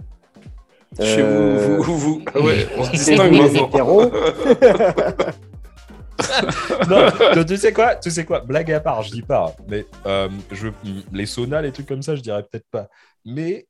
[1.00, 2.22] Chez Euh, vous, vous, vous.
[2.34, 3.70] Ah ouais, on se distingue maintenant.
[6.90, 9.54] non, tu- tu sais quoi Tu sais quoi Blague à part, je dis pas.
[9.68, 10.70] Mais euh, je,
[11.14, 12.88] les saunas, les trucs comme ça, je dirais peut-être pas.
[13.26, 13.68] Mais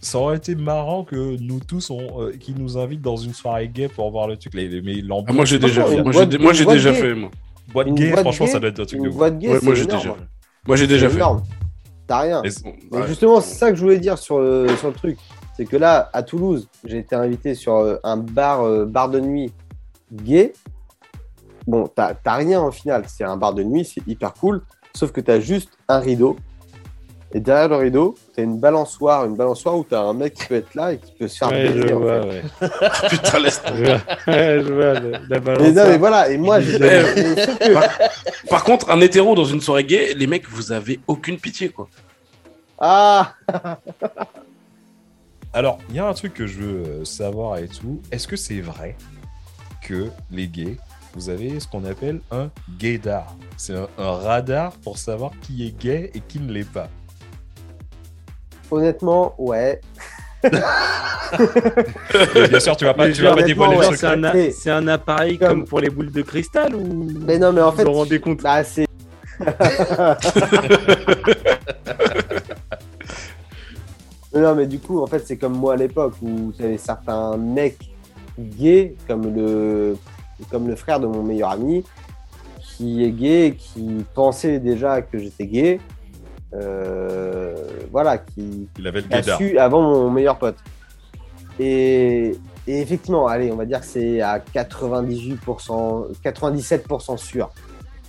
[0.00, 3.68] ça aurait été marrant que nous tous, on, euh, qui nous invitent dans une soirée
[3.68, 4.54] gay pour voir le truc.
[4.54, 6.02] Les, les, mais l'ambiance- Ah, moi j'ai déjà fait.
[6.02, 7.00] Moi j'ai boîte- moi, déjà gay.
[7.00, 7.14] fait.
[7.14, 7.30] Moi,
[7.72, 9.16] boîte gay, boîte franchement, gay, ça doit être un truc de ouf.
[9.16, 10.08] boîte gay, Ouais, moi, j'ai déjà fait.
[10.66, 11.20] Moi j'ai déjà fait.
[12.06, 12.42] T'as rien.
[12.42, 12.50] Mais-
[12.92, 13.06] Mais Ouais.
[13.08, 15.18] justement, c'est ça que je voulais dire sur le, sur le truc.
[15.56, 19.20] C'est que là, à Toulouse, j'ai été invité sur euh, un bar, euh, bar de
[19.20, 19.52] nuit
[20.12, 20.52] gay.
[21.66, 23.04] Bon, t'as t'as rien au final.
[23.06, 24.62] C'est un bar de nuit, c'est hyper cool.
[24.94, 26.36] Sauf que t'as juste un rideau.
[27.36, 29.24] Et derrière le rideau, t'as une balançoire.
[29.24, 31.48] Une balançoire où t'as un mec qui peut être là et qui peut se faire
[31.50, 32.28] Ouais, baiser, je en vois, fait.
[32.28, 32.42] ouais.
[33.10, 33.62] Putain, laisse.
[33.66, 33.94] Je vois,
[34.28, 35.68] Ouais, je vois le- la Mais balance.
[35.74, 36.30] non, mais voilà.
[36.30, 36.74] Et moi, j'ai.
[36.76, 41.38] Eh, que- Par contre, un hétéro dans une soirée gay, les mecs, vous avez aucune
[41.38, 41.88] pitié quoi.
[42.78, 43.34] Ah
[45.54, 48.02] Alors, il y a un truc que je veux euh, savoir et tout.
[48.10, 48.96] Est-ce que c'est vrai
[49.82, 50.76] que les gays,
[51.14, 53.36] vous avez ce qu'on appelle un gaydar?
[53.56, 56.88] C'est un, un radar pour savoir qui est gay et qui ne l'est pas.
[58.68, 59.80] Honnêtement, ouais.
[62.48, 64.50] Bien sûr, tu vas pas, Mais tu vas pas dévoiler ouais, le C'est un, Mais-
[64.50, 65.64] c'est un appareil Comme- comme...
[65.66, 67.84] pour les boules de cristal ou Mais non, mais en Vous fait.
[67.84, 68.42] vous rendez compte?
[68.42, 68.86] Bah, c'est.
[74.34, 77.36] Non, mais du coup, en fait, c'est comme moi à l'époque où tu avais certains
[77.36, 77.90] mecs
[78.38, 79.96] gays, comme le,
[80.50, 81.84] comme le frère de mon meilleur ami,
[82.60, 85.80] qui est gay, qui pensait déjà que j'étais gay.
[86.54, 87.54] Euh,
[87.90, 90.56] voilà, qui, Il avait le a su avant mon meilleur pote.
[91.60, 92.36] Et,
[92.66, 97.50] et effectivement, allez, on va dire que c'est à 98%, 97% sûr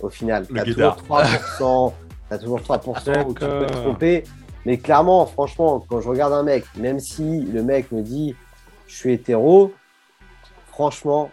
[0.00, 0.46] au final.
[0.52, 1.92] T'as toujours 3%,
[2.28, 4.24] t'as toujours 3% où tu peux te tromper.
[4.66, 8.34] Mais clairement, franchement, quand je regarde un mec, même si le mec me dit
[8.88, 9.72] je suis hétéro,
[10.66, 11.30] franchement,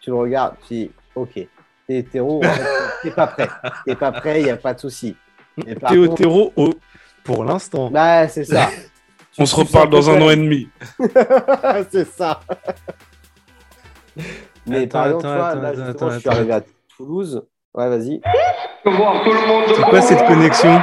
[0.00, 1.48] tu le regardes, tu dis ok, t'es
[1.88, 2.62] hétéro, en fait,
[3.02, 3.48] t'es pas prêt.
[3.84, 5.16] T'es pas prêt, il n'y a pas de souci.
[5.60, 6.70] T'es contre- hétéro au-
[7.24, 7.90] pour l'instant.
[7.90, 8.68] Bah, c'est ça.
[9.38, 10.68] On se reparle dans un an et demi.
[11.90, 12.40] c'est ça.
[14.64, 16.62] Mais Attends, par exemple, attends, tu vois, attends, là, justement, je suis attends, arrivé à
[16.96, 17.46] Toulouse.
[17.74, 18.20] Ouais, vas-y.
[18.84, 20.80] C'est quoi cette connexion?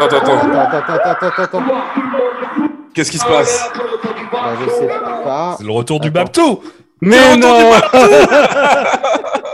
[0.00, 0.50] Attends, attends, attends.
[0.50, 1.62] Attends, attends, attends, attends, attends.
[2.94, 3.70] Qu'est-ce qui se passe
[4.32, 5.54] Bah, je sais pas.
[5.58, 6.20] C'est le retour du Attends.
[6.20, 6.62] Babto
[7.02, 7.80] Mais non du Ouais,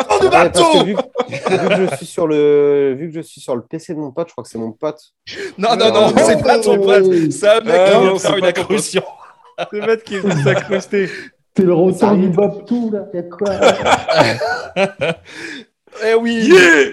[0.08, 3.54] parce que Babto vu, vu que je suis sur le, vu que je suis sur
[3.56, 4.98] le PC de mon pote, je crois que c'est mon pote.
[5.58, 8.12] Non, non, non, Non, c'est pas ton pote C'est un mec Ah, qui vient non,
[8.14, 9.02] de c'est faire une accrotion
[9.72, 11.10] C'est Matt qui est s'incruster.
[11.56, 12.30] C'est le retour du
[12.66, 13.50] tout là, y'a quoi
[16.04, 16.92] Eh oui Yeah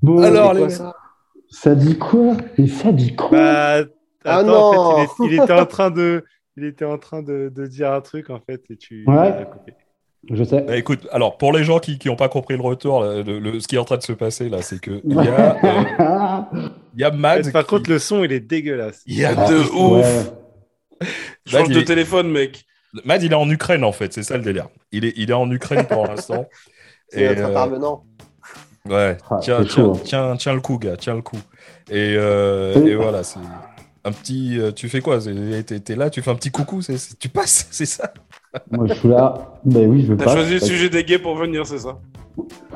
[0.00, 0.94] Bon, Alors, quoi les- ça
[1.50, 2.36] ça dit quoi?
[2.56, 3.30] Et ça dit quoi?
[3.38, 3.84] Bah,
[4.24, 4.78] Ah attends, non.
[4.80, 6.24] en fait, il, est- il était en train de,
[6.56, 9.04] il était en train de, de dire un truc en fait et tu.
[9.06, 9.46] Ouais.
[9.50, 9.74] coupé.
[10.30, 10.62] Je sais.
[10.62, 13.60] Bah, écoute, alors pour les gens qui n'ont pas compris le retour, là, le- le-
[13.60, 15.56] ce qui est en train de se passer là, c'est que il y a,
[16.54, 17.50] euh, il y a Mad.
[17.52, 19.02] Par qui- contre, le son il est dégueulasse.
[19.06, 21.08] il y a- De ouf Ouais.
[21.46, 22.64] Change Mad, de il est- téléphone, mec.
[23.04, 24.68] Mad, il est en Ukraine en fait, c'est ça le délire.
[24.92, 26.46] Il est, il est en Ukraine pour l'instant.
[27.10, 28.04] C'est Et, notre euh, intervenant.
[28.88, 30.00] Ouais, Ah, tiens, c'est tiens, chaud, hein.
[30.04, 31.38] tiens, tiens le coup, gars, tiens le coup.
[31.90, 33.40] Et, euh, et voilà, c'est
[34.04, 34.58] un petit.
[34.58, 35.18] euh, tu fais quoi?
[35.20, 38.12] T'es là, tu fais un petit coucou, c'est- c'est- tu passes, c'est ça?
[38.70, 39.34] Moi, je suis là.
[39.64, 40.34] Ben oui, je veux T'as pas.
[40.34, 41.98] choisi le sujet des gays pour venir, c'est ça?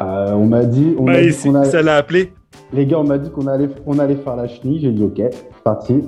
[0.01, 2.33] Euh, on m'a dit, on Bah, dit c'est- qu'on allait- Ça l'a appelé.
[2.73, 4.81] les gars, on m'a dit qu'on allait, on allait faire la chenille.
[4.81, 6.03] J'ai dit ok, c'est parti.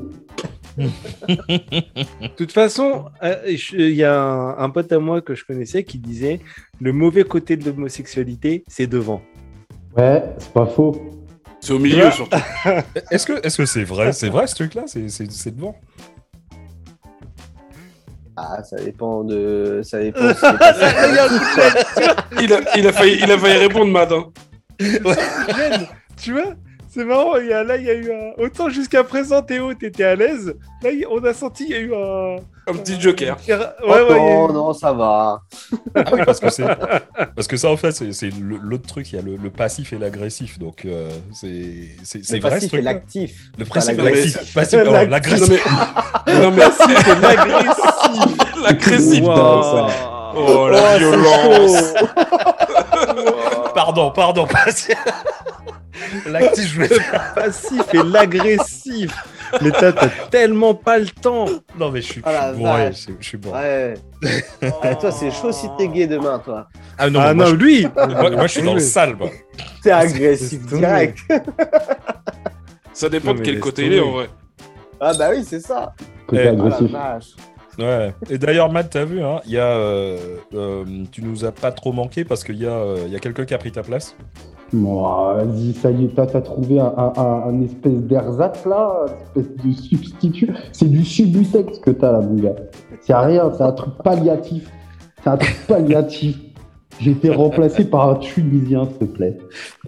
[0.77, 0.87] De
[2.37, 3.37] toute façon, euh,
[3.73, 6.41] il y a un, un pote à moi que je connaissais qui disait
[6.81, 9.23] le mauvais côté de l'homosexualité, c'est devant.
[9.97, 10.97] Ouais, c'est pas faux.
[11.61, 12.37] C'est au milieu, surtout.
[13.11, 14.83] Est-ce que est-ce que c'est vrai C'est vrai ce truc-là?
[14.87, 15.77] C'est c'est- c'est devant
[18.37, 19.81] Ah, ça dépend de.
[19.85, 20.21] Ça dépend.
[20.35, 20.45] si
[22.45, 24.11] Il a, il a failli, il a failli répondre, Matt.
[24.13, 24.33] hein.
[26.17, 26.55] Tu vois?
[26.95, 28.43] C'est marrant, il y a, là il y a eu un...
[28.43, 31.93] Autant jusqu'à présent Théo t'étais à l'aise, là on a senti il y a eu
[31.95, 32.37] un...
[32.67, 33.37] Un petit joker.
[33.47, 35.43] Ouais, Oh, ouais, non, eu- non, ça va.
[35.95, 36.65] Ah oui, parce que c'est
[37.35, 39.99] parce que ça en fait c'est l'autre truc, il y a le, le passif et
[39.99, 43.51] l'agressif, donc euh, c'est c'est c'est Le vrai ce passif et l'actif.
[43.59, 44.85] Le principe passif, oh, L'actif.
[44.85, 45.67] Non l'agressif.
[46.27, 49.23] mais, non, mais C'est l'agressif l'agressif.
[49.23, 49.89] Wow.
[50.37, 51.95] Oh la violence.
[53.75, 54.97] Pardon, pardon, passif.
[56.27, 59.15] L'actif, je voulais Le passif et l'agressif
[59.63, 59.93] Mais t'as
[60.31, 61.47] tellement pas le temps
[61.79, 62.95] Non mais je suis, Oh la je suis bourré, vache.
[62.97, 63.61] je, suis- je suis bourré.
[63.61, 63.95] Ouais.
[64.83, 66.67] Ouais, toi, c'est chaud si t'es gay demain, toi.
[66.99, 69.29] Ah non, Ah moi, non, je, lui moi, moi, je suis dans le sale, moi.
[69.83, 71.19] T'es agressif direct.
[72.93, 74.29] Ça dépend Non, de quel côté il est en vrai.
[75.01, 75.93] Ah bah oui, c'est ça.
[76.27, 76.91] Côté Eh, Oh la agressif.
[76.93, 77.27] vache.
[77.77, 78.15] Ouais.
[78.31, 81.73] Et d'ailleurs, Matt, t'as vu, hein, il y a, euh, euh, tu nous as pas
[81.73, 83.83] trop manqué parce qu'il y a, euh, il y a quelqu'un qui a pris ta
[83.83, 84.17] place.
[84.77, 85.03] Bon,
[85.37, 89.41] vas-y, ça y est, t'as t'as trouvé un, un- un- un espèce d'ersatz là, un
[89.41, 90.51] espèce de substitut.
[90.73, 92.57] C'est du subutex que t'as là, mon gars.
[93.01, 94.69] C'est rien, c'est un truc palliatif.
[95.23, 96.39] C'est un truc palliatif.
[97.01, 99.39] J'ai été remplacé par un Tunisien, s'il te plaît.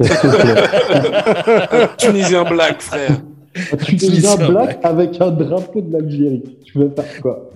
[0.00, 1.88] S'il te plaît.
[1.98, 3.10] Tunisien black, frère.
[3.72, 6.42] Un Tunisien Tunisien black avec un drapeau de l'Algérie.
[6.64, 7.50] Tu veux faire quoi?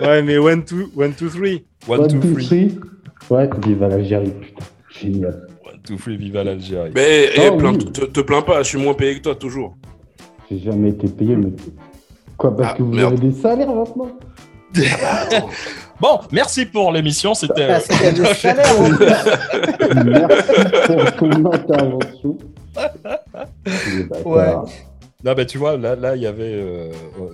[0.00, 1.64] Ouais, mais one, two, one, two, three.
[1.88, 2.44] One, two, three.
[2.46, 2.78] three.
[3.30, 4.64] Ouais, vive l'Algérie, putain.
[5.00, 5.46] Génial.
[5.64, 6.90] One, two, three, viva l'Algérie.
[6.94, 7.92] Mais eh, plains- oui.
[7.92, 9.74] te, te plains pas, je suis moins payé que toi, toujours.
[10.50, 11.50] J'ai jamais été payé, mais.
[12.36, 13.12] Quoi, parce Ah, que vous merde.
[13.14, 14.08] avez des salaires maintenant
[16.00, 17.64] Bon, merci pour l'émission, c'était...
[17.70, 18.66] Ah, c'est qu'il y a des salaires.
[20.04, 20.52] Merci
[20.86, 22.38] pour ton intervention.
[24.08, 24.64] Bâtards.
[25.24, 26.42] Non, bah tu vois, là, là, il y avait...
[26.54, 26.90] euh,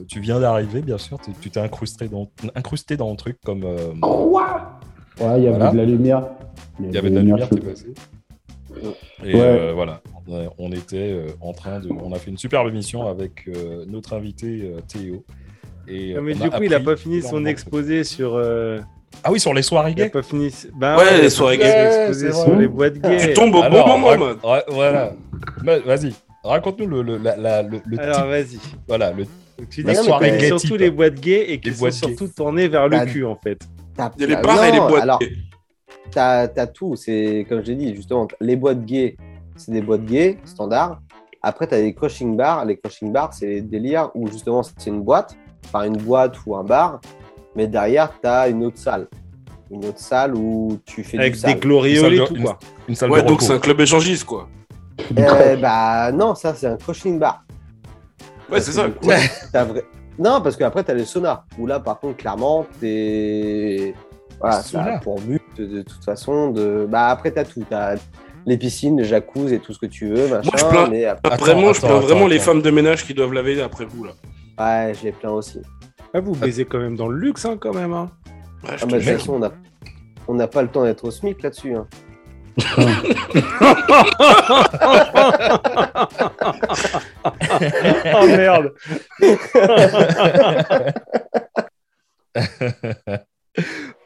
[0.09, 3.63] tu viens d'arriver, bien sûr, tu t'es incrusté dans, incrusté dans le truc comme...
[3.65, 4.79] euh, Quoi?
[5.21, 5.71] Ouais, il y avait Voilà.
[5.73, 6.25] de la lumière.
[6.81, 7.95] il y avait de la lumière qui est passée.
[9.25, 9.41] Et Ouais.
[9.41, 10.01] euh, voilà,
[10.59, 11.89] on- était euh, en train de...
[11.91, 15.25] On a fait une superbe émission avec euh, notre invité euh, Théo.
[15.89, 18.35] Et, Non, mais du coup, il a appris pas fini son exposé sur.
[18.37, 18.79] euh,
[19.25, 20.53] Ah oui, sur les soirées Il a gays pas fini.
[20.79, 21.91] Bah Ouais, il a les pas soirées fini gays.
[21.93, 23.17] son exposé Ouais, c'est sur les boîtes gays.
[23.29, 25.13] Tu tombes au Alors, bon moment, rac- ouais, voilà.
[25.65, 26.13] Bah, Vas-y,
[26.45, 28.27] raconte-nous le, le, la- la- le, le Alors, type.
[28.27, 28.59] vas-y.
[28.87, 29.25] Voilà, le,
[29.59, 31.91] Donc, tu dis que surtout les boîtes gays et qui sont gays.
[31.91, 33.59] surtout tournées vers le Bah, cul, en fait.
[33.99, 35.03] T'as- Il y a les bars et les boîtes.
[35.03, 35.33] Alors, gays.
[36.11, 36.97] t'as as tout.
[36.97, 39.17] C'est comme j'ai dit, justement, les boîtes gays,
[39.57, 41.01] c'est des boîtes gays standards.
[41.43, 42.65] Après, t'as les crushing bars.
[42.65, 46.57] Les crushing bars, c'est les délires où justement c'est une boîte, enfin une boîte ou
[46.57, 47.01] un bar,
[47.57, 49.07] mais derrière t'as une autre salle,
[49.71, 52.43] une autre salle où tu fais Avec du des glorioles et Une salle tout, de-
[52.45, 52.59] quoi.
[52.89, 54.49] une salle Ouais, de donc c'est un club échangiste, quoi.
[55.11, 57.45] Eh bah non, ça c'est un crushing bar.
[58.51, 58.87] Ouais, c'est ça.
[59.53, 59.85] T'as vrai-
[60.19, 63.95] Non, parce qu'après t'as le sauna où là par contre clairement t'es
[64.41, 67.97] voilà, ça a pour but de, de toute façon de bah après t'as tout, t'as
[68.47, 70.51] les piscines, le jacuzzi et tout ce que tu veux, machin.
[70.57, 72.45] je plains- mais après, Attends, vraiment, je plains attends, vraiment les attends.
[72.45, 74.13] femmes de ménage qui doivent laver après vous, là.
[74.59, 75.61] ouais, je les plains aussi.
[76.15, 77.93] Ah, vous baisez quand même dans le luxe, hein, quand même.
[77.93, 78.11] Hein.
[78.65, 79.13] Ouais, je Ah, te bah, de jure.
[79.13, 79.53] toute façon, on a
[80.29, 81.75] on n'a pas le temps d'être au SMIC là-dessus.
[81.75, 81.87] hein.
[88.15, 88.73] Oh merde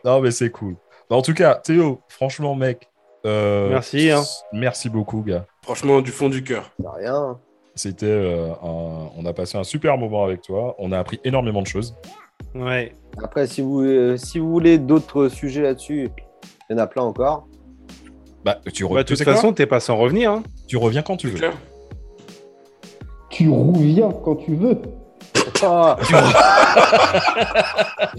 [0.05, 0.77] non, mais c'est cool.
[1.11, 2.89] Bah, en tout cas, Théo, franchement, mec.
[3.27, 4.23] euh, Merci, hein.
[4.53, 5.47] Merci beaucoup, gars.
[5.63, 6.73] Franchement, du fond du cœur.
[6.83, 7.39] Rien.
[7.75, 10.75] C'était, euh, un- on a passé un super moment avec toi.
[10.79, 11.95] On a appris énormément de choses.
[12.55, 12.93] Ouais.
[13.23, 16.09] Après, si vous, euh, si vous voulez d'autres sujets là-dessus,
[16.71, 17.47] il y en a plein encore.
[18.45, 20.31] Bah, tu, re- Bah, de tu toute façon, t'es pas sans revenir.
[20.33, 20.43] Hein.
[20.67, 21.39] tu reviens quand tu C'est veux.
[21.39, 21.53] clair
[23.31, 24.79] Tu reviens quand tu veux.
[25.65, 25.93] Oh.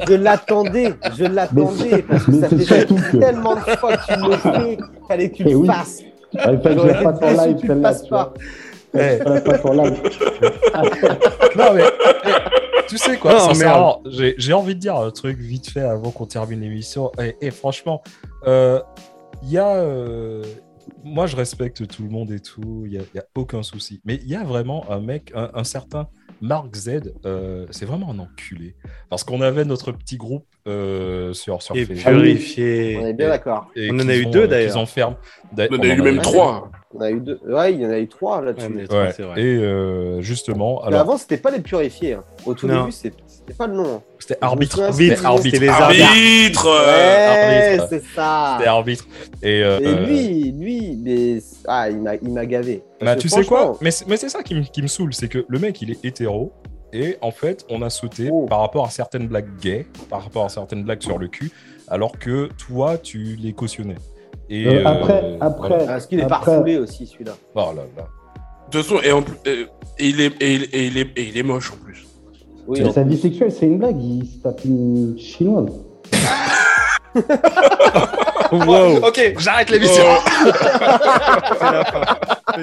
[0.08, 4.14] je l'attendais, je l'attendais, parce que mais ça fait surtout que- tellement de fois que
[4.14, 4.78] tu me le fais,
[5.08, 5.68] fallait que tu Eh le oui.
[5.68, 6.02] fasses.
[6.34, 8.34] Ouais, fallait que je en déçu live, que tu le celle-là, fasses tu vois.
[8.34, 8.40] pas.
[8.94, 10.02] Fallait que je la fasse en live.
[11.56, 11.84] Non, mais
[12.26, 12.30] eh,
[12.88, 16.26] tu sais quoi, sincèrement, j'ai j'ai envie de dire un truc vite fait avant qu'on
[16.26, 17.12] termine l'émission.
[17.22, 18.02] Et, et franchement,
[18.48, 18.80] euh,
[19.44, 19.76] il y a.
[19.76, 20.44] euh,
[21.06, 23.64] moi, je respecte tout le monde et tout, il n'y a, il y a aucun
[23.64, 24.02] souci.
[24.06, 26.08] Mais il y a vraiment un mec, un, un certain
[26.42, 28.76] Mark Z, euh, c'est vraiment un enculé.
[29.10, 32.14] Parce qu'on avait notre petit groupe euh, sur, sur Et Facebook.
[32.14, 32.98] purifié.
[33.02, 33.68] On est bien d'accord.
[33.78, 34.76] On en a eu deux, d'ailleurs.
[34.78, 35.16] enferment.
[35.54, 36.70] D'a- On en a eu en même trois.
[36.94, 37.40] On a eu deux.
[37.48, 38.88] Ouais, il y en a eu trois là-dessus.
[38.92, 39.14] Ouais.
[39.38, 42.14] Et euh, justement, Mais avant, c'était pas les purifiés.
[42.16, 42.24] hein.
[42.46, 42.82] Au tout Non.
[42.82, 43.14] début, c'est-
[43.46, 44.02] c'était pas le nom.
[44.20, 44.82] c'était arbitre.
[44.82, 45.38] arbitre.
[45.44, 47.88] c'était les Arbitre euh, Ouais, arbitre.
[47.90, 48.56] c'est ça.
[48.58, 49.06] C'était arbitre.
[49.42, 52.84] Et, euh, Et lui, lui, mais ah, il m'a, il m'a gavé.
[53.00, 55.14] Parce Bah, tu sais quoi Mais c'est mais c'est ça qui me, qui me saoule,
[55.14, 56.54] c'est que le mec, il est hétéro,
[56.96, 58.46] Et en fait, on a sauté Oh.
[58.46, 61.50] par rapport à certaines blagues gays, par rapport à certaines blagues sur le cul,
[61.88, 63.96] alors que toi, tu les cautionnais.
[64.50, 65.86] Et Euh, euh, après, après, voilà.
[65.86, 67.34] Parce qu'il est refoulé aussi, celui-là.
[67.56, 68.08] Oh là là.
[68.72, 69.66] De toute façon, et, en plus- et-
[70.00, 72.06] et il est, et, il- et il est, et il est moche en plus.
[72.68, 74.02] Oui, Mais sa vie sexuelle, c'est une blague.
[74.02, 75.72] Il se tape une chinoise.
[78.52, 78.98] Wow.
[79.08, 80.04] Ok, j'arrête l'émission.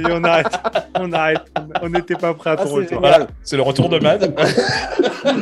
[0.08, 0.46] On arrête.
[0.98, 1.40] On arrête.
[1.82, 3.00] On n'était pas prêt à Ah, ton c'est retour.
[3.00, 4.34] Voilà, c'est le retour de Mad.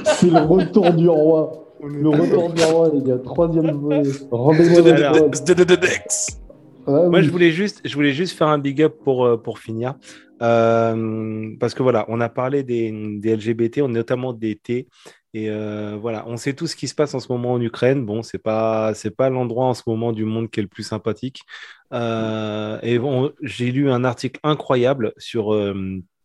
[0.04, 1.64] C'est le retour du roi.
[1.84, 3.18] Le retour du roi, les gars.
[3.22, 4.02] Troisième volet.
[4.30, 5.74] Rendez-vous de-.
[5.76, 6.38] Dex.
[6.86, 9.94] Moi, je voulais juste, je voulais juste faire un big up pour, euh, pour finir.
[10.42, 14.88] Euh, parce que voilà, on a parlé des, LGBT, on notamment des T.
[15.34, 18.04] Et euh, voilà, on sait tout ce qui se passe en ce moment en Ukraine.
[18.04, 21.42] Bon, c'est pas, pas l'endroit en ce moment du monde qui est le plus sympathique.
[21.92, 22.98] Euh, et
[23.42, 25.54] j'ai lu un article incroyable sur,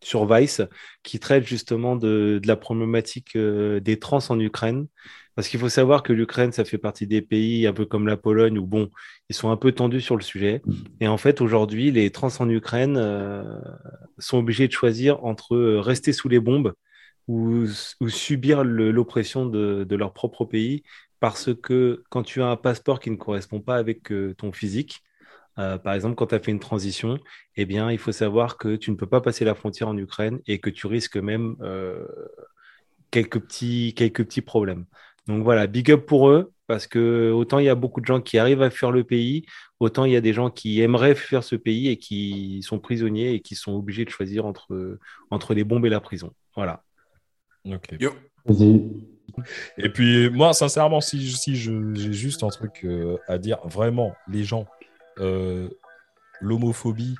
[0.02, 0.61] sur Vice
[1.03, 4.88] qui traite justement de, de la problématique des trans en Ukraine.
[5.35, 8.18] Parce qu'il faut savoir que l'Ukraine, ça fait partie des pays un peu comme la
[8.18, 8.89] Pologne où, bon,
[9.30, 10.61] ils sont un peu tendus sur le sujet.
[10.99, 13.60] Et en fait, aujourd'hui, les trans en Ukraine euh,
[14.19, 16.73] sont obligés de choisir entre euh, rester sous les bombes
[17.27, 17.65] ou,
[18.07, 20.84] subir l'oppression de, leur propre pays
[21.19, 25.01] parce que quand tu as un passeport qui ne correspond pas avec euh, ton physique,
[25.55, 27.19] par exemple, quand tu as fait une transition,
[27.57, 30.39] eh bien, il faut savoir que tu ne peux pas passer la frontière en Ukraine
[30.47, 31.55] et que tu risques même
[33.11, 34.85] quelques, petits, quelques petits problèmes.
[35.28, 38.20] Donc voilà, big up pour eux, parce que autant il y a beaucoup de gens
[38.22, 39.45] qui arrivent à fuir le pays,
[39.80, 43.34] autant il y a des gens qui aimeraient fuir ce pays et qui sont prisonniers
[43.34, 44.98] et qui sont obligés de choisir entre,
[45.30, 46.34] entre les bombes et la prison.
[46.56, 46.84] Voilà.
[47.66, 47.95] Ok.
[48.00, 48.12] Yo.
[49.78, 54.14] Et puis, moi, sincèrement, si, si je- j'ai juste un truc euh, à dire, vraiment,
[54.28, 54.66] les gens,
[55.20, 55.70] euh,
[56.41, 57.16] l'homophobie,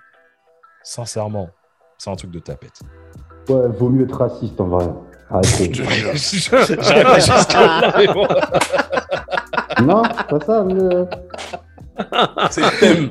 [0.84, 1.50] sincèrement,
[1.98, 2.82] c'est un truc de tapette.
[3.50, 4.88] Ouais, vaut mieux être raciste en vrai.
[5.30, 5.74] Arrêtez.
[5.74, 8.28] J'arrive jusque-là, mais bon.
[9.84, 11.06] non, pas ça, mais...
[12.52, 13.10] C'est le thème.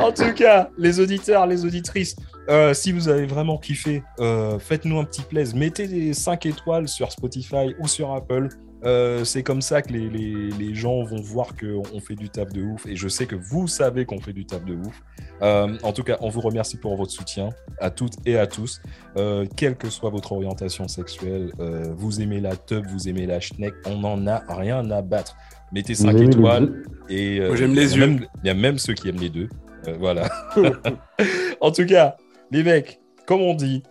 [0.00, 2.16] En tout cas, les auditeurs, les auditrices,
[2.48, 5.56] euh, si vous avez vraiment kiffé, euh, faites-nous un petit plaisir.
[5.56, 8.48] Mettez des 5 étoiles sur Spotify ou sur Apple.
[8.84, 12.52] Euh, c'est comme ça que les, les- les gens vont voir qu'on fait du taf
[12.52, 12.86] de ouf.
[12.86, 15.02] Et je sais que vous savez qu'on fait du taf de ouf.
[15.42, 17.48] Euh, en tout cas, on vous remercie pour votre soutien
[17.80, 18.80] à toutes et à tous.
[19.16, 23.40] Euh, quelle que soit votre orientation sexuelle, euh, vous aimez la tub, vous aimez la
[23.40, 25.36] schneck, on n'en a rien à battre.
[25.72, 26.82] Mettez 5 Vous aimez les étoiles.
[27.08, 28.16] Et euh, Moi, j'aime les yeux.
[28.42, 29.48] Il y a même ceux qui aiment les deux.
[29.88, 30.28] Euh, voilà.
[31.60, 32.16] en tout cas,
[32.50, 33.82] les mecs, comme on dit,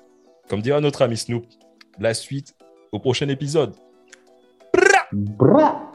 [0.50, 1.46] comme dira notre ami Snoop,
[2.00, 2.56] la suite
[2.92, 3.74] au prochain épisode.
[5.14, 5.93] Bra